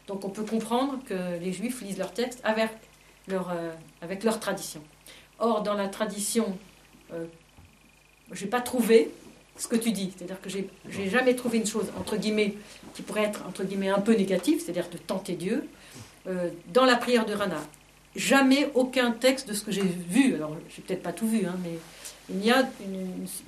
Donc, 0.09 0.25
on 0.25 0.31
peut 0.31 0.45
comprendre 0.45 0.99
que 1.07 1.39
les 1.41 1.53
juifs 1.53 1.81
lisent 1.81 1.99
leurs 1.99 2.13
textes 2.13 2.41
avec 2.43 2.71
leur, 3.29 3.51
euh, 3.51 3.71
avec 4.03 4.25
leur 4.25 4.41
tradition. 4.41 4.83
Or, 5.39 5.63
dans 5.63 5.75
la 5.75 5.89
tradition, 5.89 6.59
euh, 7.13 7.25
je 8.33 8.45
n'ai 8.45 8.51
pas 8.51 8.61
trouvé 8.61 9.11
ce 9.57 9.69
que 9.69 9.77
tu 9.77 9.93
dis. 9.93 10.13
C'est-à-dire 10.17 10.41
que 10.41 10.51
j'ai 10.51 10.69
j'ai 10.89 11.09
jamais 11.09 11.37
trouvé 11.37 11.59
une 11.59 11.67
chose, 11.67 11.87
entre 11.97 12.17
guillemets, 12.17 12.55
qui 12.95 13.03
pourrait 13.03 13.23
être, 13.23 13.47
entre 13.47 13.63
guillemets, 13.63 13.91
un 13.91 14.01
peu 14.01 14.15
négative, 14.15 14.61
c'est-à-dire 14.61 14.91
de 14.91 14.99
tenter 14.99 15.35
Dieu, 15.35 15.69
dans 16.73 16.87
la 16.87 16.97
prière 16.97 17.27
de 17.27 17.35
Rana 17.35 17.61
jamais 18.17 18.71
aucun 18.75 19.11
texte 19.11 19.49
de 19.49 19.55
ce 19.55 19.65
que 19.65 19.73
j'ai 19.73 19.83
vu, 19.83 20.35
alors 20.35 20.57
j'ai 20.75 20.83
peut-être 20.83 21.03
pas 21.03 21.13
tout 21.13 21.29
vu, 21.29 21.47
hein, 21.47 21.57
mais 21.63 21.79
il 22.31 22.45
y 22.45 22.51
a 22.51 22.69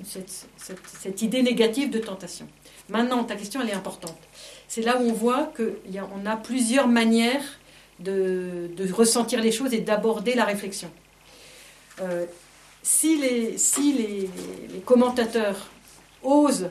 cette, 0.04 1.22
idée 1.22 1.42
négative 1.42 1.90
de 1.90 1.98
tentation. 1.98 2.46
Maintenant, 2.88 3.24
ta 3.24 3.34
question, 3.36 3.60
elle 3.62 3.70
est 3.70 3.74
importante. 3.74 4.18
C'est 4.68 4.82
là 4.82 4.98
où 4.98 5.08
on 5.08 5.12
voit 5.12 5.52
qu'on 5.56 6.26
a 6.26 6.36
plusieurs 6.36 6.88
manières 6.88 7.58
de, 8.00 8.70
ressentir 8.92 9.40
les 9.40 9.52
choses 9.52 9.72
et 9.72 9.80
d'aborder 9.80 10.34
la 10.34 10.44
réflexion. 10.44 10.90
Euh, 12.00 12.26
si 12.82 13.16
les, 13.18 14.28
commentateurs 14.84 15.70
osent, 16.22 16.68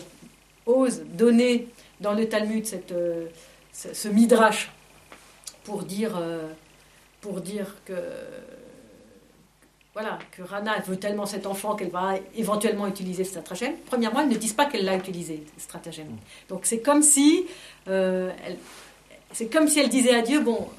donner 1.13 1.67
dans 2.01 2.13
le 2.13 2.27
Talmud 2.27 2.65
euh, 2.91 3.27
ce, 3.71 3.93
ce 3.93 4.07
midrash 4.09 4.71
pour 5.63 5.83
dire... 5.83 6.17
euh, 6.17 6.47
pour 7.25 7.41
dire 7.41 7.75
que 7.85 7.93
voilà 9.93 10.19
que 10.31 10.43
Rana 10.43 10.77
veut 10.85 10.97
tellement 10.97 11.25
cet 11.25 11.47
enfant 11.47 11.75
qu'elle 11.75 11.89
va 11.89 12.15
éventuellement 12.35 12.85
utiliser 12.85 13.23
ce 13.23 13.31
stratagème. 13.31 13.73
Premièrement, 13.87 14.21
elles 14.21 14.29
ne 14.29 14.35
disent 14.35 14.53
pas 14.53 14.67
qu'elle 14.67 14.85
l'a 14.85 14.95
utilisé 14.95 15.43
ce 15.57 15.63
stratagème. 15.63 16.09
Donc 16.49 16.61
c'est 16.65 16.81
comme 16.81 17.01
si 17.01 17.47
euh, 17.87 18.29
c'est 19.31 19.51
comme 19.51 19.67
si 19.67 19.79
elle 19.79 19.89
disait 19.89 20.13
à 20.13 20.21
Dieu 20.21 20.39
bon 20.41 20.69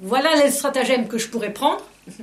voilà 0.00 0.44
le 0.44 0.50
stratagème 0.52 1.08
que 1.08 1.18
je 1.18 1.28
pourrais 1.28 1.52
prendre. 1.52 1.84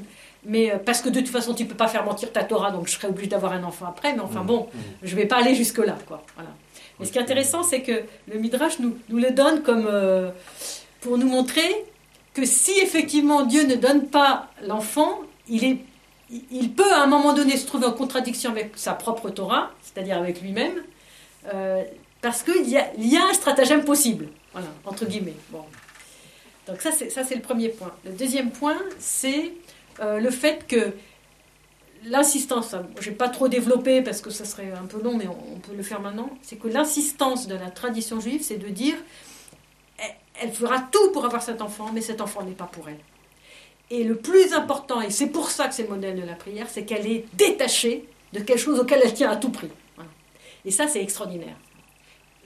Mais 0.48 0.72
euh, 0.72 0.78
parce 0.78 1.02
que 1.02 1.10
de 1.10 1.20
toute 1.20 1.30
façon, 1.30 1.54
tu 1.54 1.66
peux 1.66 1.76
pas 1.76 1.88
faire 1.88 2.06
mentir 2.06 2.32
ta 2.32 2.44
Torah, 2.44 2.72
donc 2.72 2.88
je 2.88 2.94
serais 2.94 3.08
obligé 3.08 3.28
d'avoir 3.28 3.52
un 3.52 3.64
enfant 3.64 3.88
après. 3.88 4.14
Mais 4.14 4.22
enfin 4.22 4.44
bon, 4.44 4.70
je 5.02 5.16
vais 5.16 5.26
pas 5.26 5.38
aller 5.38 5.56
jusque 5.56 5.80
là, 5.80 5.98
quoi. 6.08 6.24
Voilà. 6.36 6.52
Mais 7.00 7.06
ce 7.08 7.12
qui 7.12 7.18
est 7.18 7.22
intéressant, 7.22 7.64
c'est 7.64 7.82
que 7.82 8.04
le 8.32 8.40
midrash 8.40 8.78
nous, 8.80 8.96
nous 9.10 9.18
le 9.18 9.32
donne 9.32 9.64
comme 9.64 9.88
euh, 9.92 10.30
pour 11.02 11.18
nous 11.18 11.28
montrer 11.28 11.70
que 12.36 12.46
si 12.46 12.72
effectivement 12.80 13.44
Dieu 13.46 13.64
ne 13.64 13.76
donne 13.76 14.08
pas 14.08 14.52
l'enfant, 14.62 15.22
il, 15.48 15.80
il- 16.52 16.72
peut 16.74 16.92
à 16.94 17.02
un 17.02 17.08
moment 17.08 17.34
donné 17.34 17.56
se 17.58 17.66
trouver 17.66 17.86
en 17.88 17.94
contradiction 17.94 18.52
avec 18.52 18.74
sa 18.76 18.94
propre 18.94 19.30
Torah, 19.30 19.72
c'est-à-dire 19.82 20.18
avec 20.18 20.42
lui-même, 20.42 20.84
euh, 21.54 21.82
parce 22.22 22.44
qu'il 22.44 22.68
y 22.68 22.72
y 22.74 23.18
a 23.18 23.26
un 23.26 23.34
stratagème 23.34 23.86
possible, 23.86 24.28
voilà, 24.52 24.68
entre 24.86 25.06
guillemets. 25.06 25.36
Bon. 25.50 25.64
Donc 26.68 26.82
ça 26.82 26.92
c'est, 26.92 27.36
le 27.36 27.42
premier 27.42 27.70
point. 27.70 27.92
Le 28.04 28.12
deuxième 28.12 28.52
point, 28.52 28.78
c'est 29.00 29.54
euh, 30.02 30.20
le 30.20 30.30
fait 30.30 30.68
que 30.68 30.92
l'insistance, 32.04 32.74
hein, 32.74 32.86
je 33.00 33.10
n'ai 33.10 33.16
pas 33.16 33.30
trop 33.30 33.48
développé 33.48 34.02
parce 34.02 34.20
que 34.20 34.30
ça 34.30 34.44
serait 34.46 34.72
un 34.72 34.86
peu 34.88 35.02
long, 35.02 35.16
mais 35.16 35.28
on 35.28 35.60
peut 35.60 35.76
le 35.76 35.84
faire 35.84 36.02
maintenant, 36.02 36.30
c'est 36.42 36.58
que 36.58 36.68
l'insistance 36.68 37.48
de 37.48 37.56
la 37.56 37.70
tradition 37.72 38.20
juive, 38.20 38.42
c'est 38.44 38.58
de 38.58 38.68
dire 38.68 38.96
elle 40.42 40.52
fera 40.52 40.80
tout 40.92 41.12
pour 41.12 41.26
avoir 41.26 41.42
cet 41.42 41.62
enfant, 41.62 41.92
mais 41.94 42.02
cet 42.02 42.22
enfant 42.22 42.44
n'est 42.44 42.52
pas 42.52 42.66
pour 42.66 42.90
elle. 42.90 43.00
Et 43.90 44.04
le 44.04 44.16
plus 44.16 44.54
important, 44.54 45.02
et 45.02 45.12
c'est 45.12 45.28
pour 45.28 45.52
ça 45.52 45.68
que 45.68 45.76
c'est 45.76 45.84
le 45.84 45.90
modèle 45.90 46.20
de 46.20 46.26
la 46.26 46.34
prière, 46.34 46.68
c'est 46.70 46.86
qu'elle 46.86 47.06
est 47.06 47.26
détachée 47.34 48.06
de 48.34 48.40
quelque 48.40 48.60
chose 48.60 48.80
auquel 48.80 49.02
elle 49.04 49.14
tient 49.14 49.30
à 49.30 49.36
tout 49.36 49.50
prix. 49.50 49.70
Et 50.66 50.72
ça, 50.72 50.88
c'est 50.88 51.02
extraordinaire. 51.02 51.56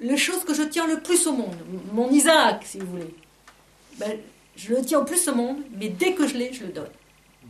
Le 0.02 0.16
chose 0.18 0.44
que 0.44 0.54
je 0.54 0.64
tiens 0.64 0.88
le 0.88 1.00
plus 1.00 1.28
au 1.28 1.34
monde, 1.34 1.56
mon 1.94 2.10
Isaac, 2.10 2.64
si 2.66 2.80
vous 2.80 2.88
voulez, 2.88 3.14
ben, 3.98 4.18
je 4.56 4.74
le 4.74 4.82
tiens 4.82 5.00
au 5.00 5.06
plus 5.06 5.28
au 5.30 5.36
monde, 5.36 5.58
mais 5.78 5.90
dès 5.90 6.14
que 6.14 6.28
je 6.28 6.36
l'ai, 6.36 6.52
je 6.54 6.66
le 6.66 6.72
donne. 6.72 6.90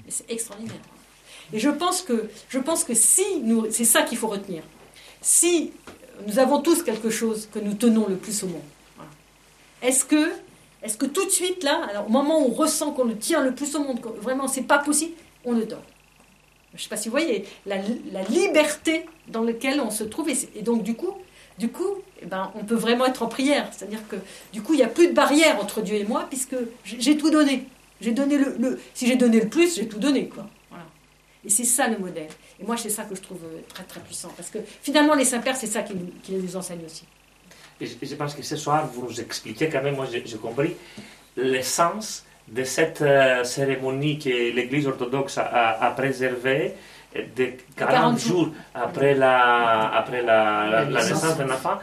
Et 0.07 0.11
c'est 0.11 0.29
extraordinaire. 0.31 0.81
Et 1.51 1.59
je 1.59 1.69
pense 1.69 2.01
que, 2.03 2.29
je 2.49 2.59
pense 2.59 2.83
que 2.83 2.93
si 2.93 3.39
nous, 3.41 3.67
c'est 3.71 3.85
ça 3.85 4.03
qu'il 4.03 4.17
faut 4.17 4.27
retenir. 4.27 4.63
Si 5.21 5.71
nous 6.27 6.37
avons 6.39 6.61
tous 6.61 6.83
quelque 6.83 7.09
chose 7.09 7.47
que 7.51 7.59
nous 7.59 7.73
tenons 7.73 8.07
le 8.07 8.15
plus 8.15 8.43
au 8.43 8.47
monde. 8.47 8.61
Est-ce 9.82 10.05
que, 10.05 10.32
est-ce 10.84 10.97
que 10.97 11.05
tout 11.05 11.25
de 11.25 11.32
suite 11.32 11.63
là, 11.63 11.82
alors, 11.89 12.07
au 12.07 12.11
moment 12.11 12.41
où 12.41 12.51
on 12.51 12.53
ressent 12.53 12.91
qu'on 12.91 13.05
le 13.05 13.17
tient 13.17 13.43
le 13.43 13.53
plus 13.53 13.75
au 13.75 13.80
monde, 13.80 13.99
vraiment 14.21 14.47
c'est 14.47 14.63
pas 14.63 14.80
possible, 14.80 15.13
on 15.45 15.53
le 15.53 15.65
donne? 15.65 15.80
Je 16.73 16.77
ne 16.77 16.84
sais 16.84 16.89
pas 16.89 16.97
si 16.97 17.09
vous 17.09 17.13
voyez 17.13 17.45
la, 17.65 17.77
liberté 18.30 19.05
dans 19.27 19.43
laquelle 19.43 19.82
on 19.82 19.89
se 19.89 20.03
trouve 20.03 20.30
et, 20.30 20.61
donc 20.61 20.84
du 20.84 20.93
coup, 20.93 21.13
du 21.57 21.69
coup, 21.69 21.95
eh 22.21 22.25
ben, 22.25 22.51
on 22.55 22.63
peut 22.63 22.75
vraiment 22.75 23.05
être 23.05 23.23
en 23.23 23.27
prière. 23.27 23.69
C'est-à-dire 23.71 24.07
que 24.07 24.15
du 24.53 24.61
coup, 24.61 24.73
il 24.73 24.77
n'y 24.77 24.84
a 24.84 24.88
plus 24.88 25.07
de 25.07 25.13
barrière 25.13 25.59
entre 25.59 25.82
Dieu 25.82 25.95
et 25.95 26.05
moi 26.05 26.27
puisque 26.30 26.55
j'ai 26.86 27.17
tout 27.17 27.30
donné. 27.30 27.65
Donné 28.01 28.38
le, 28.38 28.80
si 28.93 29.07
j'ai 29.07 29.17
donné 29.17 29.41
le 29.41 29.49
plus, 29.49 29.75
j'ai 29.75 29.88
tout 29.88 29.99
donné 29.99 30.30
quoi. 30.30 30.47
Voilà. 30.69 30.86
Et 31.43 31.49
c'est 31.49 31.65
ça 31.65 31.88
le 31.88 31.97
modèle. 31.97 32.30
Et 32.61 32.63
moi, 32.63 32.77
c'est 32.77 32.89
ça 32.89 33.03
que 33.03 33.13
je 33.13 33.21
trouve 33.21 33.43
euh, 33.43 33.59
très 33.67 33.84
très 33.84 33.99
puissant 33.99 34.32
parce 34.38 34.49
que 34.49 34.59
finalement, 34.82 35.15
les 35.15 35.25
saints 35.25 35.39
pères, 35.39 35.57
c'est 35.57 35.67
ça 35.67 35.82
qui 35.82 35.95
nous, 35.95 36.07
qui 36.23 36.32
nous 36.32 36.55
enseignent 36.55 36.86
aussi. 36.86 37.03
Je, 37.82 37.88
je 38.01 38.15
pense 38.15 38.36
que 38.36 38.43
ce 38.43 38.55
soir, 38.57 38.88
vous 38.93 39.03
nous 39.07 39.19
expliquez 39.21 39.69
quand 39.69 39.82
même, 39.82 39.95
moi 39.95 40.05
j'ai 40.11 40.38
compris, 40.38 40.75
l'essence 41.38 42.25
de 42.47 42.63
cette 42.63 43.01
euh, 43.01 43.43
cérémonie 43.43 44.17
que 44.19 44.30
l'Église 44.30 44.88
orthodoxe 44.88 45.38
a, 45.38 45.93
préservée 45.95 46.73
de 47.15 47.45
40, 47.77 47.91
40 47.95 48.19
jours 48.19 48.49
après 48.73 49.13
la, 49.15 49.89
après 49.95 50.21
la, 50.21 50.67
la- 50.69 50.84
la 50.86 51.03
naissance. 51.09 51.38
d'un 51.38 51.49
enfant, 51.51 51.80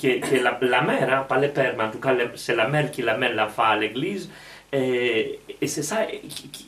que, 0.00 0.20
que 0.20 0.36
la, 0.42 0.56
la 0.62 0.82
mère, 0.82 1.12
hein, 1.12 1.24
pas 1.28 1.38
le 1.38 1.48
père, 1.50 1.74
mais 1.76 1.84
en 1.84 1.90
tout 1.90 1.98
cas 2.00 2.14
c'est 2.36 2.56
la 2.56 2.68
mère 2.68 2.90
qui 2.90 3.02
l'amène 3.02 3.34
l'enfant 3.34 3.64
à 3.64 3.76
l'Église. 3.76 4.30
Et, 4.72 5.38
et 5.60 5.66
c'est 5.68 5.82
ça 5.84 6.06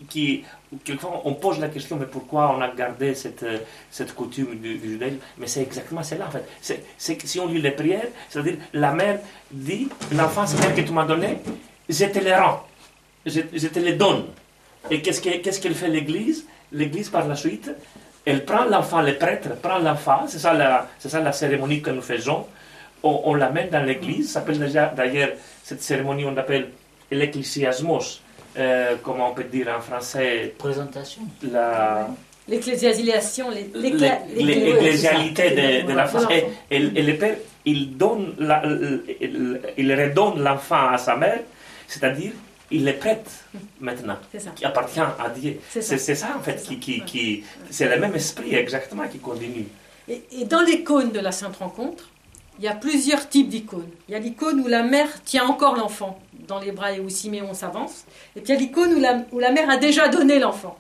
qui- 0.09 0.45
quelquefois 0.85 1.23
on 1.25 1.35
pose 1.35 1.59
la 1.61 1.69
question, 1.69 1.97
mais 1.97 2.07
pourquoi 2.07 2.55
on 2.57 2.61
a 2.61 2.69
gardé 2.69 3.14
cette, 3.14 3.43
euh, 3.43 3.59
cette 3.91 4.14
coutume 4.14 4.57
du, 4.59 4.77
du 4.77 4.91
judaïsme 4.93 5.19
Mais 5.39 5.47
c'est 5.47 5.62
exactement 5.62 6.03
cela 6.03 6.27
en 6.27 6.31
fait. 6.31 6.45
Si 6.99 7.41
on 7.41 7.47
lit 7.47 7.61
les 7.61 7.71
prières, 7.71 8.09
c'est-à-dire 8.29 8.57
la 8.73 8.93
mère 8.93 9.21
dit, 9.51 9.89
l'enfant 10.12 10.47
Seigneur 10.47 10.75
que 10.75 10.81
tu 10.81 10.93
m'as 10.93 11.05
donné, 11.05 11.39
je 11.89 12.05
te 12.07 12.19
le 12.19 12.35
rends, 12.35 12.62
je, 13.25 13.41
te 13.41 13.79
le 13.79 13.93
donne. 13.93 14.25
Et 14.91 15.01
qu'est-ce, 15.03 15.21
que- 15.21 15.39
qu'est-ce 15.39 15.61
qu'elle 15.61 15.75
fait 15.75 15.89
l'Église? 15.89 16.45
L'Église 16.73 17.09
par 17.11 17.27
la 17.29 17.37
suite, 17.37 17.71
elle 18.25 18.45
prend 18.45 18.64
l'enfant, 18.64 19.03
le 19.03 19.14
prêtre 19.17 19.51
prend 19.62 19.79
l'enfant, 19.79 20.27
c'est 20.29 20.41
ça 20.41 20.53
la, 20.53 20.89
c'est 20.99 21.09
ça 21.09 21.21
la 21.21 21.33
cérémonie 21.33 21.81
que 21.81 21.91
nous 21.91 22.03
faisons. 22.03 22.45
On, 23.05 23.21
on 23.25 23.35
l'amène 23.35 23.71
dans 23.71 23.85
l'Église, 23.85 24.29
ça 24.33 24.41
s'appelle 24.41 24.59
déjà 24.59 24.87
d'ailleurs 24.89 25.31
cette 25.62 25.81
cérémonie, 25.83 26.25
on 26.25 26.33
l'appelle 26.33 26.71
l'ecclésiasmos, 27.11 28.21
euh, 28.59 28.97
comment 29.03 29.31
on 29.31 29.35
peut 29.35 29.45
dire 29.45 29.69
en 29.77 29.81
français, 29.81 30.55
Présentation. 30.59 31.23
la, 31.51 32.09
L'ecclésialisation, 32.49 33.51
l'ecclésialité 33.51 35.51
de, 35.51 35.87
de 35.89 35.93
l'enfant. 35.93 36.29
Et, 36.31 36.41
l'enfant. 36.41 36.53
et- 36.71 36.77
et 36.99 37.03
le 37.03 37.17
père, 37.17 37.37
il, 37.65 37.97
donne 37.97 38.35
la- 38.39 38.63
il, 39.21 39.61
il 39.77 39.95
redonne 40.01 40.43
l'enfant 40.43 40.89
à 40.91 40.99
sa 40.99 41.17
mère, 41.17 41.41
c'est-à-dire 41.89 42.33
il 42.71 42.87
est 42.89 42.95
prêt 42.95 43.23
maintenant, 43.81 44.17
C'est 44.33 44.41
ça. 44.41 44.51
qui 44.55 44.65
appartient 44.65 45.01
à 45.01 45.29
Dieu. 45.35 45.59
C'est 45.71 45.83
ça. 45.83 46.29
En 46.39 46.43
fait, 46.43 46.59
C'est 46.59 46.77
qui, 46.77 47.01
qui- 47.03 47.45
c'est 47.71 47.89
le 47.89 48.01
même 48.01 48.15
esprit 48.15 48.55
exactement 48.55 49.07
qui 49.09 49.19
continue. 49.19 49.67
Et, 50.09 50.23
et 50.41 50.45
dans 50.45 50.63
l'icône 50.63 51.11
de 51.11 51.21
la 51.21 51.33
Sainte 51.33 51.57
Rencontre, 51.57 52.09
il 52.59 52.65
y 52.65 52.69
a 52.69 52.75
plusieurs 52.75 53.29
types 53.29 53.49
d'icônes. 53.49 53.91
Il 54.09 54.13
y 54.13 54.15
a 54.15 54.19
l'icône 54.19 54.61
où 54.61 54.67
la 54.67 54.83
mère 54.83 55.23
tient 55.25 55.47
encore 55.47 55.77
l'enfant 55.77 56.21
dans 56.47 56.59
les 56.59 56.73
bras 56.73 56.93
et 56.93 57.01
où 57.01 57.09
Siméon 57.09 57.53
s'avance. 57.55 58.05
Et 58.35 58.41
puis 58.41 58.53
il 58.53 58.55
y 58.55 58.57
a 58.57 58.61
l'icône 58.61 58.95
où 58.95 59.01
la, 59.01 59.25
où 59.33 59.39
la 59.39 59.51
mère 59.51 59.69
a 59.69 59.77
déjà 59.77 60.09
donné 60.09 60.39
l'enfant. 60.39 60.79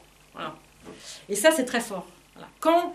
Et 1.28 1.34
ça, 1.34 1.50
c'est 1.50 1.64
très 1.64 1.80
fort. 1.80 2.06
Quand 2.60 2.94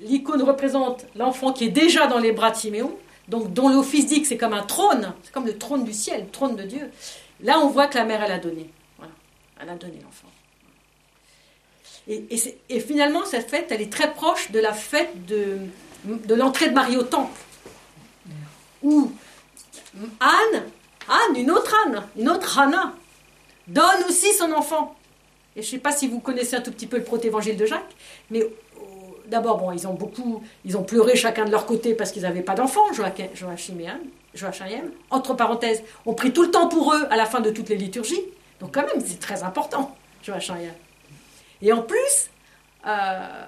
l'icône 0.00 0.42
représente 0.42 1.06
l'enfant 1.14 1.52
qui 1.52 1.64
est 1.64 1.70
déjà 1.70 2.06
dans 2.06 2.18
les 2.18 2.32
bras 2.32 2.50
de 2.50 2.56
Siméon, 2.56 2.96
donc 3.28 3.52
dont 3.52 3.68
l'office 3.68 4.06
dit 4.06 4.20
que 4.20 4.26
c'est 4.26 4.36
comme 4.36 4.52
un 4.52 4.62
trône, 4.62 5.12
c'est 5.22 5.32
comme 5.32 5.46
le 5.46 5.56
trône 5.56 5.84
du 5.84 5.92
ciel, 5.92 6.22
le 6.22 6.30
trône 6.30 6.56
de 6.56 6.64
Dieu, 6.64 6.90
là 7.40 7.60
on 7.60 7.68
voit 7.68 7.86
que 7.86 7.96
la 7.96 8.04
mère, 8.04 8.22
elle 8.22 8.32
a 8.32 8.38
donné. 8.38 8.68
Voilà. 8.98 9.12
Elle 9.60 9.68
a 9.68 9.76
donné 9.76 9.98
l'enfant. 10.02 10.28
Et, 12.08 12.80
finalement, 12.80 13.24
cette 13.24 13.48
fête, 13.48 13.68
elle 13.70 13.80
est 13.80 13.92
très 13.92 14.12
proche 14.12 14.50
de 14.50 14.58
la 14.58 14.72
fête 14.72 15.24
de 15.24 16.34
l'entrée 16.34 16.68
de 16.68 16.74
Marie 16.74 16.96
au 16.96 17.04
temple. 17.04 17.40
Où 18.82 19.12
Anne, 20.20 20.62
Anne, 21.08 21.36
une 21.36 21.50
autre 21.50 21.74
Anne, 21.86 22.02
une 22.16 22.28
autre 22.28 22.58
Anna, 22.58 22.94
donne 23.66 24.04
aussi 24.08 24.32
son 24.32 24.52
enfant. 24.52 24.94
Et 25.54 25.62
je 25.62 25.66
ne 25.66 25.70
sais 25.72 25.78
pas 25.78 25.92
si 25.92 26.08
vous 26.08 26.20
connaissez 26.20 26.56
un 26.56 26.60
tout 26.60 26.72
petit 26.72 26.86
peu 26.86 26.96
le 26.96 27.04
protévangile 27.04 27.56
de 27.56 27.66
Jacques, 27.66 27.94
mais 28.30 28.40
euh, 28.40 28.48
d'abord, 29.26 29.58
bon, 29.58 29.72
ils 29.72 29.86
ont 29.86 29.94
beaucoup, 29.94 30.42
ils 30.64 30.76
ont 30.76 30.82
pleuré 30.82 31.14
chacun 31.16 31.44
de 31.44 31.50
leur 31.50 31.66
côté 31.66 31.94
parce 31.94 32.10
qu'ils 32.10 32.22
n'avaient 32.22 32.42
pas 32.42 32.54
d'enfants, 32.54 32.92
Joachim 32.92 33.78
et 33.78 33.88
Anne, 33.88 34.00
Joachim 34.34 34.66
et 34.66 34.76
Anne. 34.76 34.90
Entre 35.10 35.34
parenthèses, 35.34 35.82
on 36.06 36.14
prit 36.14 36.32
tout 36.32 36.42
le 36.42 36.50
temps 36.50 36.68
pour 36.68 36.94
eux 36.94 37.06
à 37.10 37.16
la 37.16 37.26
fin 37.26 37.40
de 37.40 37.50
toutes 37.50 37.68
les 37.68 37.76
liturgies. 37.76 38.22
Donc 38.60 38.74
quand 38.74 38.86
même, 38.86 39.04
c'est 39.04 39.20
très 39.20 39.42
important, 39.42 39.94
Joachim 40.22 40.56
et 40.56 40.66
Anne. 40.66 40.74
Et 41.60 41.72
en 41.72 41.82
plus, 41.82 42.30
euh, 42.86 43.44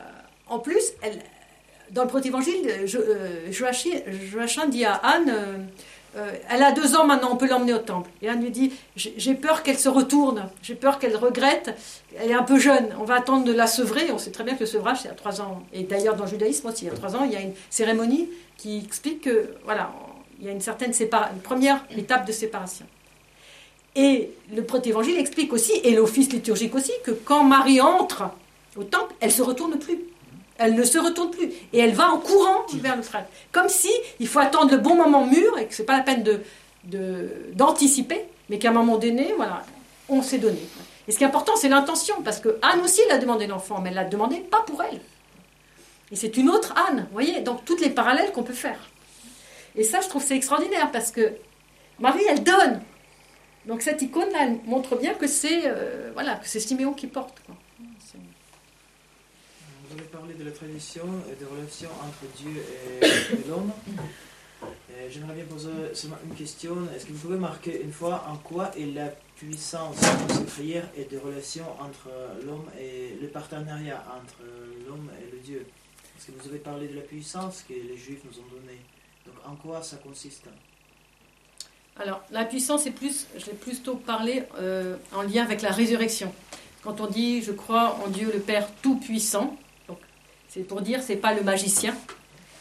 en 0.46 0.58
plus, 0.58 0.92
elle, 1.02 1.18
dans 1.94 2.02
le 2.02 2.08
protévangile, 2.08 2.68
euh, 2.68 3.52
Joachim, 3.52 4.66
dit 4.68 4.84
à 4.84 4.94
Anne, 4.94 5.30
euh, 5.30 5.56
euh, 6.16 6.32
elle 6.50 6.62
a 6.62 6.72
deux 6.72 6.96
ans 6.96 7.06
maintenant, 7.06 7.30
on 7.32 7.36
peut 7.36 7.48
l'emmener 7.48 7.72
au 7.72 7.78
temple. 7.78 8.10
Et 8.20 8.28
Anne 8.28 8.42
lui 8.42 8.50
dit, 8.50 8.72
j'ai 8.96 9.14
j'ai 9.16 9.34
peur 9.34 9.62
qu'elle 9.62 9.78
se 9.78 9.88
retourne, 9.88 10.48
j'ai 10.62 10.74
peur 10.74 10.98
qu'elle 10.98 11.16
regrette, 11.16 11.74
elle 12.16 12.30
est 12.30 12.34
un 12.34 12.42
peu 12.42 12.58
jeune, 12.58 12.88
on 13.00 13.04
va 13.04 13.14
attendre 13.14 13.44
de 13.44 13.52
la 13.52 13.66
sevrer. 13.66 14.10
On 14.12 14.18
sait 14.18 14.30
très 14.30 14.44
bien 14.44 14.54
que 14.54 14.60
le 14.60 14.66
sevrage, 14.66 14.98
c'est 15.02 15.08
à 15.08 15.14
trois 15.14 15.40
ans. 15.40 15.62
Et 15.72 15.84
d'ailleurs, 15.84 16.16
dans 16.16 16.24
le 16.24 16.30
judaïsme 16.30 16.68
aussi, 16.68 16.88
à 16.88 16.92
trois 16.92 17.14
ans, 17.16 17.24
il 17.24 17.32
y 17.32 17.36
a 17.36 17.40
une 17.40 17.54
cérémonie 17.70 18.28
qui 18.56 18.78
explique 18.84 19.22
que, 19.22 19.50
voilà, 19.64 19.92
il 20.40 20.46
y 20.46 20.48
a 20.48 20.52
une 20.52 20.60
certaine 20.60 20.92
sépara- 20.92 21.30
une 21.32 21.40
première 21.42 21.84
étape 21.96 22.26
de 22.26 22.32
séparation. 22.32 22.86
Et 23.96 24.30
le 24.52 24.62
protévangile 24.64 25.18
explique 25.18 25.52
aussi, 25.52 25.72
et 25.84 25.92
l'office 25.92 26.32
liturgique 26.32 26.74
aussi, 26.74 26.92
que 27.04 27.12
quand 27.12 27.44
Marie 27.44 27.80
entre 27.80 28.24
au 28.76 28.82
temple, 28.82 29.14
elle 29.20 29.30
se 29.30 29.42
retourne 29.42 29.78
plus. 29.78 29.98
Elle 30.58 30.74
ne 30.74 30.84
se 30.84 30.98
retourne 30.98 31.30
plus. 31.30 31.50
Et 31.72 31.78
elle 31.78 31.94
va 31.94 32.10
en 32.10 32.18
courant 32.18 32.64
vers 32.74 32.96
le. 32.96 33.02
Comme 33.52 33.68
si 33.68 33.90
il 34.20 34.28
faut 34.28 34.38
attendre 34.38 34.70
le 34.70 34.78
bon 34.78 34.94
moment 34.94 35.26
mûr 35.26 35.58
et 35.58 35.66
que 35.66 35.74
c'est 35.74 35.84
pas 35.84 35.96
la 35.96 36.02
peine 36.02 36.24
d'anticiper, 37.54 38.24
mais 38.48 38.58
qu'à 38.58 38.70
un 38.70 38.72
moment 38.72 38.98
donné, 38.98 39.32
voilà, 39.36 39.64
on 40.08 40.22
s'est 40.22 40.38
donné. 40.38 40.60
Et 41.06 41.12
ce 41.12 41.18
qui 41.18 41.24
est 41.24 41.26
important, 41.26 41.56
c'est 41.56 41.68
l'intention, 41.68 42.22
parce 42.22 42.40
que 42.40 42.58
Anne 42.62 42.80
aussi, 42.80 43.00
elle 43.06 43.12
a 43.16 43.18
demandé 43.18 43.46
l'enfant, 43.46 43.80
mais 43.80 43.90
elle 43.90 43.96
l'a 43.96 44.04
demandé 44.04 44.36
pas 44.36 44.60
pour 44.66 44.82
elle. 44.82 45.00
Et 46.12 46.16
c'est 46.16 46.36
une 46.36 46.48
autre 46.48 46.74
Anne, 46.88 47.06
vous 47.08 47.12
voyez, 47.12 47.40
donc 47.40 47.64
toutes 47.64 47.80
les 47.80 47.90
parallèles 47.90 48.32
qu'on 48.32 48.42
peut 48.42 48.52
faire. 48.54 48.78
Et 49.76 49.84
ça, 49.84 50.00
je 50.00 50.08
trouve 50.08 50.22
c'est 50.22 50.36
extraordinaire, 50.36 50.90
parce 50.92 51.10
que 51.10 51.32
Marie, 51.98 52.24
elle 52.28 52.42
donne. 52.42 52.80
Donc 53.66 53.82
cette 53.82 54.02
icône-là, 54.02 54.38
elle 54.42 54.58
montre 54.66 54.96
bien 54.96 55.14
que 55.14 55.26
c'est 55.26 55.62
euh, 55.64 56.10
voilà, 56.12 56.38
Siméon 56.44 56.92
qui 56.92 57.06
porte. 57.06 57.34
Avez 59.94 60.02
parlé 60.06 60.34
de 60.34 60.42
la 60.42 60.50
tradition 60.50 61.04
et 61.30 61.36
des 61.36 61.44
relations 61.44 61.90
entre 62.02 62.24
Dieu 62.36 62.50
et, 63.00 63.48
l'homme. 63.48 63.70
J'aimerais 65.08 65.34
bien 65.34 65.44
poser 65.44 65.70
une 66.28 66.34
question. 66.34 66.76
Est-ce 66.96 67.06
que 67.06 67.12
vous 67.12 67.18
pouvez 67.18 67.36
marquer 67.36 67.80
une 67.80 67.92
fois 67.92 68.24
en 68.28 68.36
quoi 68.36 68.72
est 68.76 68.86
la 68.86 69.10
puissance 69.36 69.96
de 70.00 70.32
ces 70.32 70.44
prières 70.46 70.88
et 70.96 71.04
des 71.04 71.18
relations 71.18 71.66
entre 71.80 72.08
l'homme 72.44 72.64
et 72.80 73.16
le 73.22 73.28
partenariat 73.28 74.04
entre 74.20 74.42
l'homme 74.84 75.10
et 75.22 75.30
le 75.30 75.38
Dieu? 75.38 75.64
Parce 76.14 76.26
que 76.26 76.32
vous 76.32 76.48
avez 76.48 76.58
parlé 76.58 76.88
de 76.88 76.96
la 76.96 77.02
puissance 77.02 77.64
que 77.68 77.74
les 77.74 77.96
Juifs 77.96 78.22
nous 78.24 78.40
ont 78.40 78.48
donnée? 78.50 78.80
Donc 79.26 79.36
en 79.46 79.54
quoi 79.54 79.80
ça 79.80 79.96
consiste? 79.98 80.46
Alors, 82.00 82.20
la 82.32 82.44
puissance 82.44 82.86
est 82.86 82.90
plus, 82.90 83.28
je 83.38 83.46
l'ai 83.46 83.52
plutôt 83.52 83.94
parlé 83.94 84.42
euh, 84.58 84.96
en 85.12 85.22
lien 85.22 85.44
avec 85.44 85.62
la 85.62 85.70
résurrection. 85.70 86.34
Quand 86.82 87.00
on 87.00 87.06
dit 87.06 87.42
je 87.42 87.52
crois 87.52 87.96
en 88.04 88.08
Dieu 88.08 88.32
le 88.32 88.40
Père 88.40 88.68
Tout-Puissant, 88.82 89.56
c'est 90.54 90.60
pour 90.62 90.80
dire 90.80 91.02
c'est 91.02 91.16
pas 91.16 91.34
le 91.34 91.42
magicien, 91.42 91.94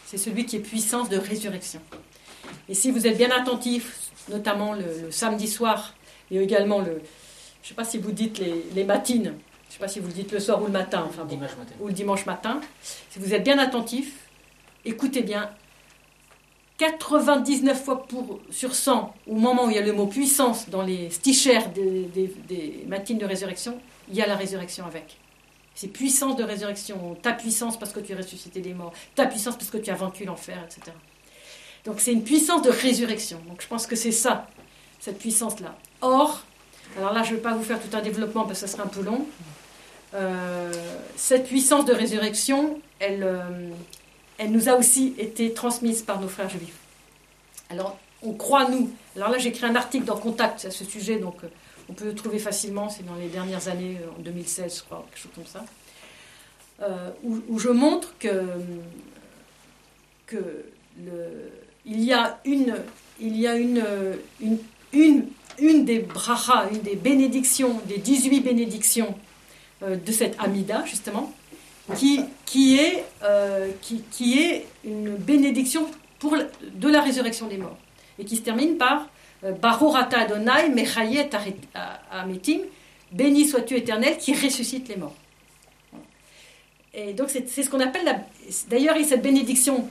c'est 0.07 0.17
celui 0.17 0.45
qui 0.47 0.55
est 0.55 0.59
puissance 0.59 1.07
de 1.09 1.17
résurrection. 1.17 1.79
Et 2.67 2.73
si 2.73 2.89
vous 2.91 3.05
êtes 3.07 3.17
bien 3.17 3.29
attentif, 3.31 4.09
notamment 4.29 4.73
le, 4.73 4.85
le 5.05 5.11
samedi 5.11 5.47
soir 5.47 5.93
et 6.31 6.37
également 6.41 6.79
le, 6.79 7.01
je 7.61 7.67
sais 7.69 7.73
pas 7.75 7.83
si 7.85 7.97
vous 7.99 8.11
dites 8.11 8.39
les, 8.39 8.65
les 8.75 8.83
matines, 8.83 9.33
je 9.69 9.73
sais 9.73 9.79
pas 9.79 9.87
si 9.87 9.99
vous 9.99 10.07
le 10.07 10.13
dites 10.13 10.31
le 10.31 10.39
soir 10.39 10.61
ou 10.61 10.65
le 10.65 10.71
matin, 10.71 11.05
enfin 11.07 11.23
bon, 11.23 11.29
Dimanche 11.35 11.55
matin. 11.57 11.73
ou 11.79 11.87
le 11.87 11.93
dimanche 11.93 12.25
matin, 12.25 12.61
si 12.81 13.19
vous 13.19 13.33
êtes 13.33 13.43
bien 13.43 13.57
attentif, 13.59 14.13
écoutez 14.85 15.21
bien, 15.21 15.49
99 16.77 17.83
fois 17.83 18.03
pour, 18.07 18.39
sur 18.49 18.73
100, 18.75 19.13
au 19.27 19.35
moment 19.35 19.65
où 19.65 19.69
il 19.69 19.75
y 19.75 19.79
a 19.79 19.81
le 19.81 19.93
mot 19.93 20.07
puissance 20.07 20.69
dans 20.69 20.81
les 20.81 21.09
stichères 21.11 21.69
des, 21.69 22.03
des- 22.13 22.33
des 22.47 22.83
matines 22.87 23.17
de 23.19 23.25
résurrection, 23.25 23.77
il 24.09 24.15
y 24.15 24.21
a 24.21 24.27
la 24.27 24.35
résurrection 24.35 24.85
avec. 24.85 25.17
C'est 25.75 25.87
puissance 25.87 26.35
de 26.35 26.43
résurrection, 26.43 27.15
ta 27.21 27.33
puissance 27.33 27.77
parce 27.79 27.91
que 27.91 27.99
tu 27.99 28.13
as 28.13 28.17
ressuscité 28.17 28.61
des 28.61 28.73
morts, 28.73 28.93
ta 29.15 29.25
puissance 29.25 29.55
parce 29.55 29.69
que 29.69 29.77
tu 29.77 29.89
as 29.89 29.95
vaincu 29.95 30.25
l'enfer, 30.25 30.57
etc. 30.65 30.95
Donc 31.85 31.99
c'est 31.99 32.13
une 32.13 32.23
puissance 32.23 32.61
de 32.61 32.69
résurrection. 32.69 33.41
Donc 33.47 33.61
je 33.61 33.67
pense 33.67 33.87
que 33.87 33.95
c'est 33.95 34.11
ça, 34.11 34.47
cette 34.99 35.17
puissance-là. 35.17 35.75
Or, 36.01 36.43
alors 36.97 37.13
là 37.13 37.23
je 37.23 37.31
ne 37.31 37.35
vais 37.37 37.41
pas 37.41 37.53
vous 37.53 37.63
faire 37.63 37.79
tout 37.79 37.95
un 37.95 38.01
développement 38.01 38.45
parce 38.45 38.61
que 38.61 38.67
ça 38.67 38.71
serait 38.71 38.83
un 38.83 38.91
peu 38.91 39.01
long. 39.01 39.25
Euh, 40.13 40.71
cette 41.15 41.47
puissance 41.47 41.85
de 41.85 41.93
résurrection, 41.93 42.79
elle, 42.99 43.23
euh, 43.23 43.69
elle 44.37 44.51
nous 44.51 44.69
a 44.69 44.73
aussi 44.73 45.15
été 45.17 45.53
transmise 45.53 46.03
par 46.03 46.21
nos 46.21 46.27
frères 46.27 46.49
juifs. 46.49 46.77
Alors, 47.69 47.97
on 48.21 48.33
croit, 48.33 48.69
nous. 48.69 48.91
Alors 49.15 49.29
là, 49.29 49.37
j'ai 49.37 49.49
écrit 49.49 49.65
un 49.65 49.75
article 49.75 50.05
dans 50.05 50.17
Contact 50.17 50.65
à 50.65 50.71
ce 50.71 50.85
sujet, 50.85 51.17
donc 51.17 51.43
euh, 51.43 51.47
on 51.93 51.95
peut 51.95 52.13
trouver 52.15 52.39
facilement, 52.39 52.89
c'est 52.89 53.05
dans 53.05 53.15
les 53.15 53.27
dernières 53.27 53.67
années, 53.67 53.97
euh, 54.01 54.17
en 54.17 54.21
2016, 54.21 54.77
je 54.77 54.83
crois, 54.83 55.05
quelque 55.11 55.21
chose 55.21 55.31
comme 55.35 55.45
ça, 55.45 55.63
euh, 56.81 57.11
où, 57.23 57.59
je 57.59 57.69
montre 57.69 58.15
que, 58.17 58.33
il 61.85 62.03
y 62.03 62.13
a 62.13 62.39
une, 62.45 62.73
des 65.85 65.99
brachas, 65.99 66.69
une 66.71 66.81
des 66.81 66.95
bénédictions, 66.95 67.79
des 67.87 67.99
18 67.99 68.39
bénédictions 68.39 69.13
euh, 69.83 69.95
de 69.95 70.11
cette 70.11 70.35
Amida, 70.39 70.83
justement, 70.85 71.31
qui, 71.95 72.25
est, 72.79 73.03
qui, 73.81 74.39
est 74.39 74.65
une 74.83 75.15
bénédiction 75.15 75.85
pour, 76.17 76.35
de 76.35 76.89
la 76.89 77.01
résurrection 77.01 77.47
des 77.47 77.57
morts. 77.57 77.77
Et 78.17 78.25
qui 78.25 78.37
se 78.37 78.41
termine 78.41 78.77
par 78.77 79.09
euh, 79.43 79.51
Baruch 79.53 79.95
ata 79.95 80.19
Adonai 80.21 80.69
mechayet 80.69 81.29
ametim, 82.11 82.59
béni 83.11 83.45
sois-tu 83.47 83.75
éternel 83.77 84.17
qui 84.17 84.33
ressuscite 84.33 84.87
les 84.87 84.97
morts. 84.97 85.15
Et 86.93 87.13
donc 87.13 87.29
c'est 87.29 87.47
ce 87.63 87.69
qu'on 87.69 87.79
appelle. 87.79 88.21
D'ailleurs, 88.69 88.95
cette 89.07 89.21
bénédiction 89.23 89.89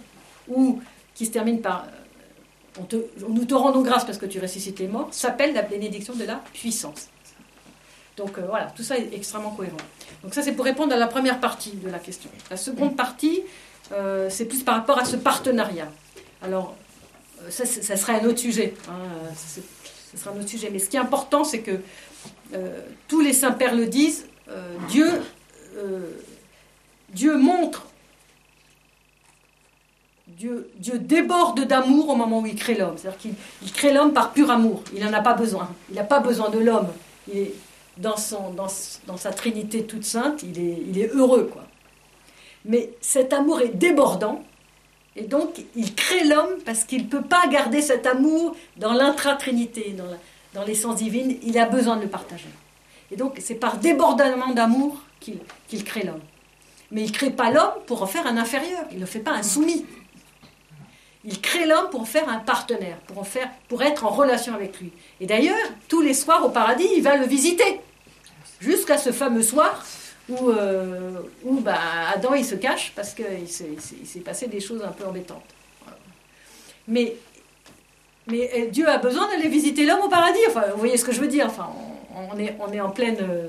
où, 0.49 0.81
qui 1.15 1.27
se 1.27 1.31
termine 1.33 1.61
par 1.61 1.85
euh, 1.85 2.81
on 2.81 2.85
te- 2.85 3.05
Nous 3.29 3.45
te 3.45 3.55
rendons 3.55 3.83
grâce 3.83 4.05
parce 4.05 4.19
que 4.19 4.27
tu 4.27 4.39
ressuscites 4.41 4.79
les 4.79 4.89
morts, 4.89 5.09
s'appelle 5.11 5.53
la 5.53 5.63
bénédiction 5.63 6.15
de 6.15 6.25
la 6.25 6.37
puissance. 6.53 7.09
Donc 8.17 8.39
euh, 8.39 8.43
voilà, 8.49 8.67
tout 8.77 8.83
ça 8.85 8.97
est 8.99 9.13
extrêmement 9.15 9.51
cohérent. 9.51 9.77
Donc 10.23 10.33
ça, 10.35 10.43
c'est 10.43 10.53
pour 10.53 10.65
répondre 10.65 10.93
à 10.93 10.97
la 10.97 11.09
première 11.09 11.41
partie 11.41 11.73
de 11.73 11.89
la 11.91 11.99
question. 11.99 12.31
La 12.51 12.57
seconde 12.57 12.97
partie, 12.97 13.43
euh, 13.93 14.31
c'est 14.31 14.45
plus 14.45 14.63
par 14.63 14.77
rapport 14.77 14.99
à 14.99 15.05
ce 15.05 15.17
partenariat. 15.17 15.91
Alors, 16.41 16.77
ça, 17.51 17.65
c'est- 17.65 17.83
ça 17.83 17.97
serait 17.97 18.21
un 18.21 18.25
autre 18.27 18.39
sujet. 18.39 18.75
hein, 18.89 18.93
euh, 18.93 19.31
ce 20.13 20.19
sera 20.19 20.31
un 20.35 20.39
autre 20.39 20.49
sujet. 20.49 20.71
Mais 20.71 20.79
ce 20.79 20.89
qui 20.89 20.97
est 20.97 21.01
important, 21.01 21.45
c'est 21.45 21.61
que 21.61 21.81
euh, 22.55 22.81
tous 23.09 23.21
les 23.21 23.33
saints 23.33 23.53
pères 23.53 23.75
le 23.75 23.87
disent, 23.87 24.27
euh, 24.49 24.77
Dieu, 24.89 25.11
euh, 25.77 26.11
Dieu 27.11 27.37
montre, 27.37 27.87
Dieu, 30.27 30.71
déborde 30.99 31.65
d'amour 31.65 32.09
au 32.09 32.17
moment 32.17 32.41
où 32.41 32.47
il 32.47 32.57
crée 32.57 32.75
l'homme. 32.75 32.97
C'est-à-dire 32.97 33.19
qu'il 33.19 33.35
il 33.63 33.73
crée 33.73 33.93
l'homme 33.93 34.13
par 34.13 34.33
pur 34.33 34.51
amour. 34.51 34.83
Il 34.95 35.05
n'en 35.05 35.13
a 35.13 35.21
pas 35.21 35.35
besoin. 35.35 35.69
Il 35.91 35.95
n'a 35.97 36.05
pas 36.05 36.21
besoin 36.21 36.49
de 36.51 36.59
l'homme. 36.59 36.89
Il 37.29 37.39
est 37.39 37.55
dans, 37.99 38.17
sa 38.17 39.33
Trinité 39.33 39.85
toute 39.85 40.05
sainte, 40.05 40.43
il 40.43 40.99
est, 40.99 41.11
heureux. 41.15 41.51
Mais 42.65 42.91
cet 43.01 43.33
amour 43.33 43.61
est 43.61 43.69
débordant. 43.77 44.43
Et 45.17 45.25
donc, 45.25 45.63
il 45.77 45.95
crée 45.95 46.25
l'homme 46.25 46.59
parce 46.65 46.85
qu'il 46.85 47.03
ne 47.03 47.09
peut 47.09 47.23
pas 47.23 47.47
garder 47.49 47.83
cet 47.83 48.07
amour 48.07 48.57
dans 48.77 48.93
l'intra-trinité, 48.93 49.95
dans 49.97 50.07
la, 50.07 50.17
dans 50.55 50.65
l'essence 50.65 50.97
divine, 50.97 51.37
il 51.43 51.59
a 51.59 51.67
besoin 51.67 51.97
de 51.97 52.03
le 52.03 52.09
partager. 52.09 52.49
Et 53.11 53.17
donc, 53.17 53.39
c'est 53.43 53.55
par 53.55 53.77
débordement 53.77 54.53
d'amour 54.53 55.03
qu'il 55.21 55.85
crée 55.85 56.05
l'homme. 56.05 56.21
Mais 56.91 57.03
il 57.03 57.09
ne 57.09 57.13
crée 57.15 57.31
pas 57.31 57.51
l'homme 57.51 57.73
pour 57.87 58.03
en 58.03 58.07
faire 58.07 58.27
un 58.27 58.37
inférieur, 58.37 58.85
il 58.91 58.99
ne 58.99 59.07
fait 59.07 59.21
pas 59.21 59.33
un 59.33 59.43
soumis. 59.43 59.85
Il 61.25 61.41
crée 61.41 61.67
l'homme 61.67 61.89
pour 61.91 62.01
en 62.01 62.07
faire 62.07 62.29
un 62.29 62.39
partenaire, 62.39 62.97
pour, 63.07 63.19
en 63.19 63.25
faire, 63.25 63.49
pour 63.69 63.83
être 63.83 64.05
en 64.05 64.11
relation 64.11 64.55
avec 64.55 64.81
lui. 64.81 64.93
Et 65.21 65.27
d'ailleurs, 65.27 65.57
tous 65.89 66.01
les 66.01 66.15
soirs 66.15 66.45
au 66.45 66.49
paradis, 66.49 66.89
il 66.97 67.03
va 67.03 67.17
le 67.17 67.27
visiter. 67.27 67.81
Jusqu'à 68.61 68.99
ce 68.99 69.13
fameux 69.13 69.43
soir 69.43 69.85
où, 70.29 70.51
euh, 70.51 71.21
où 71.45 71.61
bah, 71.61 71.79
Adam 72.15 72.35
il 72.35 72.45
se 72.45 72.55
cache 72.55 72.93
parce 72.95 73.15
qu'il 73.15 73.49
s'est 73.49 74.21
passé 74.21 74.47
des 74.47 74.61
choses 74.61 74.83
un 74.83 74.93
peu 74.93 75.05
embêtantes. 75.05 75.43
Mais, 76.89 77.17
mais 78.27 78.51
euh, 78.57 78.71
Dieu 78.71 78.89
a 78.89 78.99
besoin 78.99 79.29
d'aller 79.29 79.49
visiter 79.49 79.85
l'homme 79.85 80.03
au 80.03 80.09
paradis. 80.09 80.41
Enfin, 80.49 80.65
vous 80.73 80.79
voyez 80.79 80.97
ce 80.97 81.05
que 81.05 81.13
je 81.13 81.21
veux 81.21 81.29
dire 81.29 81.47
enfin, 81.47 81.71
on, 82.15 82.39
est, 82.39 82.57
on 82.61 82.73
est 82.73 82.81
en 82.81 82.91
pleine 82.91 83.19
euh, 83.21 83.49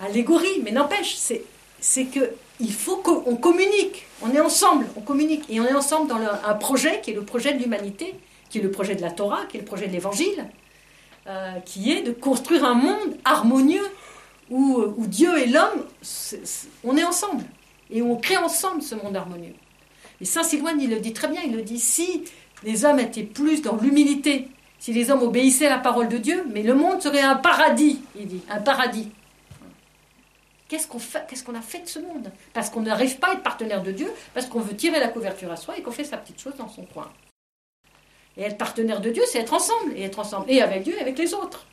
allégorie, 0.00 0.62
mais 0.62 0.70
n'empêche, 0.70 1.16
c'est, 1.16 1.42
c'est 1.80 2.04
que 2.04 2.32
faut 2.70 2.96
qu'on 2.96 3.36
communique. 3.36 4.06
On 4.22 4.32
est 4.32 4.40
ensemble, 4.40 4.86
on 4.96 5.00
communique. 5.00 5.44
Et 5.48 5.60
on 5.60 5.66
est 5.66 5.74
ensemble 5.74 6.08
dans 6.08 6.16
un 6.16 6.54
projet 6.54 7.00
qui 7.00 7.12
est 7.12 7.14
le 7.14 7.22
projet 7.22 7.52
de 7.52 7.62
l'humanité, 7.62 8.14
qui 8.50 8.58
est 8.58 8.62
le 8.62 8.70
projet 8.70 8.96
de 8.96 9.02
la 9.02 9.12
Torah, 9.12 9.46
qui 9.48 9.58
est 9.58 9.60
le 9.60 9.66
projet 9.66 9.86
de 9.86 9.92
l'Évangile, 9.92 10.44
qui 11.64 11.92
est 11.92 12.02
de 12.02 12.10
construire 12.10 12.64
un 12.64 12.74
monde 12.74 13.16
harmonieux 13.24 13.86
où, 14.50 14.82
où 14.96 15.06
Dieu 15.06 15.38
et 15.38 15.46
l'homme, 15.46 15.84
on 16.84 16.96
est 16.96 17.04
ensemble. 17.04 17.44
Et 17.90 18.02
on 18.02 18.16
crée 18.16 18.36
ensemble 18.36 18.82
ce 18.82 18.94
monde 18.94 19.16
harmonieux. 19.16 19.54
Et 20.20 20.24
Saint 20.24 20.42
Silouane, 20.42 20.80
il 20.80 20.90
le 20.90 21.00
dit 21.00 21.12
très 21.12 21.28
bien, 21.28 21.40
il 21.44 21.54
le 21.54 21.62
dit, 21.62 21.78
si 21.78 22.24
les 22.62 22.84
hommes 22.84 22.98
étaient 23.00 23.22
plus 23.22 23.62
dans 23.62 23.76
l'humilité, 23.76 24.48
si 24.78 24.92
les 24.92 25.10
hommes 25.10 25.22
obéissaient 25.22 25.66
à 25.66 25.70
la 25.70 25.78
parole 25.78 26.08
de 26.08 26.18
Dieu, 26.18 26.44
mais 26.52 26.62
le 26.62 26.74
monde 26.74 27.00
serait 27.00 27.20
un 27.20 27.36
paradis, 27.36 28.00
il 28.16 28.26
dit, 28.26 28.42
un 28.50 28.60
paradis. 28.60 29.10
Qu'est-ce 30.68 30.86
qu'on 30.86 31.54
a 31.54 31.62
fait 31.62 31.80
de 31.80 31.88
ce 31.88 31.98
monde? 31.98 32.30
Parce 32.52 32.68
qu'on 32.68 32.82
n'arrive 32.82 33.18
pas 33.18 33.28
à 33.28 33.32
être 33.32 33.42
partenaire 33.42 33.82
de 33.82 33.90
Dieu, 33.90 34.12
parce 34.34 34.46
qu'on 34.46 34.60
veut 34.60 34.76
tirer 34.76 35.00
la 35.00 35.08
couverture 35.08 35.50
à 35.50 35.56
soi 35.56 35.78
et 35.78 35.82
qu'on 35.82 35.92
fait 35.92 36.04
sa 36.04 36.18
petite 36.18 36.40
chose 36.40 36.56
dans 36.58 36.68
son 36.68 36.84
coin. 36.84 37.10
Et 38.36 38.42
être 38.42 38.58
partenaire 38.58 39.00
de 39.00 39.10
Dieu, 39.10 39.22
c'est 39.26 39.38
être 39.38 39.54
ensemble, 39.54 39.96
et 39.96 40.02
être 40.02 40.18
ensemble, 40.18 40.44
et 40.50 40.60
avec 40.60 40.82
Dieu 40.82 40.94
et 40.94 41.00
avec 41.00 41.18
les 41.18 41.32
autres. 41.32 41.64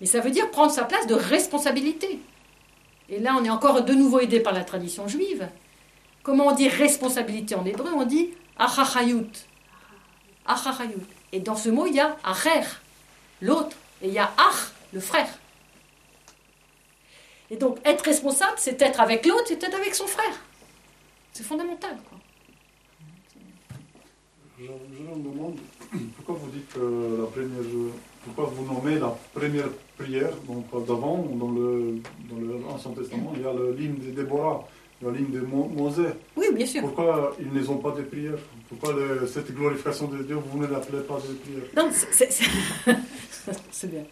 Mais 0.00 0.06
ça 0.06 0.20
veut 0.20 0.30
dire 0.30 0.50
prendre 0.50 0.72
sa 0.72 0.84
place 0.84 1.06
de 1.06 1.14
responsabilité. 1.14 2.20
Et 3.08 3.20
là, 3.20 3.36
on 3.38 3.44
est 3.44 3.50
encore 3.50 3.82
de 3.82 3.92
nouveau 3.92 4.20
aidé 4.20 4.40
par 4.40 4.52
la 4.52 4.64
tradition 4.64 5.08
juive. 5.08 5.48
Comment 6.22 6.48
on 6.48 6.54
dit 6.54 6.68
responsabilité 6.68 7.54
en 7.54 7.64
hébreu? 7.64 7.90
On 7.94 8.04
dit 8.04 8.30
achachayut. 8.58 9.30
Achachayut. 10.44 11.06
Et 11.32 11.40
dans 11.40 11.56
ce 11.56 11.68
mot, 11.68 11.86
il 11.86 11.94
y 11.94 12.00
a 12.00 12.16
acher, 12.24 12.62
l'autre, 13.40 13.76
et 14.02 14.08
il 14.08 14.14
y 14.14 14.18
a 14.18 14.32
ach, 14.36 14.72
le 14.92 15.00
frère. 15.00 15.28
Et 17.50 17.56
donc, 17.56 17.78
être 17.84 18.02
responsable, 18.04 18.54
c'est 18.56 18.80
être 18.82 19.00
avec 19.00 19.24
l'autre, 19.24 19.44
c'est 19.46 19.62
être 19.62 19.76
avec 19.76 19.94
son 19.94 20.06
frère. 20.06 20.40
C'est 21.32 21.44
fondamental. 21.44 21.96
Je 24.58 24.64
me 24.64 25.30
demande 25.30 25.58
pourquoi 26.16 26.34
vous 26.34 26.50
dites 26.50 26.72
que 26.72 27.18
la 27.20 27.26
première, 27.26 27.60
pourquoi 28.26 28.52
vous 28.54 28.64
nommez 28.74 28.98
la 28.98 29.14
première 29.34 29.68
prière, 29.96 30.30
donc 30.46 30.66
d'avant, 30.86 31.24
dans 31.34 31.50
le, 31.50 32.00
dans 32.30 32.36
le 32.38 32.60
Ancien 32.68 32.90
Testament, 32.90 33.32
il 33.36 33.42
y 33.42 33.46
a 33.46 33.52
l'hymne 33.78 33.96
de 34.04 34.10
Déborah, 34.10 34.66
la 35.02 35.10
l'hymne 35.12 35.30
de 35.32 35.40
Mo- 35.40 35.70
Mosée. 35.74 36.08
Oui, 36.36 36.46
bien 36.52 36.66
sûr. 36.66 36.80
Pourquoi 36.82 37.34
ils 37.40 37.52
ne 37.52 37.66
ont 37.68 37.76
pas 37.78 37.92
de 37.92 38.02
prières? 38.02 38.38
Pourquoi 38.68 38.92
le- 38.94 39.26
cette 39.26 39.54
glorification 39.54 40.08
de 40.08 40.22
Dieu, 40.22 40.36
vous 40.36 40.58
ne 40.58 40.66
l'appelez 40.66 41.00
pas 41.02 41.14
de 41.16 41.34
prière 41.34 41.62
Non, 41.76 41.88
c'est- 42.10 43.86
bien. 43.86 44.02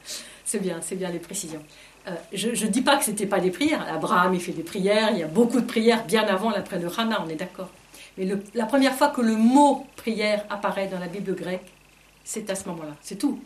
C'est 0.45 0.61
bien, 0.61 0.79
c'est 0.83 0.97
bien 0.97 1.11
les 1.11 1.19
précisions. 1.19 1.63
Euh, 2.07 2.13
je 2.33 2.49
ne 2.51 2.71
dis 2.71 2.83
pas 2.83 2.97
que 2.99 3.05
ce 3.05 3.11
n'était 3.11 3.27
pas 3.27 3.41
des 3.41 3.51
prières. 3.51 3.85
Abraham, 3.91 4.35
il 4.35 4.41
fait 4.41 4.53
des 4.53 4.63
prières. 4.63 5.09
Il 5.13 5.19
y 5.19 5.23
a 5.23 5.27
beaucoup 5.27 5.59
de 5.61 5.65
prières 5.67 6.05
bien 6.05 6.23
avant 6.25 6.51
l'après 6.51 6.79
de 6.79 6.87
Hannah, 6.99 7.23
on 7.27 7.29
est 7.31 7.35
d'accord. 7.35 7.71
Mais 8.19 8.27
le- 8.27 8.41
la 8.55 8.67
première 8.67 8.95
fois 8.95 9.09
que 9.09 9.23
le 9.23 9.35
mot 9.37 9.87
prière 9.97 10.45
apparaît 10.51 10.87
dans 10.87 10.99
la 11.01 11.09
Bible 11.09 11.35
grecque, 11.35 11.65
c'est 12.23 12.49
à 12.51 12.55
ce 12.55 12.69
moment-là. 12.69 12.95
C'est 13.01 13.17
tout. 13.19 13.41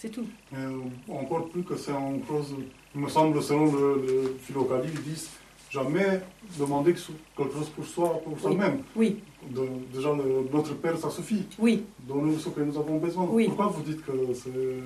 C'est 0.00 0.08
tout. 0.08 0.24
Euh, 0.56 0.78
encore 1.10 1.50
plus 1.50 1.62
que 1.62 1.76
c'est 1.76 1.92
en 1.92 2.14
chose, 2.26 2.54
il 2.94 3.00
me 3.02 3.08
semble, 3.08 3.42
selon 3.42 3.66
le, 3.70 4.02
le 4.06 4.36
Philocalie, 4.40 4.88
ils 4.94 5.02
disent 5.02 5.28
jamais 5.70 6.22
demander 6.58 6.94
que- 6.94 7.00
quelque 7.36 7.52
chose 7.52 7.68
pour 7.68 7.84
soi, 7.84 8.18
pour 8.24 8.40
soi-même. 8.40 8.78
Oui, 8.96 9.18
De- 9.50 9.68
déjà, 9.92 10.14
le- 10.14 10.48
notre 10.50 10.72
Père, 10.76 10.96
ça 10.96 11.10
suffit. 11.10 11.44
oui. 11.58 11.84
Donne-nous 12.08 12.38
ce 12.38 12.48
que 12.48 12.62
nous 12.62 12.78
avons 12.78 12.96
besoin. 12.96 13.26
Oui. 13.30 13.44
Pourquoi 13.48 13.66
vous 13.66 13.82
dites 13.82 14.02
que 14.02 14.12
c'est. 14.32 14.80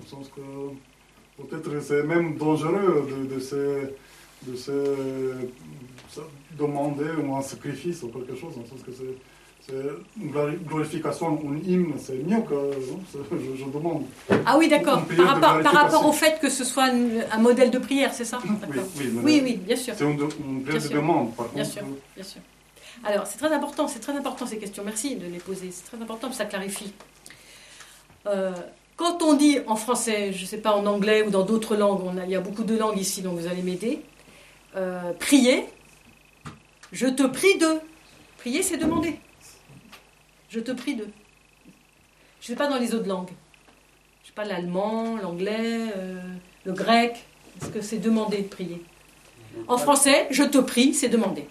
Au 0.00 0.06
sens 0.06 0.30
que. 0.34 0.40
Peut-être 1.42 1.82
c'est 1.82 2.04
même 2.04 2.36
dangereux 2.38 3.08
de, 3.10 3.34
de 3.34 3.40
se. 3.40 3.90
de 4.46 4.54
se. 4.54 4.72
se 6.10 6.20
demander 6.56 7.10
ou 7.24 7.34
un 7.34 7.42
sacrifice 7.42 8.04
ou 8.04 8.08
quelque 8.08 8.36
chose. 8.36 8.54
Le 8.56 8.66
sens 8.66 8.82
que 8.86 8.92
c'est. 8.92 9.16
C'est 9.66 9.74
une 10.20 10.30
glori- 10.32 10.58
glorification, 10.66 11.38
un 11.48 11.68
hymne, 11.68 11.94
c'est 11.98 12.14
mieux 12.14 12.40
que. 12.42 12.54
Je, 13.12 13.56
je 13.58 13.64
demande. 13.70 14.04
Ah 14.46 14.56
oui, 14.58 14.68
d'accord. 14.68 15.02
Par, 15.16 15.26
rapport- 15.26 15.62
par 15.62 15.72
rapport 15.72 16.06
au 16.06 16.12
fait 16.12 16.38
que 16.40 16.48
ce 16.48 16.64
soit 16.64 16.88
un 17.32 17.38
modèle 17.38 17.70
de 17.70 17.78
prière, 17.78 18.12
c'est 18.14 18.24
ça 18.24 18.40
Oui, 18.44 18.50
oui, 18.98 19.10
Oui, 19.22 19.40
oui, 19.44 19.54
bien 19.56 19.76
sûr. 19.76 19.94
C'est 19.96 20.04
une, 20.04 20.12
une 20.12 20.62
prière 20.62 20.62
Bien 20.64 20.74
de 20.74 20.80
sûr. 20.80 20.90
demande, 20.96 21.34
par 21.36 21.48
Bien 21.48 21.62
contre. 21.64 21.74
sûr. 21.74 21.84
Bien 22.16 22.24
sûr. 22.24 22.40
Alors, 23.04 23.26
c'est 23.26 23.38
très 23.38 23.52
important, 23.52 23.88
c'est 23.88 24.00
très 24.00 24.12
important 24.16 24.46
ces 24.46 24.58
questions. 24.58 24.82
Merci 24.84 25.16
de 25.16 25.26
les 25.26 25.38
poser. 25.38 25.70
C'est 25.72 25.84
très 25.84 26.02
important, 26.02 26.30
ça 26.32 26.44
clarifie. 26.44 26.92
Euh, 28.26 28.52
quand 28.96 29.22
on 29.22 29.34
dit 29.34 29.58
en 29.66 29.76
français, 29.76 30.32
je 30.32 30.42
ne 30.42 30.46
sais 30.46 30.58
pas 30.58 30.72
en 30.76 30.84
anglais 30.86 31.22
ou 31.26 31.30
dans 31.30 31.42
d'autres 31.44 31.76
langues, 31.76 32.02
on 32.04 32.18
a- 32.18 32.24
il 32.24 32.30
y 32.30 32.34
a 32.36 32.40
beaucoup 32.40 32.64
de 32.64 32.76
langues 32.76 32.98
ici, 32.98 33.22
donc 33.22 33.38
vous 33.38 33.46
allez 33.46 33.62
m'aider. 33.62 34.00
Euh, 34.76 35.12
prier, 35.18 35.64
je 36.92 37.06
te 37.06 37.22
prie 37.22 37.56
de. 37.58 37.80
Prier, 38.38 38.62
c'est 38.62 38.76
demander. 38.76 39.18
Je 40.50 40.60
te 40.60 40.72
prie 40.72 40.96
de. 40.96 41.04
Je 42.40 42.44
ne 42.44 42.46
sais 42.48 42.56
pas 42.56 42.68
dans 42.68 42.78
les 42.78 42.94
autres 42.94 43.08
langues. 43.08 43.28
Je 43.28 44.24
ne 44.24 44.26
sais 44.28 44.32
pas 44.34 44.44
l'allemand, 44.44 45.16
l'anglais, 45.16 45.90
euh, 45.96 46.20
le 46.64 46.72
grec. 46.72 47.24
Est-ce 47.60 47.70
que 47.70 47.80
c'est 47.80 47.98
demander 47.98 48.38
de 48.38 48.48
prier 48.48 48.82
En 49.68 49.76
français, 49.78 50.26
je 50.30 50.42
te 50.44 50.58
prie, 50.58 50.94
c'est 50.94 51.08
demander. 51.08 51.46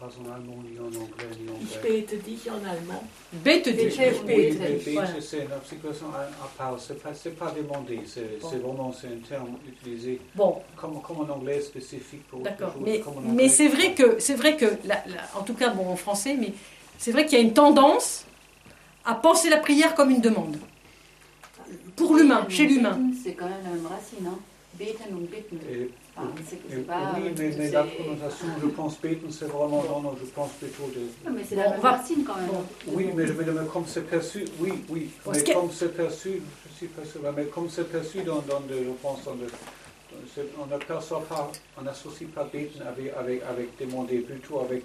Pas 0.00 0.06
en 0.06 0.34
allemand, 0.34 0.62
ni 0.68 0.78
en 0.80 0.86
anglais, 0.86 1.28
ni 1.40 1.48
en 1.48 1.54
Ich 1.62 1.78
grec. 1.80 2.08
bete 2.10 2.22
dich 2.24 2.48
en 2.50 2.54
allemand. 2.68 3.04
Dit. 3.32 3.62
je 3.64 4.02
Oui, 4.24 4.26
bete. 4.26 4.58
bete, 4.58 5.22
c'est 5.22 5.38
une 5.38 5.48
situation 5.68 6.06
à, 6.14 6.22
à 6.44 6.48
part. 6.58 6.76
C'est 6.80 7.00
pas, 7.00 7.14
c'est 7.14 7.36
pas 7.36 7.52
demandé. 7.52 8.00
C'est, 8.06 8.40
vraiment 8.40 8.92
c'est 8.92 9.06
un 9.08 9.20
terme 9.28 9.50
utilisé 9.68 10.18
Bon, 10.34 10.60
comme, 10.76 11.00
comme 11.02 11.20
en 11.20 11.32
anglais 11.32 11.60
spécifique 11.60 12.26
pour 12.28 12.40
d'accord. 12.40 12.74
Mais, 12.80 13.48
c'est 13.48 13.68
vrai 13.68 13.94
que, 13.94 14.18
c'est 14.18 14.34
vrai 14.34 14.56
que 14.56 14.66
la- 14.84 15.04
la- 15.06 15.38
en 15.38 15.42
tout 15.42 15.54
cas, 15.54 15.70
bon, 15.70 15.88
en 15.88 15.96
français, 15.96 16.36
mais 16.40 16.52
c'est 16.98 17.12
vrai 17.12 17.24
qu'il 17.26 17.38
y 17.38 17.40
a 17.40 17.44
une 17.44 17.54
tendance 17.54 18.24
à 19.04 19.14
penser 19.14 19.50
la 19.50 19.58
prière 19.58 19.94
comme 19.94 20.10
une 20.10 20.20
demande. 20.20 20.56
Pour 21.96 22.14
l'humain, 22.16 22.46
chez 22.48 22.66
l'humain. 22.66 22.90
Beten, 22.92 23.14
C'est 23.22 23.32
quand 23.34 23.46
même 23.48 23.62
la 23.64 23.70
même 23.70 23.86
racine, 23.86 24.26
hein. 24.26 24.38
Beten 24.78 25.14
bitten. 25.30 25.58
Et- 25.70 25.90
Enfin, 26.14 26.28
c'est 26.46 26.56
et- 26.56 26.60
c'est 26.68 26.86
pas. 26.86 27.12
oui, 27.16 27.30
mais, 27.38 27.54
mais 27.56 27.70
la 27.70 27.84
connotation, 27.84 28.46
je 28.62 28.66
pense, 28.68 29.00
beten, 29.00 29.30
c'est 29.30 29.46
vraiment, 29.46 29.82
non, 29.84 30.00
non, 30.02 30.16
je 30.20 30.26
pense 30.26 30.50
plutôt 30.52 30.90
de, 30.94 31.00
Non, 31.28 31.34
mais 31.36 31.42
c'est 31.48 31.56
la 31.56 31.70
même 31.70 31.80
va- 31.80 31.92
racine 31.92 32.22
quand 32.24 32.36
même. 32.36 32.46
bon. 32.48 32.64
Oui, 32.88 33.08
mais 33.14 33.26
je 33.26 33.32
veux 33.32 33.44
dire, 33.44 33.54
mais 33.54 33.66
comme 33.66 33.84
c'est 33.86 34.06
perçu, 34.08 34.44
oui, 34.60 34.72
oui, 34.90 35.10
mais 35.30 35.42
comme 35.54 35.70
c'est 35.72 35.94
perçu, 35.96 36.42
je 36.70 36.76
suis 36.76 36.86
pas 36.88 37.04
sûr, 37.04 37.20
mais 37.34 37.44
comme 37.46 37.68
c'est 37.70 37.90
perçu 37.90 38.18
dans, 38.22 38.40
dans 38.42 38.60
de, 38.60 38.74
je 38.74 38.90
pense, 39.02 39.24
dans 39.24 39.34
de, 39.34 39.46
on 40.62 40.66
n'aperçoit 40.66 41.22
pas, 41.26 41.50
on 41.78 41.82
n'associe 41.82 42.28
pas 42.28 42.44
beten 42.44 42.82
avec, 42.86 43.12
avec, 43.18 43.42
avec 43.48 43.68
demander, 43.80 44.18
plutôt 44.18 44.60
avec 44.60 44.84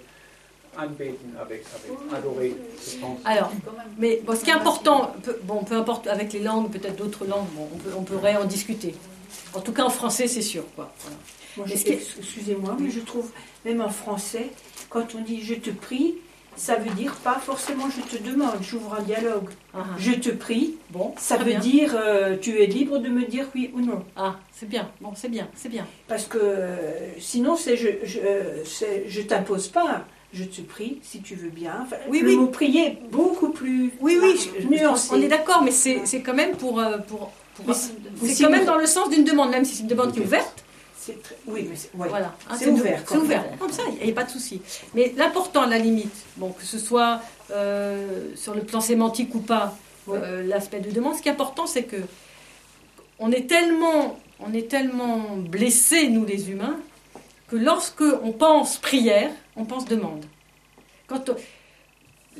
anbeten, 0.76 1.14
avec, 1.40 1.64
avec 1.74 1.98
adorer, 2.16 2.56
je 2.92 2.96
pense. 2.98 3.18
Alors, 3.24 3.50
mais 3.98 4.20
bon, 4.24 4.34
ce 4.36 4.44
qui 4.44 4.50
est 4.50 4.54
important, 4.54 5.12
peu, 5.22 5.38
bon, 5.44 5.62
peu 5.64 5.76
importe 5.76 6.06
avec 6.06 6.32
les 6.32 6.40
langues, 6.40 6.70
peut-être 6.70 6.96
d'autres 6.96 7.24
langues, 7.26 7.48
bon, 7.54 7.68
on, 7.74 7.78
peut- 7.78 7.94
on 7.96 8.02
pourrait 8.02 8.36
en 8.36 8.44
discuter. 8.44 8.94
En 9.54 9.60
tout 9.60 9.72
cas, 9.72 9.84
en 9.84 9.90
français, 9.90 10.28
c'est 10.28 10.42
sûr, 10.42 10.64
quoi. 10.76 10.92
Voilà. 11.00 11.16
Moi, 11.56 11.66
je- 11.66 11.92
Excusez-moi, 12.18 12.76
mais 12.78 12.90
je 12.90 13.00
trouve, 13.00 13.30
même 13.64 13.80
en 13.80 13.88
français, 13.88 14.50
quand 14.90 15.14
on 15.16 15.20
dit 15.22 15.42
je 15.42 15.54
te 15.54 15.70
prie, 15.70 16.14
ça 16.56 16.74
veut 16.76 16.90
dire 16.94 17.14
pas 17.22 17.38
forcément 17.38 17.86
je 17.88 18.00
te 18.16 18.20
demande, 18.22 18.56
j'ouvre 18.62 18.94
un 18.94 19.02
dialogue. 19.02 19.48
Ah, 19.74 19.78
ah. 19.80 19.84
Je 19.98 20.12
te 20.12 20.30
prie, 20.30 20.76
Bon, 20.90 21.14
ça 21.16 21.36
veut 21.36 21.44
bien. 21.44 21.58
dire 21.60 21.94
euh, 21.96 22.36
tu 22.36 22.60
es 22.60 22.66
libre 22.66 22.98
de 22.98 23.08
me 23.08 23.24
dire 23.26 23.46
oui 23.54 23.70
ou 23.74 23.80
non. 23.80 24.04
Ah, 24.16 24.36
c'est 24.52 24.68
bien. 24.68 24.88
Bon, 25.00 25.12
c'est 25.14 25.28
bien, 25.28 25.48
c'est 25.54 25.68
bien. 25.68 25.86
Parce 26.08 26.24
que 26.26 26.38
euh, 26.40 26.76
sinon, 27.20 27.56
c'est 27.56 27.76
je, 27.76 27.88
je, 28.04 28.18
euh, 28.24 28.64
je 29.06 29.22
t'impose 29.22 29.68
pas. 29.68 30.04
Je 30.32 30.44
te 30.44 30.60
prie 30.60 30.98
si 31.02 31.20
tu 31.22 31.34
veux 31.34 31.48
bien. 31.48 31.80
Enfin, 31.82 31.96
Oui, 32.08 32.20
le 32.20 32.28
oui. 32.28 32.36
mot 32.36 32.46
prier 32.48 32.86
est 32.88 32.98
beaucoup 33.10 33.48
plus 33.48 33.92
Oui, 34.00 34.18
oui, 34.20 34.38
nuancé. 34.68 35.08
on 35.12 35.22
est 35.22 35.28
d'accord, 35.28 35.62
mais 35.62 35.70
c'est 35.70 36.02
c'est 36.04 36.20
quand 36.20 36.34
même 36.34 36.54
pour. 36.56 36.78
euh, 36.80 36.98
pour, 36.98 37.32
pour- 37.56 37.66
Mais 37.68 37.74
c'est 37.74 37.92
mais 38.22 38.28
si 38.28 38.42
quand 38.42 38.48
vous- 38.50 38.54
même 38.56 38.66
dans 38.66 38.76
le 38.76 38.86
sens 38.86 39.08
d'une 39.08 39.24
demande, 39.24 39.50
même 39.50 39.64
si 39.64 39.74
c'est 39.76 39.82
une 39.82 39.88
demande 39.88 40.12
qui 40.12 40.20
est 40.20 40.24
ouverte. 40.24 40.64
C'est 41.00 41.22
très- 41.22 41.36
Oui, 41.46 41.66
mais 41.70 41.76
c'est- 41.76 41.88
ouais. 41.94 42.08
Voilà, 42.10 42.34
hein, 42.50 42.54
ouvert, 42.68 43.02
C'est 43.08 43.16
ouvert, 43.16 43.44
comme 43.58 43.72
ça, 43.72 43.82
il 44.00 44.04
n'y 44.04 44.12
a 44.12 44.14
pas 44.14 44.24
de 44.24 44.30
souci. 44.30 44.60
Mais 44.94 45.14
l'important, 45.16 45.62
à 45.62 45.66
la 45.66 45.78
limite, 45.78 46.12
bon, 46.36 46.50
que 46.52 46.62
ce 46.64 46.78
soit 46.78 47.22
euh, 47.50 48.26
sur 48.34 48.54
le 48.54 48.60
plan 48.60 48.82
sémantique 48.82 49.34
ou 49.34 49.38
pas, 49.40 49.74
Ouais. 50.06 50.18
euh, 50.22 50.42
l'aspect 50.46 50.80
de 50.80 50.90
demande, 50.90 51.14
ce 51.16 51.22
qui 51.22 51.28
est 51.30 51.32
important, 51.32 51.66
c'est 51.66 51.84
que 51.84 51.96
on 53.18 53.32
est 53.32 53.46
tellement, 53.48 54.18
on 54.40 54.52
est 54.52 54.68
tellement 54.68 55.20
blessés, 55.38 56.08
nous 56.10 56.26
les 56.26 56.50
humains, 56.50 56.76
que 57.48 57.56
lorsque 57.56 58.04
on 58.22 58.32
pense 58.32 58.76
prière, 58.76 59.30
on 59.56 59.64
pense 59.64 59.84
demande. 59.86 60.24
Quand 61.06 61.30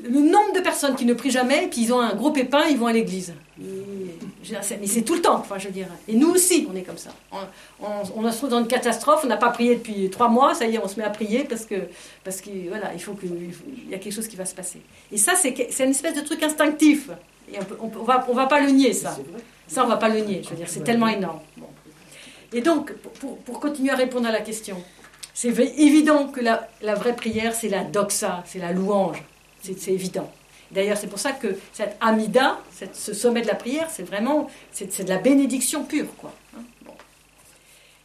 le 0.03 0.21
nombre 0.21 0.53
de 0.55 0.61
personnes 0.61 0.95
qui 0.95 1.05
ne 1.05 1.15
prient 1.15 1.31
jamais, 1.31 1.67
puis 1.69 1.83
ils 1.83 1.93
ont 1.93 2.01
un 2.01 2.15
gros 2.15 2.31
pépin, 2.31 2.65
ils 2.71 2.77
vont 2.77 2.87
à 2.87 2.93
l'église. 2.93 3.35
Mais 3.59 4.87
c'est 4.87 5.03
tout 5.03 5.15
le 5.15 5.23
temps, 5.23 5.37
enfin, 5.37 5.59
je 5.59 5.67
veux 5.67 5.73
dire. 5.73 5.89
Et 6.07 6.15
nous 6.15 6.31
aussi, 6.31 6.67
on 6.71 6.77
est 6.77 6.83
comme 6.83 6.99
ça. 6.99 7.11
On, 7.33 7.87
on, 8.17 8.31
se 8.31 8.37
trouve 8.37 8.51
dans 8.51 8.61
une 8.61 8.69
catastrophe, 8.69 9.23
on 9.25 9.27
n'a 9.27 9.37
pas 9.37 9.51
prié 9.51 9.77
depuis 9.77 10.09
trois 10.11 10.29
mois, 10.29 10.55
ça 10.55 10.67
y 10.67 10.77
est, 10.77 10.79
on 10.79 10.89
se 10.89 10.99
met 10.99 11.05
à 11.05 11.11
prier 11.11 11.45
parce 11.45 11.65
que, 11.65 11.75
parce 12.25 12.41
que 12.41 12.51
voilà, 12.69 12.93
il 12.95 13.01
faut 13.01 13.15
que, 13.15 13.27
il 13.27 13.91
y 13.91 13.95
a 13.95 13.99
quelque 13.99 14.15
chose 14.15 14.29
qui 14.29 14.37
va 14.37 14.45
se 14.45 14.55
passer. 14.55 14.81
Et 15.11 15.17
ça, 15.17 15.33
c'est 15.35 15.51
une 15.81 15.91
espèce 15.91 16.15
de 16.15 16.21
truc 16.21 16.43
instinctif. 16.43 17.11
Et 17.53 17.57
on, 17.81 17.87
ne 17.87 18.05
va, 18.05 18.27
on 18.29 18.35
va 18.35 18.47
pas 18.47 18.61
le 18.61 18.71
nier, 18.71 18.93
ça. 18.93 19.17
Ça, 19.67 19.85
on 19.85 19.89
va 19.89 19.97
pas 19.97 20.09
le 20.09 20.21
nier. 20.21 20.43
Je 20.45 20.51
veux 20.51 20.57
dire, 20.57 20.69
c'est 20.69 20.85
tellement 20.85 21.09
énorme. 21.09 21.41
Et 22.53 22.61
donc, 22.61 22.93
pour, 22.93 23.37
pour, 23.39 23.61
continuer 23.61 23.91
à 23.91 23.97
répondre 23.97 24.27
à 24.27 24.33
la 24.33 24.41
question, 24.41 24.83
c'est 25.41 25.57
évident 25.79 26.27
que 26.27 26.41
la, 26.41 26.95
vraie 26.97 27.15
prière, 27.15 27.55
c'est 27.55 27.69
la 27.69 27.85
doxa, 27.85 28.43
c'est 28.45 28.59
la 28.59 28.73
louange. 28.73 29.23
C'est 29.63 29.93
évident. 29.93 30.29
D'ailleurs, 30.73 30.97
c'est 30.97 31.07
pour 31.07 31.21
ça 31.21 31.31
que 31.31 31.57
cette 31.73 31.97
amida, 32.01 32.59
ce 32.93 33.15
sommet 33.15 33.43
de 33.43 33.47
la 33.47 33.55
prière, 33.55 33.89
c'est 33.89 34.03
vraiment, 34.03 34.51
c'est 34.73 35.05
de 35.05 35.09
la 35.09 35.19
bénédiction 35.19 35.85
pure, 35.85 36.09
quoi. 36.17 36.35
Hein, 36.57 36.63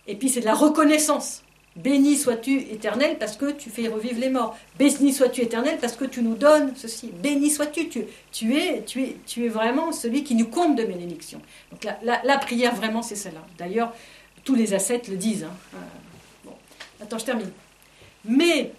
Et 0.05 0.13
puis 0.13 0.29
c'est 0.29 0.41
de 0.41 0.45
la 0.45 0.53
reconnaissance. 0.53 1.41
Béni 1.75 2.17
sois-tu 2.17 2.55
éternel 2.71 3.17
parce 3.17 3.35
que 3.35 3.49
tu 3.49 3.71
fais 3.71 3.87
revivre 3.87 4.19
les 4.19 4.29
morts. 4.29 4.55
Béni 4.77 5.11
sois-tu 5.11 5.41
éternel 5.41 5.79
parce 5.81 5.95
que 5.95 6.05
tu 6.05 6.21
nous 6.21 6.35
donnes 6.35 6.73
ceci. 6.75 7.07
Béni 7.07 7.49
sois-tu. 7.49 7.89
Tu, 7.89 8.55
es, 8.55 8.83
tu, 8.85 9.01
es, 9.01 9.17
tu 9.25 9.45
es 9.45 9.49
vraiment 9.49 9.91
celui 9.91 10.23
qui 10.23 10.35
nous 10.35 10.49
compte 10.49 10.75
de 10.75 10.83
bénédiction. 10.83 11.41
Donc 11.71 11.91
la, 12.03 12.37
prière, 12.37 12.75
vraiment, 12.75 13.01
c'est 13.01 13.15
celle-là. 13.15 13.43
D'ailleurs, 13.57 13.91
tous 14.43 14.53
les 14.53 14.75
ascètes 14.75 15.07
le 15.07 15.17
disent. 15.17 15.45
Hein. 15.45 15.79
Euh. 17.03 17.05
Attends, 17.05 17.17
je 17.17 17.25
termine. 17.25 17.51
Mais 18.25 18.71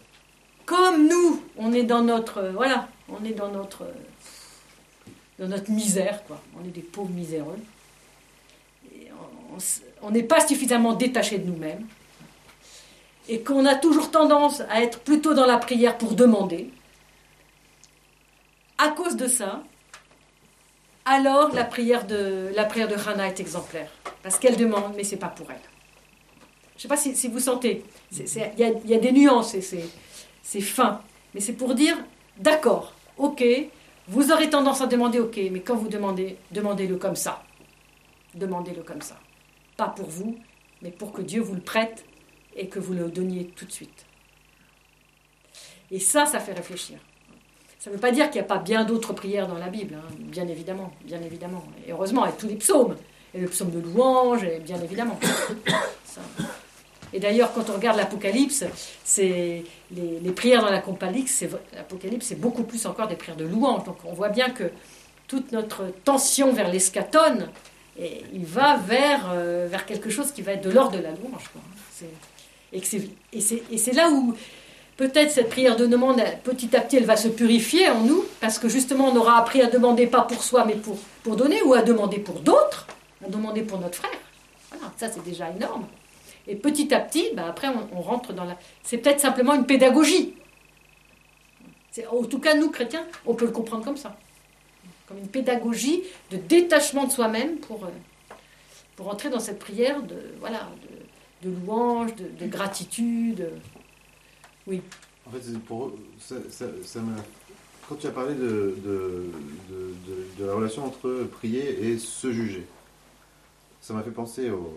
comme 0.64 1.07
nous, 1.07 1.43
on 1.59 1.72
est 1.72 1.83
dans 1.83 2.03
notre, 2.03 2.51
voilà, 2.55 2.89
on 3.09 3.25
est 3.25 3.33
dans 3.33 3.51
notre, 3.51 3.87
dans 5.39 5.49
notre 5.49 5.70
misère, 5.70 6.25
quoi. 6.25 6.41
On 6.59 6.64
est 6.64 6.70
des 6.70 6.81
pauvres 6.81 7.11
miséreux. 7.11 7.59
on 10.03 10.11
n'est 10.11 10.22
pas 10.22 10.47
suffisamment 10.47 10.95
détaché 10.95 11.39
de 11.39 11.47
nous-mêmes. 11.47 11.87
Et 13.29 13.41
qu'on 13.41 13.64
a 13.64 13.75
toujours 13.75 14.11
tendance 14.11 14.61
à 14.68 14.83
être 14.83 15.01
plutôt 15.01 15.33
dans 15.33 15.47
la 15.47 15.57
prière 15.57 15.97
pour 15.97 16.12
demander. 16.12 16.70
À 18.77 18.91
cause 18.91 19.16
de 19.16 19.29
ça, 19.29 19.62
alors 21.07 21.55
la 21.55 21.64
prière 21.64 22.07
de, 22.07 22.51
la 22.55 22.64
prière 22.64 22.89
de 22.89 22.97
Hannah 22.97 23.29
est 23.29 23.41
exemplaire. 23.41 23.91
Parce 24.22 24.39
qu'elle 24.39 24.57
demande, 24.57 24.95
mais 24.97 25.05
c'est 25.05 25.16
pas 25.16 25.29
pour 25.29 25.51
elle. 25.51 25.74
Je 26.77 26.79
ne 26.79 26.83
sais 26.83 26.89
pas 26.89 26.97
si, 26.97 27.29
vous 27.29 27.41
sentez. 27.41 27.85
Il 28.12 28.59
y, 28.59 28.95
a 28.95 28.99
des 28.99 29.12
nuances 29.12 29.55
et 29.55 29.61
c'est 30.43 30.61
fin. 30.61 31.01
Mais 31.33 31.41
c'est 31.41 31.53
pour 31.53 31.75
dire, 31.75 31.97
d'accord, 32.39 32.95
ok, 33.16 33.45
vous 34.09 34.33
aurez 34.33 34.51
tendance 34.51 34.81
à 34.81 34.87
demander 34.87 35.18
ok, 35.18 35.39
mais 35.51 35.61
quand 35.61 35.77
vous 35.77 35.89
demandez, 35.89 36.37
demandez-le 36.51 36.97
comme 36.97 37.16
ça. 37.16 37.43
Demandez-le 38.35 38.83
comme 38.83 39.03
ça. 39.03 39.16
Pas 39.77 39.89
pour 39.89 40.09
vous, 40.09 40.37
mais 40.83 40.91
pour 40.91 41.12
que 41.12 41.22
Dieu 41.22 41.41
vous 41.41 41.55
le 41.55 41.61
prête 41.61 42.05
et 42.57 42.68
que 42.68 42.79
vous 42.79 42.93
le 42.93 43.09
donniez 43.09 43.47
tout 43.57 43.64
de 43.64 43.72
suite. 43.72 44.07
Et 45.91 46.01
ça, 46.01 46.27
ça 46.27 46.41
fait 46.41 46.53
réfléchir. 46.53 46.99
Ça 47.79 47.91
ne 47.91 47.97
veut 47.97 48.01
pas 48.01 48.11
dire 48.11 48.31
qu'il 48.31 48.41
n'y 48.41 48.47
a 48.47 48.49
pas 48.49 48.59
bien 48.59 48.85
d'autres 48.85 49.12
prières 49.12 49.47
dans 49.47 49.59
la 49.59 49.68
Bible, 49.68 49.95
hein. 49.95 50.14
bien 50.18 50.49
évidemment, 50.49 50.93
bien 51.05 51.20
évidemment. 51.20 51.64
Et 51.87 51.93
heureusement, 51.93 52.25
avec 52.25 52.39
tous 52.39 52.49
les 52.49 52.57
psaumes, 52.57 52.97
et 53.35 53.41
le 53.41 53.49
psaume 53.49 53.70
de 53.70 53.81
louange, 53.81 54.47
bien 54.64 54.81
évidemment. 54.81 55.18
Et 57.15 57.21
d'ailleurs, 57.21 57.53
quand 57.55 57.71
on 57.71 57.75
regarde 57.75 57.97
l'Apocalypse, 57.97 58.65
c'est 59.05 59.62
les, 59.93 60.33
prières 60.33 60.62
dans 60.62 60.71
l'Apocalypse, 60.71 61.45
c'est 62.21 62.41
beaucoup 62.41 62.65
plus 62.65 62.85
encore 62.87 63.07
des 63.07 63.15
prières 63.15 63.37
de 63.37 63.45
louange. 63.45 63.85
Donc 63.85 63.99
on 64.05 64.12
voit 64.12 64.31
bien 64.31 64.51
que 64.51 64.65
toute 65.29 65.53
notre 65.53 65.85
tension 66.05 66.53
vers 66.53 66.69
l'escatone, 66.69 67.49
il 68.01 68.45
va 68.45 68.79
vers, 68.79 69.31
euh, 69.33 69.69
vers 69.71 69.87
quelque 69.87 70.11
chose 70.11 70.33
qui 70.33 70.43
va 70.43 70.53
être 70.53 70.65
de 70.65 70.71
l'ordre 70.71 70.99
de 70.99 71.03
la 71.03 71.11
louange. 71.11 71.51
Et 72.73 73.79
c'est 73.79 73.93
là 73.93 74.11
où 74.11 74.35
peut-être 74.97 75.31
cette 75.31 75.51
prière 75.51 75.77
de 75.77 75.87
demande, 75.87 76.21
petit 76.43 76.75
à 76.77 76.81
petit, 76.81 76.97
elle 76.97 77.05
va 77.05 77.17
se 77.17 77.29
purifier 77.29 77.89
en 77.91 78.01
nous, 78.01 78.25
parce 78.41 78.59
que 78.59 78.69
justement, 78.69 79.11
on 79.12 79.17
aura 79.17 79.39
appris 79.39 79.62
à 79.62 79.69
demander 79.69 80.09
pas 80.09 80.23
pour 80.23 80.43
soi, 80.43 80.65
mais 80.67 80.75
pour, 80.75 80.99
pour 81.23 81.37
donner, 81.37 81.62
ou 81.62 81.75
à 81.75 81.83
demander 81.83 82.19
pour 82.19 82.41
d'autres, 82.41 82.89
à 83.25 83.29
demander 83.29 83.62
pour 83.62 83.79
notre 83.79 83.99
frère. 83.99 84.19
Voilà, 84.73 84.93
ça 84.97 85.09
c'est 85.09 85.23
déjà 85.23 85.49
énorme. 85.51 85.87
Et 86.47 86.57
petit 86.57 86.92
à 86.92 87.01
petit, 87.01 87.30
ben 87.34 87.45
après, 87.45 87.68
on, 87.92 88.01
rentre 88.01 88.32
dans 88.32 88.45
la. 88.45 88.59
C'est 88.82 88.99
peut-être 88.99 89.20
simplement 89.20 89.55
une 89.55 89.66
pédagogie. 89.66 90.34
En 92.11 92.24
tout 92.24 92.38
cas, 92.38 92.55
nous, 92.55 92.70
chrétiens, 92.70 93.07
on 93.24 93.34
peut 93.34 93.47
le 93.47 93.53
comprendre 93.53 93.84
comme 93.84 93.97
ça. 93.97 94.16
Comme 95.07 95.18
une 95.18 95.28
pédagogie 95.28 96.03
de 96.30 96.36
détachement 96.36 97.07
de 97.07 97.12
soi-même 97.12 97.57
pour, 97.59 97.84
euh, 97.84 97.88
pour 98.97 99.09
entrer 99.09 99.30
dans 99.30 99.38
cette 99.38 99.59
prière 99.59 100.03
de, 100.03 100.16
voilà, 100.40 100.70
de, 101.42 101.51
louange, 101.51 102.14
de, 102.16 102.47
gratitude. 102.47 103.49
Oui. 104.66 104.82
En 105.26 105.30
fait, 105.30 105.40
ça, 106.18 106.36
ça, 106.51 107.01
quand 107.88 107.95
tu 107.97 108.07
as 108.07 108.11
parlé 108.11 108.34
de, 108.34 108.76
de, 108.84 109.30
de, 110.38 110.45
la 110.45 110.55
relation 110.55 110.84
entre 110.84 111.26
prier 111.32 111.86
et 111.86 111.99
se 111.99 112.32
juger, 112.32 112.66
ça 113.80 113.95
m'a 113.95 114.03
fait 114.03 114.11
penser 114.11 114.51
au, 114.51 114.72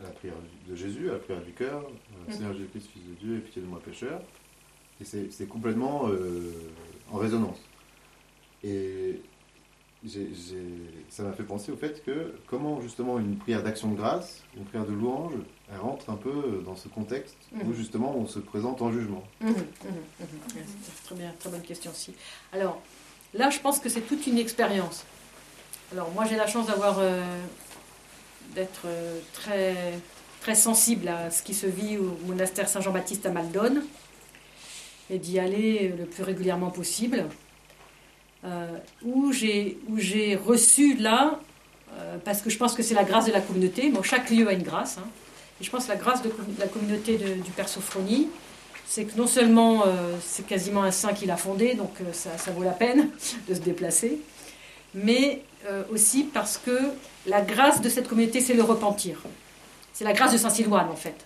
à 0.00 0.02
la 0.04 0.10
prière 0.10 0.34
de 0.68 0.74
Jésus, 0.74 1.08
à 1.10 1.14
la 1.14 1.18
prière 1.18 1.42
du 1.42 1.52
cœur, 1.52 1.82
euh, 1.84 2.32
Seigneur 2.32 2.52
Jésus-Christ, 2.52 2.88
Fils 2.92 3.02
de 3.02 3.14
Dieu, 3.14 3.36
et 3.36 3.40
pitié 3.40 3.62
de 3.62 3.66
moi 3.66 3.80
pécheur. 3.84 4.20
Et 5.00 5.04
c'est 5.04 5.46
complètement 5.46 6.08
euh, 6.08 6.52
en 7.12 7.18
résonance. 7.18 7.58
Et 8.64 9.20
ça 11.10 11.22
m'a 11.22 11.32
fait 11.32 11.42
penser 11.42 11.72
au 11.72 11.76
fait 11.76 12.02
que 12.04 12.34
comment 12.46 12.80
justement 12.80 13.18
une 13.18 13.36
prière 13.36 13.62
d'action 13.62 13.90
de 13.90 13.96
grâce, 13.96 14.42
une 14.56 14.64
prière 14.64 14.86
de 14.86 14.92
louange, 14.92 15.34
elle 15.72 15.80
rentre 15.80 16.10
un 16.10 16.16
peu 16.16 16.62
dans 16.64 16.76
ce 16.76 16.88
contexte 16.88 17.36
où 17.52 17.68
mhm. 17.68 17.74
justement 17.74 18.16
on 18.16 18.26
se 18.26 18.38
présente 18.38 18.82
en 18.82 18.92
jugement. 18.92 19.24
Mhm, 19.40 19.50
mhm, 19.50 19.56
très 21.04 21.14
bien, 21.14 21.32
très 21.38 21.50
bonne 21.50 21.62
question 21.62 21.90
aussi. 21.90 22.14
Alors 22.52 22.80
là, 23.34 23.50
je 23.50 23.58
pense 23.58 23.80
que 23.80 23.88
c'est 23.88 24.02
toute 24.02 24.26
une 24.26 24.38
expérience. 24.38 25.04
Alors 25.92 26.10
moi, 26.12 26.24
j'ai 26.24 26.36
la 26.36 26.46
chance 26.46 26.66
d'avoir 26.66 26.98
euh, 26.98 27.22
d'être 28.54 28.82
euh, 28.86 29.18
très, 29.32 29.74
très 30.40 30.54
sensible 30.54 31.08
à 31.08 31.30
ce 31.30 31.42
qui 31.42 31.54
se 31.54 31.66
vit 31.66 31.98
au 31.98 32.18
monastère 32.26 32.68
Saint-Jean-Baptiste 32.68 33.26
à 33.26 33.30
Maldonne 33.30 33.82
et 35.10 35.18
d'y 35.18 35.38
aller 35.38 35.94
le 35.96 36.04
plus 36.06 36.22
régulièrement 36.22 36.70
possible. 36.70 37.26
Euh, 38.44 38.66
où 39.04 39.32
j'ai 39.32 40.36
reçu 40.36 40.96
là, 40.96 41.40
euh, 41.98 42.16
parce 42.24 42.42
que 42.42 42.50
je 42.50 42.58
pense 42.58 42.74
que 42.74 42.82
c'est 42.82 42.94
la 42.94 43.02
grâce 43.02 43.26
de 43.26 43.32
la 43.32 43.40
communauté, 43.40 43.90
bon, 43.90 44.02
chaque 44.02 44.30
lieu 44.30 44.46
a 44.46 44.52
une 44.52 44.62
grâce, 44.62 44.98
hein, 44.98 45.06
et 45.60 45.64
je 45.64 45.70
pense 45.70 45.86
que 45.86 45.88
la 45.88 45.96
grâce 45.96 46.22
de, 46.22 46.30
la 46.58 46.68
communauté 46.68 47.16
du 47.16 47.50
Père 47.50 47.68
Sophronie, 47.68 48.28
c'est 48.86 49.04
que 49.04 49.16
non 49.16 49.26
seulement 49.26 49.84
c'est 50.20 50.46
quasiment 50.46 50.84
un 50.84 50.92
saint 50.92 51.12
qui 51.12 51.26
l'a 51.26 51.36
fondé, 51.36 51.74
donc 51.74 51.94
ça, 52.12 52.36
ça, 52.38 52.52
vaut 52.52 52.62
la 52.62 52.72
peine 52.72 53.08
de 53.48 53.54
se 53.54 53.60
déplacer, 53.60 54.20
mais 54.94 55.42
euh, 55.68 55.82
aussi 55.90 56.24
parce 56.24 56.58
que 56.58 56.78
la 57.26 57.40
grâce 57.40 57.80
de 57.80 57.88
cette 57.88 58.08
communauté, 58.08 58.40
c'est 58.40 58.54
le 58.54 58.62
repentir. 58.62 59.18
C'est 59.92 60.04
la 60.04 60.12
grâce 60.12 60.32
de 60.32 60.38
Saint-Silouane, 60.38 60.88
en 60.88 60.96
fait. 60.96 61.16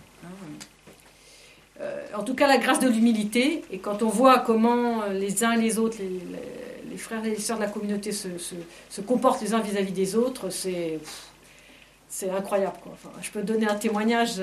Euh, 1.81 2.07
en 2.15 2.23
tout 2.23 2.35
cas, 2.35 2.47
la 2.47 2.59
grâce 2.59 2.81
de 2.81 2.89
l'humilité. 2.89 3.63
Et 3.71 3.79
quand 3.79 4.03
on 4.03 4.09
voit 4.09 4.39
comment 4.39 5.05
les 5.07 5.45
uns 5.45 5.53
et 5.53 5.61
les 5.61 5.79
autres, 5.79 5.99
les, 6.91 6.97
frères 6.97 7.25
et 7.25 7.31
les 7.31 7.39
sœurs 7.39 7.57
de 7.57 7.63
la 7.63 7.69
communauté 7.69 8.13
se, 8.13 8.29
se, 8.39 9.01
comportent 9.01 9.41
les 9.41 9.55
uns 9.55 9.61
vis-à-vis 9.61 9.93
des 9.93 10.17
autres, 10.17 10.51
c'est, 10.51 10.99
c'est 12.09 12.31
incroyable. 12.31 12.77
Quoi. 12.83 12.93
Enfin, 12.93 13.11
je 13.23 13.31
peux 13.31 13.43
donner 13.43 13.67
un 13.67 13.77
témoignage 13.77 14.43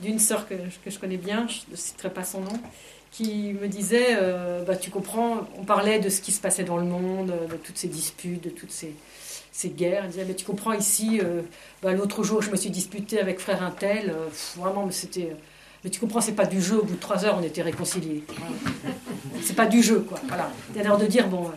d'une 0.00 0.18
sœur 0.18 0.48
que, 0.48 0.54
que, 0.54 0.90
je 0.90 0.98
connais 0.98 1.16
bien, 1.16 1.46
je 1.48 1.70
ne 1.70 1.76
citerai 1.76 2.10
pas 2.10 2.24
son 2.24 2.40
nom, 2.40 2.58
qui 3.10 3.54
me 3.60 3.68
disait, 3.68 4.08
euh, 4.10 4.62
bah, 4.64 4.76
tu 4.76 4.90
comprends, 4.90 5.46
on 5.58 5.64
parlait 5.64 5.98
de 5.98 6.08
ce 6.08 6.20
qui 6.20 6.32
se 6.32 6.40
passait 6.40 6.64
dans 6.64 6.76
le 6.76 6.84
monde, 6.84 7.32
de 7.50 7.56
toutes 7.56 7.78
ces 7.78 7.88
disputes, 7.88 8.44
de 8.44 8.50
toutes 8.50 8.70
ces, 8.70 8.94
ces 9.58 9.70
guerres. 9.70 10.06
Disait, 10.06 10.24
mais 10.24 10.34
tu 10.34 10.44
comprends 10.44 10.72
ici, 10.72 11.20
euh, 11.20 11.42
bah, 11.82 11.92
l'autre 11.92 12.22
jour 12.22 12.40
je 12.42 12.50
me 12.50 12.56
suis 12.56 12.70
disputé 12.70 13.20
avec 13.20 13.40
frère 13.40 13.62
Intel, 13.62 14.10
euh, 14.10 14.28
vraiment, 14.56 14.86
mais 14.86 14.92
c'était... 14.92 15.34
Mais 15.82 15.90
tu 15.90 16.00
comprends, 16.00 16.20
c'est 16.20 16.32
pas 16.32 16.46
du 16.46 16.60
jeu, 16.60 16.78
au 16.78 16.84
bout 16.84 16.94
de 16.94 17.00
trois 17.00 17.24
heures 17.24 17.36
on 17.38 17.42
était 17.42 17.62
réconciliés. 17.62 18.22
C'est 19.42 19.54
pas 19.54 19.66
du 19.66 19.82
jeu, 19.82 20.00
quoi. 20.00 20.20
Voilà. 20.26 20.50
C'est 20.74 20.82
l'heure 20.84 20.98
de 20.98 21.06
dire, 21.06 21.26
bon... 21.28 21.50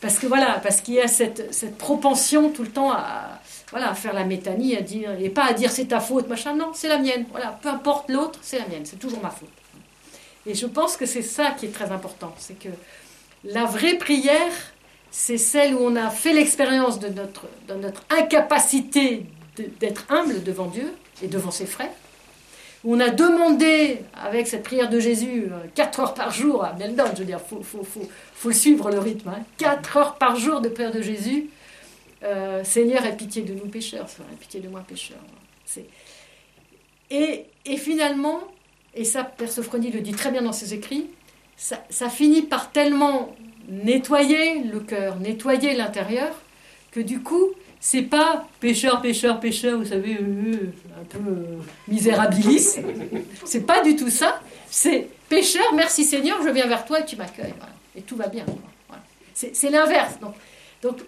Parce 0.00 0.18
que 0.18 0.26
voilà, 0.26 0.58
parce 0.60 0.80
qu'il 0.80 0.94
y 0.94 1.00
a 1.00 1.06
cette, 1.06 1.54
cette 1.54 1.78
propension 1.78 2.50
tout 2.50 2.64
le 2.64 2.70
temps 2.70 2.90
à, 2.90 3.40
voilà, 3.70 3.90
à 3.90 3.94
faire 3.94 4.12
la 4.12 4.24
métanie, 4.24 4.76
à 4.76 4.80
dire, 4.80 5.12
et 5.20 5.30
pas 5.30 5.44
à 5.44 5.52
dire 5.52 5.70
c'est 5.70 5.86
ta 5.86 6.00
faute, 6.00 6.28
machin, 6.28 6.56
non, 6.56 6.72
c'est 6.74 6.88
la 6.88 6.98
mienne. 6.98 7.24
Voilà, 7.30 7.58
peu 7.62 7.68
importe 7.68 8.10
l'autre, 8.10 8.40
c'est 8.42 8.58
la 8.58 8.66
mienne, 8.66 8.84
c'est 8.84 8.98
toujours 8.98 9.22
ma 9.22 9.30
faute. 9.30 9.48
Et 10.44 10.54
je 10.54 10.66
pense 10.66 10.96
que 10.96 11.06
c'est 11.06 11.22
ça 11.22 11.52
qui 11.52 11.66
est 11.66 11.72
très 11.72 11.92
important, 11.92 12.34
c'est 12.36 12.58
que 12.58 12.68
la 13.44 13.64
vraie 13.64 13.96
prière, 13.96 14.52
c'est 15.12 15.36
celle 15.36 15.74
où 15.74 15.78
on 15.78 15.94
a 15.94 16.08
fait 16.08 16.32
l'expérience 16.32 16.98
de 16.98 17.08
notre, 17.08 17.46
notre 17.68 18.02
incapacité 18.08 19.26
d'être 19.78 20.06
humble 20.08 20.42
devant 20.42 20.66
Dieu 20.66 20.90
et 21.22 21.28
devant 21.28 21.50
ses 21.50 21.66
frères. 21.66 21.92
Où 22.82 22.96
on 22.96 23.00
a 23.00 23.10
demandé, 23.10 23.98
avec 24.14 24.48
cette 24.48 24.62
prière 24.64 24.88
de 24.88 24.98
Jésus, 24.98 25.48
4 25.74 26.00
heures 26.00 26.14
par 26.14 26.32
jour 26.32 26.64
à 26.64 26.72
Meldon, 26.72 27.04
je 27.12 27.20
veux 27.20 27.24
dire, 27.26 27.38
il 27.44 27.48
faut, 27.48 27.62
faut, 27.62 27.84
faut, 27.84 28.08
faut 28.34 28.48
le 28.48 28.54
suivre 28.54 28.90
le 28.90 28.98
rythme, 28.98 29.28
hein, 29.28 29.44
4 29.58 29.96
heures 29.98 30.14
par 30.16 30.36
jour 30.36 30.62
de 30.62 30.70
prière 30.70 30.90
de 30.90 31.02
Jésus. 31.02 31.50
Euh, 32.24 32.64
Seigneur, 32.64 33.04
aie 33.04 33.16
pitié 33.16 33.42
de 33.42 33.52
nous 33.52 33.66
pécheurs, 33.66 34.06
aie 34.32 34.36
pitié 34.40 34.60
de 34.60 34.68
moi 34.68 34.80
pécheur. 34.80 35.18
Et, 37.10 37.44
et 37.66 37.76
finalement, 37.76 38.40
et 38.94 39.04
ça, 39.04 39.24
Père 39.24 39.52
Sophronie 39.52 39.90
le 39.90 40.00
dit 40.00 40.12
très 40.12 40.30
bien 40.30 40.40
dans 40.40 40.52
ses 40.52 40.72
écrits, 40.72 41.10
ça, 41.56 41.84
ça 41.90 42.08
finit 42.08 42.42
par 42.42 42.72
tellement 42.72 43.36
nettoyer 43.68 44.62
le 44.64 44.80
cœur, 44.80 45.16
nettoyer 45.16 45.74
l'intérieur, 45.74 46.34
que 46.90 47.00
du 47.00 47.20
coup, 47.20 47.48
c'est 47.80 48.02
pas 48.02 48.46
pécheur, 48.60 49.00
pécheur, 49.00 49.40
pécheur, 49.40 49.78
vous 49.78 49.86
savez, 49.86 50.18
euh, 50.20 50.72
un 51.00 51.04
peu 51.04 51.18
euh, 51.18 51.58
misérabilis. 51.88 52.78
C'est 53.44 53.66
pas 53.66 53.82
du 53.82 53.96
tout 53.96 54.10
ça. 54.10 54.40
C'est 54.70 55.08
pécheur, 55.28 55.74
merci 55.74 56.04
Seigneur, 56.04 56.38
je 56.44 56.50
viens 56.50 56.66
vers 56.66 56.84
toi 56.84 57.00
et 57.00 57.04
tu 57.04 57.16
m'accueilles. 57.16 57.54
Et 57.96 58.02
tout 58.02 58.16
va 58.16 58.28
bien. 58.28 58.44
Voilà. 58.88 59.02
C'est 59.34 59.70
l'inverse. 59.70 60.14
Donc, 60.80 60.98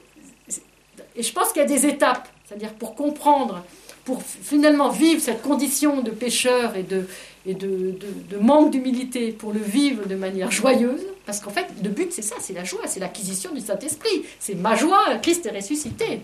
et 1.16 1.22
je 1.22 1.32
pense 1.32 1.52
qu'il 1.52 1.62
y 1.62 1.64
a 1.64 1.68
des 1.68 1.86
étapes, 1.86 2.28
c'est-à-dire 2.44 2.72
pour 2.72 2.94
comprendre, 2.94 3.64
pour 4.04 4.20
finalement 4.22 4.88
vivre 4.88 5.20
cette 5.20 5.42
condition 5.42 6.02
de 6.02 6.10
pécheur 6.10 6.76
et 6.76 6.82
de, 6.82 7.06
et 7.46 7.54
de, 7.54 7.94
manque 8.40 8.70
d'humilité, 8.70 9.32
pour 9.32 9.52
le 9.52 9.60
vivre 9.60 10.06
de 10.06 10.14
manière 10.14 10.50
joyeuse, 10.50 11.02
parce 11.26 11.40
qu'en 11.40 11.50
fait, 11.50 11.66
le 11.82 11.90
but 11.90 12.12
c'est 12.12 12.22
ça, 12.22 12.36
c'est 12.40 12.52
la 12.52 12.64
joie, 12.64 12.86
c'est 12.86 13.00
l'acquisition 13.00 13.52
du 13.52 13.60
Saint-Esprit. 13.60 14.24
C'est 14.38 14.54
ma 14.54 14.76
joie, 14.76 15.16
Christ 15.22 15.46
est 15.46 15.50
ressuscité, 15.50 16.22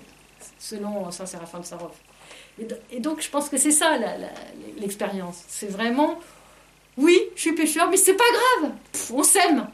selon 0.59 1.11
Saint 1.11 1.27
Séraphin 1.27 1.61
de 1.61 1.65
Sarov. 1.67 1.93
Et, 2.59 2.65
do- 2.65 2.77
et 2.91 3.01
donc, 3.01 3.21
je 3.21 3.31
pense 3.31 3.49
que 3.49 3.57
c'est 3.59 3.71
ça 3.71 3.99
l'expérience. 4.79 5.43
C'est 5.49 5.71
vraiment, 5.71 6.19
oui, 6.97 7.19
je 7.37 7.41
suis 7.41 7.55
pécheur, 7.55 7.89
mais 7.91 7.97
c'est 7.97 8.15
pas 8.15 8.25
grave, 8.33 8.73
on 9.13 9.23
s'aime. 9.23 9.67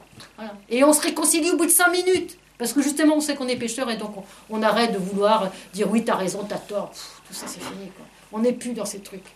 Et 0.68 0.84
on 0.84 0.92
se 0.92 1.00
réconcilie 1.00 1.50
au 1.50 1.56
bout 1.56 1.66
de 1.66 1.70
cinq 1.70 1.90
minutes. 1.90 2.38
Parce 2.58 2.72
que 2.72 2.80
justement, 2.80 3.16
on 3.16 3.20
sait 3.20 3.34
qu'on 3.34 3.48
est 3.48 3.56
pécheur 3.56 3.90
et 3.90 3.96
donc 3.96 4.14
on, 4.48 4.62
arrête 4.62 4.92
de 4.92 4.98
vouloir 4.98 5.50
dire 5.74 5.90
oui, 5.90 6.04
t'as 6.04 6.14
raison, 6.14 6.44
t'as 6.48 6.56
tort. 6.56 6.90
Tout 7.28 7.34
ça, 7.34 7.46
c'est 7.46 7.60
fini. 7.60 7.90
On 8.32 8.38
n'est 8.38 8.54
plus 8.54 8.72
dans 8.72 8.86
ces 8.86 9.00
trucs. 9.00 9.26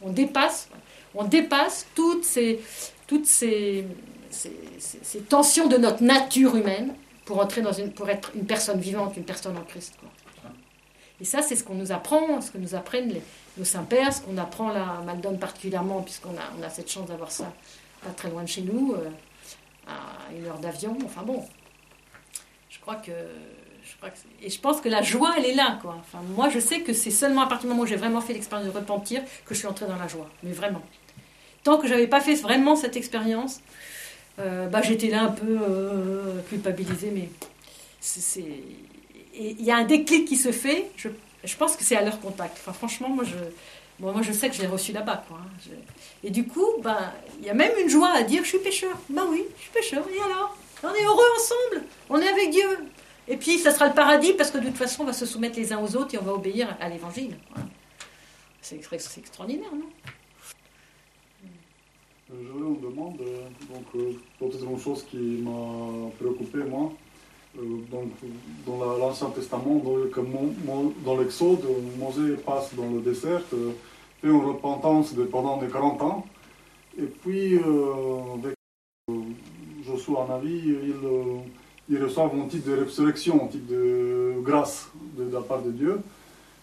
On 0.00 0.10
dépasse, 0.10 0.68
on 1.14 1.24
dépasse 1.24 1.86
toutes 1.94 2.24
ces, 2.24 2.60
tensions 5.28 5.66
de 5.66 5.76
notre 5.76 6.02
nature 6.02 6.56
humaine 6.56 6.94
pour, 7.24 7.40
entrer 7.40 7.62
dans 7.62 7.72
une, 7.72 7.92
pour 7.92 8.08
être 8.08 8.32
une 8.34 8.46
personne 8.46 8.80
vivante, 8.80 9.16
une 9.16 9.24
personne 9.24 9.56
en 9.56 9.62
Christ. 9.62 9.94
quoi. 10.00 10.10
Et 11.20 11.24
ça, 11.24 11.42
c'est 11.42 11.54
ce 11.54 11.64
qu'on 11.64 11.74
nous 11.74 11.92
apprend, 11.92 12.40
ce 12.40 12.50
que 12.50 12.58
nous 12.58 12.74
apprennent 12.74 13.10
les, 13.10 13.22
nos 13.58 13.64
saints-pères, 13.64 14.12
ce 14.12 14.22
qu'on 14.22 14.38
apprend 14.38 14.72
là 14.72 15.02
à 15.06 15.32
particulièrement, 15.32 16.00
puisqu'on 16.02 16.30
a, 16.30 16.50
on 16.58 16.62
a 16.62 16.70
cette 16.70 16.90
chance 16.90 17.06
d'avoir 17.06 17.30
ça 17.30 17.52
pas 18.02 18.10
très 18.10 18.30
loin 18.30 18.42
de 18.42 18.48
chez 18.48 18.62
nous, 18.62 18.94
euh, 18.94 19.10
à 19.86 20.32
une 20.32 20.46
heure 20.46 20.58
d'avion. 20.58 20.96
Enfin 21.04 21.22
bon, 21.22 21.44
je 22.68 22.78
crois 22.80 22.96
que. 22.96 23.12
Je 23.82 23.96
crois 23.96 24.10
que 24.10 24.18
et 24.42 24.50
je 24.50 24.60
pense 24.60 24.80
que 24.80 24.88
la 24.88 25.02
joie, 25.02 25.34
elle 25.36 25.46
est 25.46 25.54
là. 25.54 25.78
Quoi. 25.82 25.96
Enfin, 26.00 26.22
moi, 26.36 26.48
je 26.48 26.60
sais 26.60 26.80
que 26.80 26.92
c'est 26.92 27.10
seulement 27.10 27.42
à 27.42 27.46
partir 27.46 27.68
du 27.68 27.70
moment 27.70 27.82
où 27.82 27.86
j'ai 27.86 27.96
vraiment 27.96 28.20
fait 28.20 28.32
l'expérience 28.32 28.66
de 28.66 28.78
repentir 28.78 29.22
que 29.44 29.54
je 29.54 29.58
suis 29.58 29.66
entrée 29.66 29.86
dans 29.86 29.96
la 29.96 30.06
joie. 30.06 30.28
Mais 30.42 30.52
vraiment. 30.52 30.82
Tant 31.62 31.78
que 31.78 31.86
j'avais 31.86 32.06
pas 32.06 32.20
fait 32.20 32.34
vraiment 32.34 32.74
cette 32.76 32.96
expérience, 32.96 33.60
euh, 34.38 34.66
bah, 34.68 34.82
j'étais 34.82 35.08
là 35.08 35.22
un 35.22 35.30
peu 35.30 35.58
euh, 35.60 36.40
culpabilisée. 36.48 37.10
Mais 37.10 37.28
Il 39.34 39.62
y 39.62 39.70
a 39.70 39.76
un 39.76 39.84
déclic 39.84 40.26
qui 40.26 40.36
se 40.36 40.52
fait. 40.52 40.90
Je, 40.96 41.08
je 41.44 41.56
pense 41.56 41.76
que 41.76 41.84
c'est 41.84 41.96
à 41.96 42.02
leur 42.02 42.20
contact. 42.20 42.56
Enfin, 42.60 42.72
franchement, 42.72 43.08
moi, 43.08 43.24
je. 43.24 43.36
Bon, 43.98 44.12
moi, 44.12 44.22
je 44.22 44.32
sais 44.32 44.48
que 44.48 44.56
je 44.56 44.62
l'ai 44.62 44.66
reçu 44.66 44.92
là-bas. 44.92 45.24
Hein. 45.30 45.70
Et 46.24 46.30
du 46.30 46.46
coup, 46.46 46.66
ben, 46.82 47.12
il 47.40 47.46
y 47.46 47.50
a 47.50 47.54
même 47.54 47.72
une 47.78 47.90
joie 47.90 48.12
à 48.14 48.22
dire 48.22 48.42
je 48.44 48.48
suis 48.48 48.58
pécheur. 48.58 48.96
Ben 49.10 49.26
oui, 49.28 49.44
je 49.56 49.62
suis 49.62 49.70
pécheur. 49.70 50.04
Et 50.08 50.20
alors? 50.22 50.56
On 50.82 50.94
est 50.94 51.04
heureux 51.04 51.26
ensemble. 51.36 51.86
On 52.08 52.18
est 52.18 52.28
avec 52.28 52.50
Dieu. 52.50 52.78
Et 53.28 53.36
puis, 53.36 53.58
ça 53.58 53.70
sera 53.70 53.86
le 53.88 53.92
paradis 53.92 54.32
parce 54.32 54.50
que 54.50 54.56
de 54.56 54.66
toute 54.68 54.78
façon, 54.78 55.02
on 55.02 55.06
va 55.06 55.12
se 55.12 55.26
soumettre 55.26 55.58
les 55.58 55.74
uns 55.74 55.78
aux 55.78 55.94
autres 55.96 56.14
et 56.14 56.18
on 56.18 56.22
va 56.22 56.32
obéir 56.32 56.74
à 56.80 56.88
l'évangile. 56.88 57.36
C'est 58.62 58.76
extraordinaire, 58.76 59.72
non? 59.74 59.86
Je 62.32 62.52
vous 62.52 62.78
demande, 62.80 63.20
euh, 63.22 63.48
donc 63.72 64.16
peut-être 64.38 64.64
une 64.64 64.78
chose 64.78 65.04
qui 65.10 65.42
m'a 65.42 66.10
préoccupé 66.18 66.58
moi, 66.58 66.92
euh, 67.58 67.62
donc 67.90 68.10
dans 68.66 68.78
la- 68.78 68.98
l'Ancien 68.98 69.30
Testament, 69.30 69.82
dans, 71.04 71.16
l'Exode, 71.16 71.64
Mosée 71.98 72.36
passe 72.36 72.72
dans 72.74 72.88
le 72.88 73.00
désert, 73.00 73.42
euh, 73.52 73.72
fait 74.20 74.28
une 74.28 74.44
repentance 74.44 75.12
pendant 75.30 75.56
des 75.56 75.66
40 75.66 76.00
ans, 76.02 76.24
et 76.96 77.02
puis 77.06 77.58
avec 77.58 78.54
Josué 79.84 80.14
en 80.16 80.30
avis, 80.32 80.60
il, 80.66 80.94
euh, 81.04 81.38
il 81.88 82.00
reçoit 82.02 82.30
un 82.32 82.46
type 82.46 82.64
de 82.64 82.74
résurrection, 82.84 83.44
un 83.44 83.48
type 83.48 83.66
de 83.66 84.34
grâce 84.42 84.88
de, 85.18 85.32
la 85.32 85.40
part 85.40 85.62
de 85.62 85.72
Dieu. 85.72 86.00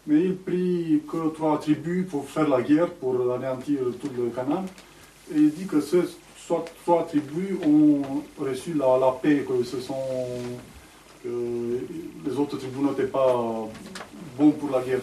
Mais 0.05 0.21
il 0.21 0.37
prie 0.37 1.01
que 1.11 1.27
trois 1.33 1.59
tribus 1.59 2.07
pour 2.09 2.23
faire 2.29 2.47
la 2.47 2.61
guerre, 2.61 2.89
pour 2.93 3.15
anéantir 3.33 3.79
tout 3.99 4.09
le 4.17 4.29
Canaan. 4.29 4.63
Et 5.33 5.37
il 5.39 5.51
dit 5.53 5.65
que 5.65 5.81
ces 5.81 6.01
soit 6.37 6.63
trois 6.85 7.03
tribus 7.05 7.57
ont 7.65 8.01
reçu 8.39 8.73
la, 8.73 8.97
la 8.97 9.11
paix, 9.11 9.45
que 9.47 9.63
ce 9.63 9.79
sont 9.81 9.95
que 11.23 11.79
les 12.25 12.37
autres 12.37 12.57
tribus 12.57 12.81
n'étaient 12.89 13.07
pas 13.11 13.33
bons 14.37 14.51
pour 14.51 14.69
la 14.69 14.81
guerre. 14.81 15.01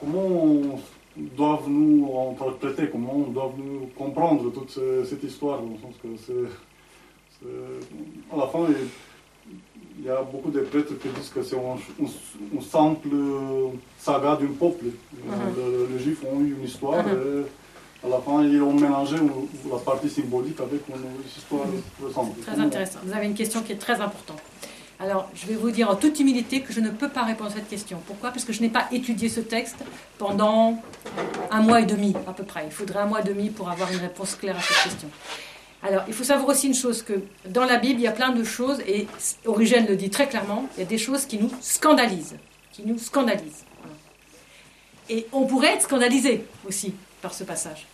Comment 0.00 0.80
doivent-nous 1.16 2.08
interpréter, 2.32 2.88
comment 2.90 3.18
doivent-nous 3.28 3.88
comprendre 3.96 4.50
toute 4.52 4.70
ce- 4.70 5.04
cette 5.04 5.22
histoire 5.22 5.58
Dans 5.60 5.70
le 5.70 5.78
sens 5.82 5.94
que 6.02 6.08
c'est, 6.26 6.50
c'est- 7.40 8.34
à 8.34 8.36
la 8.36 8.46
fin, 8.48 8.66
il, 10.00 10.04
y 10.04 10.08
a 10.08 10.22
beaucoup 10.22 10.50
de 10.50 10.60
prêtres 10.60 10.94
qui 11.00 11.08
disent 11.08 11.30
que 11.30 11.42
c'est 11.42 11.56
un, 11.56 12.60
simple 12.60 13.08
saga 13.98 14.36
d'un 14.36 14.46
peuple. 14.58 14.86
Le- 15.56 15.88
les 15.92 16.02
Juifs 16.02 16.22
ont 16.32 16.40
eu 16.40 16.54
une 16.58 16.64
histoire. 16.64 17.04
Mhm. 17.06 17.12
et 17.12 17.44
à 18.04 18.08
la 18.08 18.20
fin, 18.20 18.42
ils 18.44 18.62
ont 18.62 18.72
mélangé 18.72 19.16
la 19.70 19.78
partie 19.78 20.08
symbolique 20.08 20.60
avec 20.60 20.82
une 20.88 21.04
histoire 21.26 21.66
récente. 22.04 22.40
Très 22.42 22.60
intéressant. 22.60 23.00
Vous 23.04 23.12
avez 23.12 23.26
une 23.26 23.34
question 23.34 23.62
qui 23.62 23.72
est 23.72 23.76
très 23.76 24.00
importante. 24.00 24.38
Alors, 25.00 25.28
je 25.34 25.46
vais 25.46 25.54
vous 25.54 25.70
dire 25.70 25.88
en 25.90 25.94
toute 25.94 26.18
humilité 26.18 26.60
que 26.60 26.72
je 26.72 26.80
ne 26.80 26.90
peux 26.90 27.08
pas 27.08 27.22
répondre 27.22 27.50
à 27.50 27.54
cette 27.54 27.68
question. 27.68 28.00
Pourquoi? 28.06 28.30
Parce 28.30 28.44
que 28.44 28.52
je 28.52 28.60
n'ai 28.60 28.68
pas 28.68 28.86
étudié 28.90 29.28
ce 29.28 29.40
texte 29.40 29.76
pendant 30.16 30.82
un 31.50 31.60
mois 31.60 31.80
et 31.80 31.86
demi, 31.86 32.14
à 32.26 32.32
peu 32.32 32.42
près. 32.42 32.64
Il 32.66 32.72
faudrait 32.72 33.00
un 33.00 33.06
mois 33.06 33.20
et 33.20 33.24
demi 33.24 33.50
pour 33.50 33.70
avoir 33.70 33.92
une 33.92 34.00
réponse 34.00 34.34
claire 34.34 34.56
à 34.56 34.60
cette 34.60 34.90
question. 34.90 35.08
Alors, 35.84 36.02
il 36.08 36.14
faut 36.14 36.24
savoir 36.24 36.48
aussi 36.48 36.66
une 36.66 36.74
chose, 36.74 37.02
que 37.02 37.14
dans 37.48 37.64
la 37.64 37.76
Bible, 37.76 38.00
il 38.00 38.04
y 38.04 38.08
a 38.08 38.12
plein 38.12 38.32
de 38.32 38.42
choses, 38.42 38.80
et 38.80 39.06
Origène 39.44 39.86
le 39.86 39.94
dit 39.94 40.10
très 40.10 40.28
clairement, 40.28 40.68
il 40.76 40.80
y 40.80 40.82
a 40.82 40.86
des 40.86 40.98
choses 40.98 41.26
qui 41.26 41.38
nous 41.38 41.50
scandalisent. 41.60 42.36
Qui 42.72 42.82
nous 42.84 42.98
scandalisent. 42.98 43.64
Et 45.08 45.26
on 45.32 45.46
pourrait 45.46 45.74
être 45.74 45.82
scandalisé 45.82 46.44
aussi 46.66 46.92
par 47.20 47.34
ce 47.34 47.44
passage. 47.44 47.86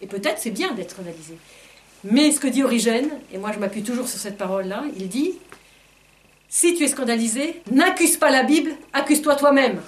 Et 0.00 0.06
peut-être 0.06 0.38
c'est 0.38 0.50
bien 0.50 0.72
d'être 0.72 0.90
scandalisé. 0.90 1.36
Mais 2.04 2.32
ce 2.32 2.40
que 2.40 2.48
dit 2.48 2.64
Origène, 2.64 3.10
et 3.32 3.38
moi 3.38 3.52
je 3.52 3.58
m'appuie 3.58 3.82
toujours 3.82 4.08
sur 4.08 4.18
cette 4.18 4.36
parole-là, 4.36 4.84
il 4.96 5.08
dit 5.08 5.34
si 6.48 6.74
tu 6.74 6.84
es 6.84 6.88
scandalisé, 6.88 7.62
n'accuse 7.70 8.16
pas 8.16 8.30
la 8.30 8.42
Bible, 8.42 8.72
accuse-toi 8.92 9.36
toi-même. 9.36 9.80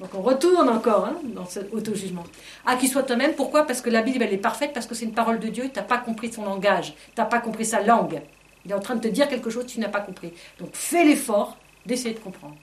Donc 0.00 0.10
on 0.14 0.20
retourne 0.20 0.68
encore 0.68 1.06
hein, 1.06 1.16
dans 1.24 1.46
cet 1.46 1.72
auto-jugement. 1.72 2.24
Accuse-toi 2.66 3.04
toi-même, 3.04 3.34
pourquoi? 3.34 3.66
Parce 3.66 3.80
que 3.80 3.88
la 3.88 4.02
Bible 4.02 4.22
elle 4.22 4.32
est 4.32 4.38
parfaite, 4.38 4.72
parce 4.72 4.86
que 4.86 4.94
c'est 4.94 5.04
une 5.04 5.14
parole 5.14 5.38
de 5.38 5.48
Dieu, 5.48 5.70
tu 5.72 5.78
n'as 5.78 5.84
pas 5.84 5.98
compris 5.98 6.32
son 6.32 6.44
langage, 6.44 6.94
tu 7.14 7.20
n'as 7.20 7.26
pas 7.26 7.38
compris 7.38 7.64
sa 7.64 7.80
langue. 7.80 8.20
Il 8.64 8.72
est 8.72 8.74
en 8.74 8.80
train 8.80 8.96
de 8.96 9.00
te 9.00 9.08
dire 9.08 9.28
quelque 9.28 9.50
chose 9.50 9.64
que 9.64 9.70
tu 9.70 9.80
n'as 9.80 9.88
pas 9.88 10.00
compris. 10.00 10.32
Donc 10.58 10.70
fais 10.72 11.04
l'effort 11.04 11.56
d'essayer 11.86 12.14
de 12.14 12.20
comprendre. 12.20 12.56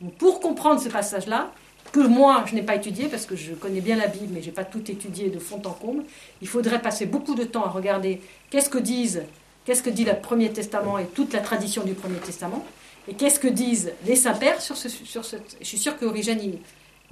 Donc, 0.00 0.14
pour 0.14 0.40
comprendre 0.40 0.80
ce 0.80 0.88
passage-là, 0.88 1.50
que 1.92 2.00
moi 2.00 2.44
je 2.46 2.54
n'ai 2.54 2.62
pas 2.62 2.76
étudié 2.76 3.08
parce 3.08 3.26
que 3.26 3.36
je 3.36 3.52
connais 3.52 3.80
bien 3.80 3.96
la 3.96 4.06
Bible 4.06 4.28
mais 4.32 4.40
je 4.42 4.46
n'ai 4.46 4.52
pas 4.52 4.64
tout 4.64 4.90
étudié 4.90 5.28
de 5.28 5.38
fond 5.38 5.60
en 5.64 5.72
comble, 5.72 6.04
il 6.42 6.48
faudrait 6.48 6.80
passer 6.80 7.06
beaucoup 7.06 7.34
de 7.34 7.44
temps 7.44 7.64
à 7.64 7.68
regarder 7.70 8.20
qu'est-ce 8.50 8.70
que 8.70 8.78
disent, 8.78 9.22
qu'est-ce 9.64 9.82
que 9.82 9.90
dit 9.90 10.04
le 10.04 10.14
Premier 10.14 10.50
Testament 10.50 10.98
et 10.98 11.06
toute 11.06 11.32
la 11.32 11.40
tradition 11.40 11.82
du 11.84 11.94
Premier 11.94 12.18
Testament, 12.18 12.64
et 13.08 13.14
qu'est-ce 13.14 13.40
que 13.40 13.48
disent 13.48 13.92
les 14.06 14.14
saints-pères 14.16 14.60
sur 14.60 14.76
ce, 14.76 14.88
sur 14.88 15.24
ce. 15.24 15.36
Je 15.60 15.66
suis 15.66 15.78
sûr 15.78 15.96
qu'Origène, 15.98 16.38
il, 16.42 16.58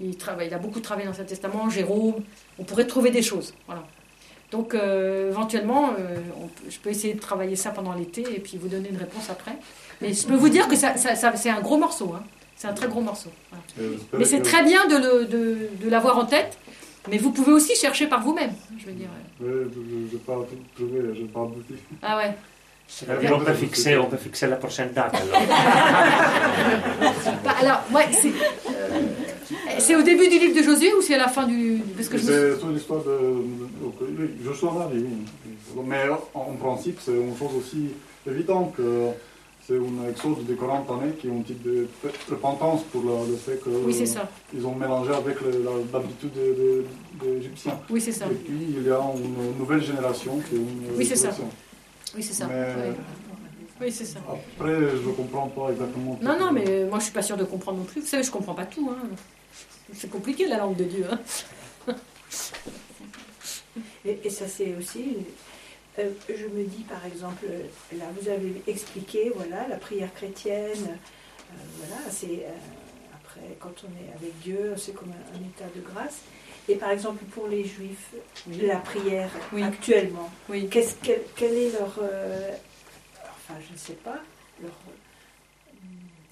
il, 0.01 0.15
il 0.47 0.55
a 0.55 0.59
beaucoup 0.59 0.81
travaillé 0.81 1.07
dans 1.09 1.15
ce 1.15 1.23
testament, 1.23 1.69
Jérôme, 1.71 2.15
on 2.59 2.65
pourrait 2.65 2.87
trouver 2.87 3.11
des 3.11 3.23
choses. 3.23 3.55
Voilà. 3.67 3.85
Donc 4.51 4.75
euh, 4.75 5.29
éventuellement, 5.31 5.91
euh, 5.99 6.17
je 6.71 6.79
peux 6.79 6.91
essayer 6.91 7.15
de 7.15 7.21
travailler 7.21 7.57
ça 7.57 7.71
pendant 7.71 7.93
l'été 7.95 8.23
et 8.35 8.39
puis 8.39 8.57
vous 8.57 8.69
donner 8.69 8.89
une 8.91 8.97
réponse 8.97 9.29
après. 9.29 9.53
Mais 10.01 10.15
je 10.15 10.27
peux 10.27 10.37
vous 10.37 10.49
dire 10.49 10.69
que 10.69 10.77
ça- 10.77 10.97
ça- 10.97 11.37
c'est 11.37 11.51
un 11.51 11.61
gros 11.61 11.77
morceau. 11.79 12.15
hein. 12.17 12.23
C'est 12.59 12.67
un 12.67 12.73
très 12.73 12.89
gros 12.89 13.01
morceau. 13.01 13.31
Voilà. 13.51 13.93
J'espère 13.95 14.19
Mais 14.19 14.25
c'est 14.25 14.43
très 14.43 14.65
bien 14.65 14.87
de, 14.89 14.97
le- 14.97 15.25
de, 15.27 15.57
de 15.85 15.89
l'avoir 15.89 16.19
en 16.19 16.27
tête. 16.27 16.59
Mais 17.09 17.17
vous 17.17 17.31
pouvez 17.31 17.53
aussi 17.53 17.75
chercher 17.77 18.09
par 18.09 18.21
vous-même. 18.23 18.51
Je 18.79 18.87
veux 18.87 18.93
dire. 18.93 19.09
Oui, 19.41 19.49
je 20.11 20.17
n'ai 20.17 20.21
pas 20.27 20.35
trouvé, 20.75 21.01
je 21.15 21.21
n'ai 21.23 21.29
pas 21.29 21.41
abouti. 21.43 21.75
Ah 22.03 22.17
ouais. 22.19 22.35
C'est-à-dire, 22.89 23.33
on 23.37 23.45
peut 23.45 23.55
fixer, 23.55 23.97
on 23.97 24.07
peut 24.07 24.17
fixer 24.17 24.49
la 24.49 24.57
prochaine 24.57 24.91
date 24.93 25.15
alors. 25.15 25.43
Bah, 27.45 27.55
alors, 27.61 27.83
ouais, 27.95 28.07
c'est, 28.13 28.29
euh, 28.29 29.01
c'est 29.79 29.97
au 29.97 30.03
début 30.03 30.29
du 30.29 30.39
livre 30.39 30.57
de 30.59 30.63
Josué 30.63 30.93
ou 30.95 31.03
c'est 31.03 31.15
à 31.15 31.19
la 31.19 31.29
fin 31.29 31.47
du. 31.47 31.81
Parce 31.97 32.09
que 32.09 32.19
je 32.19 32.23
me 32.25 32.29
suis- 32.29 32.55
C'est 32.55 32.59
sur 32.59 32.69
l'histoire 32.71 33.03
de, 33.05 33.11
Je 34.45 34.67
en 34.67 34.91
oui. 34.93 35.05
Mais 35.87 36.05
en 36.35 36.45
principe, 36.61 36.99
c'est 37.05 37.13
une 37.13 37.37
chose 37.37 37.51
aussi 37.59 37.91
évidente 38.27 38.75
que 38.77 39.09
c'est 39.69 39.77
un 39.77 40.09
exode 40.09 40.47
de 40.47 40.55
40 40.55 40.91
années 40.91 41.13
qui 41.21 41.29
ont 41.29 41.35
une 41.37 41.43
petite 41.43 41.63
de- 41.63 41.87
repentance 42.31 42.85
pour 42.85 43.03
le, 43.03 43.31
le 43.33 43.37
fait 43.37 43.63
qu'ils 43.63 43.73
Oui, 43.85 44.07
ça. 44.07 44.27
ont 44.65 44.75
mélangé 44.75 45.13
avec 45.13 45.37
l'habitude 45.93 46.33
des 46.33 46.85
des 47.21 47.37
Égyptiens. 47.37 47.79
Oui, 47.91 48.01
c'est 48.01 48.13
ça. 48.13 48.25
Et 48.27 48.35
puis 48.35 48.57
il 48.79 48.83
y 48.87 48.91
a 48.91 48.99
une 49.15 49.59
nouvelle 49.59 49.83
génération 49.83 50.39
qui 50.49 50.55
est 50.55 50.59
une 50.59 50.97
Oui, 50.97 51.05
c'est 51.05 51.17
ça. 51.17 51.31
Oui, 52.17 52.23
c'est 52.23 52.33
ça. 52.33 52.47
Mais- 52.47 52.75
Oui, 52.89 52.95
Oui, 53.83 53.93
c'est 53.93 54.07
ça. 54.07 54.21
Après, 54.29 54.75
je 54.75 55.07
ne 55.09 55.13
comprends 55.13 55.49
pas 55.49 55.71
exactement. 55.71 56.19
Non, 56.23 56.39
non, 56.39 56.51
mais 56.51 56.85
moi 56.87 56.99
je 56.99 57.05
suis 57.05 57.13
pas 57.13 57.23
sûre 57.23 57.37
de 57.37 57.45
comprendre 57.45 57.79
non 57.79 57.85
plus. 57.85 58.01
Vous 58.01 58.07
savez, 58.07 58.23
je 58.23 58.31
comprends 58.31 58.55
pas 58.55 58.65
tout. 58.67 58.91
hein. 58.91 59.07
C'est 59.93 60.11
compliqué 60.11 60.47
la 60.49 60.57
langue 60.59 60.77
de 60.77 60.85
Dieu. 60.85 61.05
hein. 61.11 61.95
Et, 64.05 64.19
et 64.25 64.31
ça, 64.31 64.47
c'est 64.49 64.75
aussi. 64.79 65.05
Euh, 65.99 66.11
je 66.29 66.47
me 66.47 66.65
dis, 66.65 66.83
par 66.85 67.05
exemple, 67.07 67.47
là, 67.97 68.05
vous 68.21 68.29
avez 68.29 68.63
expliqué, 68.67 69.31
voilà, 69.35 69.67
la 69.69 69.77
prière 69.77 70.13
chrétienne, 70.15 70.89
euh, 70.89 71.55
voilà, 71.79 72.03
c'est. 72.11 72.27
euh, 72.27 73.15
après, 73.15 73.57
quand 73.61 73.75
on 73.85 73.89
est 74.05 74.13
avec 74.17 74.39
Dieu, 74.41 74.75
c'est 74.77 74.93
comme 74.95 75.11
un, 75.11 75.37
un 75.37 75.41
état 75.41 75.67
de 75.75 75.81
grâce. 75.83 76.19
Et 76.69 76.75
par 76.77 76.91
exemple, 76.91 77.25
pour 77.33 77.47
les 77.49 77.65
juifs, 77.65 78.11
la 78.61 78.77
prière 78.77 79.31
Oui. 79.53 79.63
actuellement, 79.63 80.31
Oui. 80.51 80.69
qu'est-ce, 80.69 80.97
quel, 81.03 81.21
quel 81.35 81.55
est 81.55 81.71
leur. 81.73 81.89
enfin, 81.99 83.59
je 83.67 83.73
ne 83.73 83.79
sais 83.79 83.95
pas, 83.95 84.19
leur, 84.63 84.73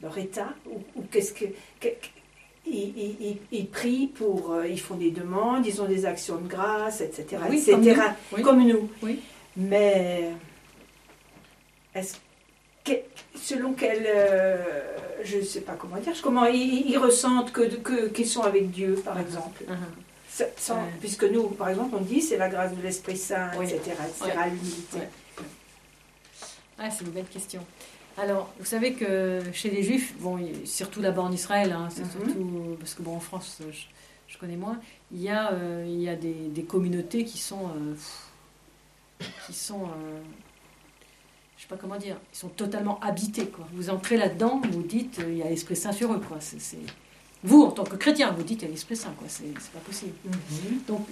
leur 0.02 0.18
état 0.18 0.50
Ou, 0.66 0.82
ou 0.94 1.02
qu'est-ce 1.10 1.32
que. 1.32 1.46
que- 1.80 1.88
ils, 2.68 2.92
ils- 2.98 3.16
ils- 3.20 3.38
ils 3.52 3.66
prient 3.68 4.08
pour. 4.08 4.56
ils 4.68 4.80
font 4.80 4.96
des 4.96 5.12
demandes, 5.12 5.64
ils 5.66 5.80
ont 5.80 5.86
des 5.86 6.04
actions 6.04 6.36
de 6.36 6.48
grâce, 6.48 7.00
etc. 7.00 7.40
Oui, 7.48 7.58
etc. 7.58 7.72
comme 7.72 7.86
nous. 7.94 8.36
Oui. 8.36 8.42
Comme 8.42 8.66
nous. 8.66 8.90
Oui. 9.02 9.20
Mais. 9.56 10.32
Est-ce 11.94 12.16
que, 12.84 12.92
selon 13.34 13.72
quel. 13.72 14.04
euh, 14.06 14.56
je 15.24 15.38
ne 15.38 15.42
sais 15.42 15.62
pas 15.62 15.72
comment 15.74 15.96
dire, 15.96 16.12
comment 16.22 16.44
ils, 16.46 16.88
ils 16.90 16.98
ressentent 16.98 17.52
que, 17.52 17.62
que- 17.76 18.08
qu'ils 18.08 18.26
sont 18.28 18.42
avec 18.42 18.70
Dieu, 18.70 19.00
par 19.04 19.18
exemple. 19.18 19.64
Ça- 20.28 20.44
sans- 20.56 20.76
Ouais. 20.76 20.82
Puisque 21.00 21.24
nous, 21.24 21.48
par 21.48 21.70
exemple, 21.70 21.96
on 21.98 22.02
dit 22.02 22.20
c'est 22.20 22.36
la 22.36 22.48
grâce 22.50 22.74
de 22.76 22.82
l'Esprit 22.82 23.16
Saint, 23.16 23.50
Oui. 23.58 23.64
etc., 23.64 23.80
etc., 24.06 24.36
Ouais. 24.36 24.50
l'humilité. 24.50 24.98
Ouais. 24.98 25.08
Ah, 26.78 26.90
c'est 26.90 27.04
une 27.04 27.10
belle 27.10 27.24
question. 27.26 27.64
Alors, 28.18 28.52
vous 28.58 28.66
savez 28.66 28.92
que 28.92 29.40
chez 29.54 29.70
les 29.70 29.82
Juifs, 29.82 30.14
bon, 30.18 30.38
surtout 30.64 31.00
là-bas 31.00 31.22
en 31.22 31.32
Israël, 31.32 31.72
hein, 31.72 31.88
c'est 31.90 32.02
Mhm. 32.04 32.10
surtout 32.10 32.76
parce 32.78 32.92
que 32.94 33.02
bon, 33.02 33.16
en 33.16 33.20
France, 33.20 33.60
je, 33.70 33.78
je 34.28 34.38
connais 34.38 34.56
moins. 34.56 34.78
Il 35.12 35.22
y 35.22 35.28
a, 35.30 35.52
euh, 35.52 35.84
il 35.86 36.00
y 36.02 36.08
a 36.10 36.16
des, 36.16 36.32
des 36.34 36.62
communautés 36.64 37.24
qui 37.24 37.38
sont, 37.38 37.68
euh, 37.68 37.94
qui 39.46 39.52
sont, 39.52 39.82
euh, 39.84 40.20
je 41.56 41.62
sais 41.62 41.68
pas 41.68 41.76
comment 41.76 41.96
dire, 41.96 42.16
ils 42.34 42.38
sont 42.38 42.48
totalement 42.48 42.98
habités. 43.00 43.46
Quoi. 43.46 43.66
Vous 43.72 43.90
entrez 43.90 44.16
là-dedans, 44.16 44.60
vous 44.70 44.82
dites, 44.82 45.18
euh, 45.20 45.30
il 45.32 45.38
y 45.38 45.42
a 45.42 45.48
l'Esprit 45.48 45.76
Saint 45.76 45.92
sur 45.92 46.12
eux. 46.12 46.20
Quoi. 46.26 46.36
C'est, 46.40 46.60
c'est- 46.60 46.76
Vous, 47.44 47.62
en 47.62 47.70
tant 47.70 47.84
que 47.84 47.96
chrétien, 47.96 48.30
vous 48.36 48.42
dites, 48.42 48.62
il 48.62 48.64
y 48.66 48.68
a 48.68 48.70
l'Esprit 48.70 48.96
Saint. 48.96 49.12
Quoi. 49.18 49.26
C'est, 49.28 49.44
c'est 49.60 49.72
pas 49.72 49.78
possible. 49.80 50.12
Mhm. 50.24 50.80
Donc, 50.88 51.06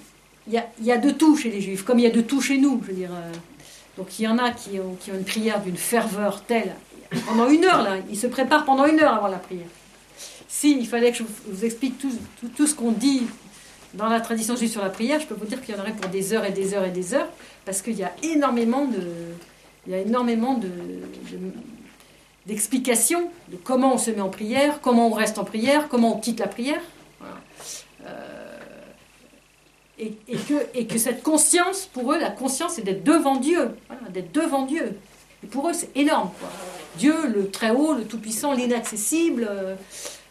il 0.47 0.53
y 0.53 0.57
a, 0.57 0.67
y 0.81 0.91
a 0.91 0.97
de 0.97 1.09
tout 1.11 1.35
chez 1.35 1.49
les 1.49 1.61
juifs, 1.61 1.83
comme 1.83 1.97
il 1.99 2.03
y 2.03 2.07
a 2.07 2.11
de 2.11 2.21
tout 2.21 2.41
chez 2.41 2.57
nous. 2.57 2.79
Je 2.83 2.87
veux 2.89 2.93
dire, 2.97 3.11
euh, 3.11 3.31
donc, 3.97 4.19
il 4.19 4.23
y 4.23 4.27
en 4.27 4.37
a 4.37 4.51
qui 4.51 4.79
ont, 4.79 4.95
qui 4.95 5.11
ont 5.11 5.15
une 5.15 5.23
prière 5.25 5.61
d'une 5.61 5.77
ferveur 5.77 6.43
telle. 6.43 6.75
Pendant 7.27 7.49
une 7.49 7.63
heure, 7.65 7.81
là, 7.83 7.97
ils 8.09 8.17
se 8.17 8.27
préparent 8.27 8.65
pendant 8.65 8.85
une 8.85 8.99
heure 8.99 9.13
avant 9.13 9.27
la 9.27 9.37
prière. 9.37 9.67
Si 10.47 10.77
il 10.77 10.87
fallait 10.87 11.11
que 11.11 11.17
je 11.17 11.23
vous, 11.23 11.29
vous 11.47 11.65
explique 11.65 11.97
tout, 11.99 12.11
tout, 12.39 12.47
tout 12.49 12.67
ce 12.67 12.75
qu'on 12.75 12.91
dit 12.91 13.23
dans 13.93 14.07
la 14.09 14.19
tradition 14.19 14.55
juive 14.55 14.69
sur 14.69 14.81
la 14.81 14.89
prière, 14.89 15.19
je 15.19 15.25
peux 15.27 15.35
vous 15.35 15.45
dire 15.45 15.61
qu'il 15.61 15.73
y 15.75 15.77
en 15.77 15.81
aurait 15.81 15.93
pour 15.93 16.09
des 16.09 16.33
heures 16.33 16.45
et 16.45 16.51
des 16.51 16.73
heures 16.73 16.83
et 16.83 16.91
des 16.91 17.13
heures, 17.13 17.29
parce 17.65 17.81
qu'il 17.81 17.95
y 17.97 18.03
a 18.03 18.11
énormément 18.23 18.85
de, 18.85 18.99
il 19.87 19.91
y 19.93 19.95
a 19.95 19.99
énormément 19.99 20.53
de, 20.55 20.67
de- 20.67 21.51
d'explications 22.45 23.29
de 23.49 23.57
comment 23.57 23.93
on 23.95 23.97
se 23.97 24.11
met 24.11 24.21
en 24.21 24.29
prière, 24.29 24.79
comment 24.81 25.07
on 25.07 25.11
reste 25.13 25.37
en 25.39 25.43
prière, 25.45 25.87
comment 25.89 26.15
on 26.15 26.19
quitte 26.19 26.39
la 26.39 26.47
prière. 26.47 26.81
Euh, 28.05 28.57
et, 29.97 30.11
que, 30.37 30.53
et 30.73 30.85
que 30.87 30.97
cette 30.97 31.23
conscience, 31.23 31.85
pour 31.91 32.11
eux, 32.13 32.19
la 32.19 32.29
conscience, 32.29 32.73
c'est 32.73 32.81
d'être 32.83 33.03
devant 33.03 33.37
Dieu. 33.37 33.71
D'être 34.11 34.31
devant 34.33 34.65
Dieu. 34.65 34.97
Et 35.43 35.47
pour 35.47 35.69
eux, 35.69 35.73
c'est 35.73 35.89
énorme. 35.95 36.29
quoi. 36.39 36.49
Dieu, 36.97 37.15
le 37.27 37.49
très 37.49 37.71
haut, 37.71 37.93
le 37.93 38.03
tout-puissant, 38.03 38.53
l'inaccessible, 38.53 39.47
euh, 39.49 39.75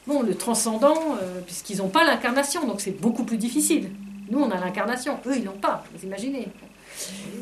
bon, 0.06 0.22
le 0.22 0.34
transcendant, 0.34 1.16
euh, 1.20 1.40
puisqu'ils 1.40 1.78
n'ont 1.78 1.88
pas 1.88 2.04
l'incarnation, 2.04 2.66
donc 2.66 2.80
c'est 2.80 2.92
beaucoup 3.00 3.24
plus 3.24 3.38
difficile. 3.38 3.90
Nous, 4.30 4.38
on 4.38 4.50
a 4.50 4.58
l'incarnation, 4.60 5.18
eux, 5.26 5.36
ils 5.36 5.44
n'ont 5.44 5.52
pas, 5.52 5.84
vous 5.94 6.04
imaginez. 6.06 6.48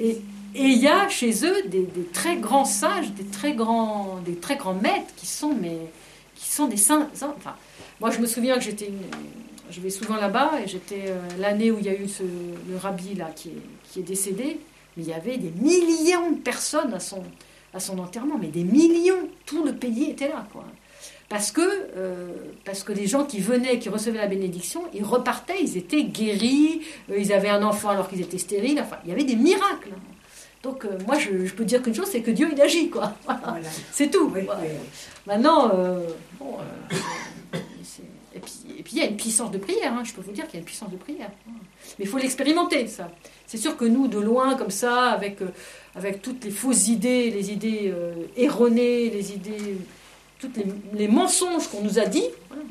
Et 0.01 0.21
il 0.55 0.79
y 0.79 0.89
a 0.89 1.09
chez 1.09 1.47
eux 1.47 1.63
des, 1.67 1.87
très 2.13 2.37
grands 2.37 2.65
sages, 2.65 3.11
des 3.13 3.25
très 3.25 3.55
grands, 3.55 4.19
des 4.25 4.37
très 4.37 4.57
grands 4.57 4.75
maîtres 4.75 5.15
qui 5.17 5.27
sont, 5.27 5.55
mais, 5.55 5.79
qui 6.35 6.49
sont 6.49 6.67
des 6.67 6.77
saints. 6.77 7.09
Enfin, 7.15 7.55
moi, 8.01 8.11
je 8.11 8.19
me 8.19 8.27
souviens 8.27 8.57
que 8.57 8.65
j'étais, 8.65 8.91
je 9.71 9.81
vais 9.81 9.91
souvent 9.91 10.17
là-bas 10.17 10.53
et 10.65 10.69
j'étais 10.69 11.05
euh, 11.09 11.21
l'année 11.39 11.71
où 11.71 11.79
il 11.79 11.87
y 11.87 11.89
a 11.89 11.95
eu 11.95 12.09
ce, 12.09 12.23
le 12.23 12.77
rabbi 12.77 13.15
là 13.15 13.31
qui 13.35 13.49
est, 13.49 13.63
qui 13.91 14.01
est 14.01 14.05
décédé, 14.05 14.61
mais 14.97 15.05
il 15.05 15.09
y 15.09 15.15
avait 15.15 15.39
des 15.39 15.51
millions 15.51 16.33
de 16.33 16.39
personnes 16.39 16.93
à 16.93 17.01
son, 17.01 17.23
à 17.73 17.81
son 17.81 17.99
enterrement, 17.99 18.39
mais 18.39 18.49
des 18.49 18.65
millions, 18.65 19.29
tout 19.47 19.65
le 19.65 19.75
pays 19.75 20.11
était 20.11 20.29
là, 20.29 20.47
quoi. 20.53 20.65
Parce 21.33 21.51
que, 21.51 21.63
euh, 21.97 22.27
parce 22.67 22.83
que 22.85 22.93
les 22.93 23.07
gens 23.07 23.25
qui 23.25 23.41
venaient, 23.41 23.79
qui 23.79 23.89
recevaient 23.89 24.19
la 24.19 24.27
bénédiction, 24.27 24.83
ils 24.93 25.03
repartaient, 25.03 25.63
ils 25.63 25.79
étaient 25.79 26.05
guéris, 26.05 26.83
euh, 27.11 27.17
ils 27.19 27.33
avaient 27.33 27.49
un 27.49 27.63
enfant 27.63 27.89
alors 27.89 28.07
qu'ils 28.11 28.21
étaient 28.21 28.37
stériles, 28.37 28.79
enfin, 28.79 28.99
il 29.05 29.09
y 29.09 29.13
avait 29.15 29.25
des 29.25 29.37
miracles. 29.37 29.93
Donc, 30.63 30.85
euh, 30.85 30.91
moi, 31.07 31.19
je, 31.19 31.47
je 31.47 31.55
peux 31.55 31.65
dire 31.65 31.81
qu'une 31.81 31.95
chose, 31.95 32.09
c'est 32.13 32.21
que 32.21 32.31
Dieu, 32.31 32.51
il 32.53 32.61
agit, 32.61 32.91
quoi. 32.91 33.15
Voilà. 33.25 33.61
C'est 33.93 34.11
tout. 34.11 34.31
Oui, 34.35 34.43
Voilà. 34.45 34.61
oui. 34.61 34.69
Maintenant, 35.27 35.69
bon, 36.39 36.59
et 38.35 38.39
puis 38.39 38.53
et 38.79 38.83
puis 38.83 38.93
il 38.97 38.99
y 38.99 39.03
a 39.03 39.07
une 39.07 39.17
puissance 39.17 39.51
de 39.51 39.59
prière, 39.59 39.95
hein, 39.95 40.03
je 40.05 40.13
peux 40.13 40.21
vous 40.21 40.33
dire 40.33 40.45
qu'il 40.45 40.55
y 40.55 40.57
a 40.59 40.61
une 40.61 40.67
puissance 40.67 40.91
de 40.91 40.97
prière. 40.97 41.31
Mais 41.99 42.05
il 42.05 42.09
faut 42.09 42.19
l'expérimenter, 42.19 42.87
ça. 42.89 43.11
C'est 43.47 43.57
sûr 43.57 43.79
que 43.79 43.87
nous, 43.87 44.07
de 44.07 44.19
loin, 44.19 44.55
comme 44.55 44.71
ça, 44.71 45.05
avec, 45.13 45.39
avec 45.95 46.21
toutes 46.21 46.45
les 46.45 46.51
fausses 46.51 46.89
idées, 46.89 47.31
les 47.31 47.53
idées 47.53 47.91
erronées, 48.37 49.09
les 49.09 49.33
idées, 49.33 49.79
toutes 50.43 50.59
les, 50.95 51.09
mensonges 51.09 51.69
qu'on 51.69 51.83
nous 51.83 51.99
a 51.99 52.05
dit, 52.05 52.25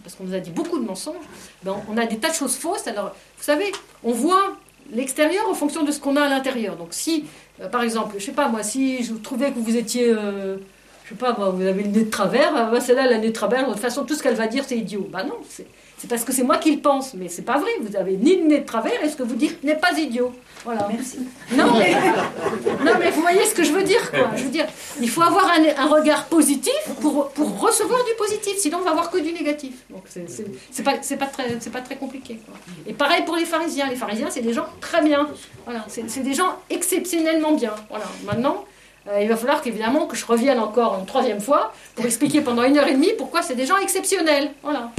parce 0.03 0.15
qu'on 0.15 0.25
nous 0.25 0.33
a 0.33 0.39
dit 0.39 0.51
beaucoup 0.51 0.77
de 0.77 0.85
mensonges, 0.85 1.23
ben, 1.63 1.75
on 1.89 1.97
a 1.97 2.05
des 2.05 2.17
tas 2.17 2.29
de 2.29 2.35
choses 2.35 2.55
fausses. 2.55 2.85
Alors, 2.87 3.15
vous 3.37 3.43
savez, 3.43 3.71
on 4.03 4.11
voit 4.11 4.57
l'extérieur 4.91 5.49
en 5.49 5.53
fonction 5.53 5.83
de 5.83 5.91
ce 5.91 5.99
qu'on 5.99 6.17
a 6.17 6.23
à 6.23 6.29
l'intérieur. 6.29 6.75
Donc, 6.75 6.89
si, 6.91 7.25
euh, 7.61 7.69
par 7.69 7.81
exemple, 7.83 8.15
je 8.19 8.25
sais 8.25 8.33
pas 8.33 8.49
moi, 8.49 8.61
si 8.61 9.03
je 9.03 9.13
trouvais 9.13 9.51
que 9.51 9.59
vous 9.59 9.75
étiez. 9.77 10.09
euh, 10.09 10.57
je 11.05 11.09
sais 11.09 11.15
pas, 11.15 11.35
moi, 11.37 11.49
vous 11.49 11.61
avez 11.63 11.83
le 11.83 11.89
nez 11.89 12.03
de 12.03 12.09
travers, 12.09 12.53
bah, 12.53 12.79
celle-là, 12.79 13.05
elle 13.05 13.13
a 13.13 13.15
le 13.15 13.21
nez 13.21 13.27
de 13.29 13.33
travers, 13.33 13.67
de 13.67 13.71
toute 13.71 13.81
façon, 13.81 14.05
tout 14.05 14.15
ce 14.15 14.23
qu'elle 14.23 14.35
va 14.35 14.47
dire, 14.47 14.63
c'est 14.65 14.77
idiot. 14.77 15.07
Bah 15.11 15.23
non, 15.23 15.35
c'est 15.49 15.67
c'est 16.01 16.07
parce 16.07 16.23
que 16.23 16.33
c'est 16.33 16.41
moi 16.41 16.57
qui 16.57 16.73
le 16.73 16.81
pense, 16.81 17.13
mais 17.13 17.27
c'est 17.27 17.43
pas 17.43 17.59
vrai, 17.59 17.69
vous 17.79 17.95
avez 17.95 18.17
ni 18.17 18.35
le 18.35 18.47
nez 18.47 18.59
de 18.61 18.65
travers, 18.65 19.03
et 19.03 19.07
ce 19.09 19.15
que 19.15 19.21
vous 19.21 19.35
dites 19.35 19.63
n'est 19.63 19.75
pas 19.75 19.91
idiot. 19.99 20.33
Voilà. 20.63 20.87
Merci. 20.91 21.19
Non 21.55 21.73
mais, 21.77 21.91
non, 22.85 22.93
mais 22.99 23.11
vous 23.11 23.21
voyez 23.21 23.43
ce 23.45 23.53
que 23.53 23.63
je 23.63 23.71
veux 23.73 23.83
dire, 23.83 24.09
quoi. 24.11 24.29
Je 24.35 24.43
veux 24.43 24.49
dire, 24.49 24.65
il 25.01 25.09
faut 25.09 25.21
avoir 25.21 25.47
un, 25.47 25.83
un 25.83 25.87
regard 25.87 26.25
positif 26.25 26.73
pour, 27.01 27.29
pour 27.29 27.59
recevoir 27.59 28.03
du 28.05 28.11
positif, 28.17 28.57
sinon 28.57 28.77
on 28.79 28.83
va 28.85 28.91
avoir 28.91 29.09
que 29.11 29.17
du 29.17 29.33
négatif. 29.33 29.73
Donc 29.89 30.03
c'est- 30.07 30.83
pas, 30.83 30.93
pas, 30.93 31.25
très- 31.25 31.69
pas 31.71 31.81
très 31.81 31.95
compliqué. 31.97 32.39
quoi. 32.45 32.55
Et 32.87 32.93
pareil 32.93 33.23
pour 33.25 33.35
les 33.35 33.45
pharisiens. 33.45 33.87
Les 33.89 33.95
pharisiens, 33.97 34.27
c'est 34.29 34.41
des 34.41 34.53
gens 34.53 34.65
très 34.79 35.01
bien. 35.01 35.27
Voilà, 35.65 35.83
c'est 35.89 36.09
c'est 36.09 36.21
des 36.21 36.33
gens 36.33 36.51
exceptionnellement 36.69 37.51
bien. 37.53 37.73
Voilà. 37.89 38.05
Maintenant, 38.25 38.63
euh, 39.09 39.19
il 39.21 39.27
va 39.27 39.35
falloir 39.35 39.61
qu'évidemment 39.61 40.05
que 40.05 40.15
je 40.15 40.25
revienne 40.25 40.59
encore 40.59 40.97
une 40.99 41.05
troisième 41.05 41.41
fois 41.41 41.73
pour 41.95 42.05
expliquer 42.05 42.41
pendant 42.41 42.63
une 42.63 42.77
heure 42.77 42.87
et 42.87 42.93
demie 42.93 43.13
pourquoi 43.17 43.41
c'est 43.41 43.55
des 43.55 43.65
gens 43.65 43.77
exceptionnels. 43.77 44.51
Voilà. 44.63 44.91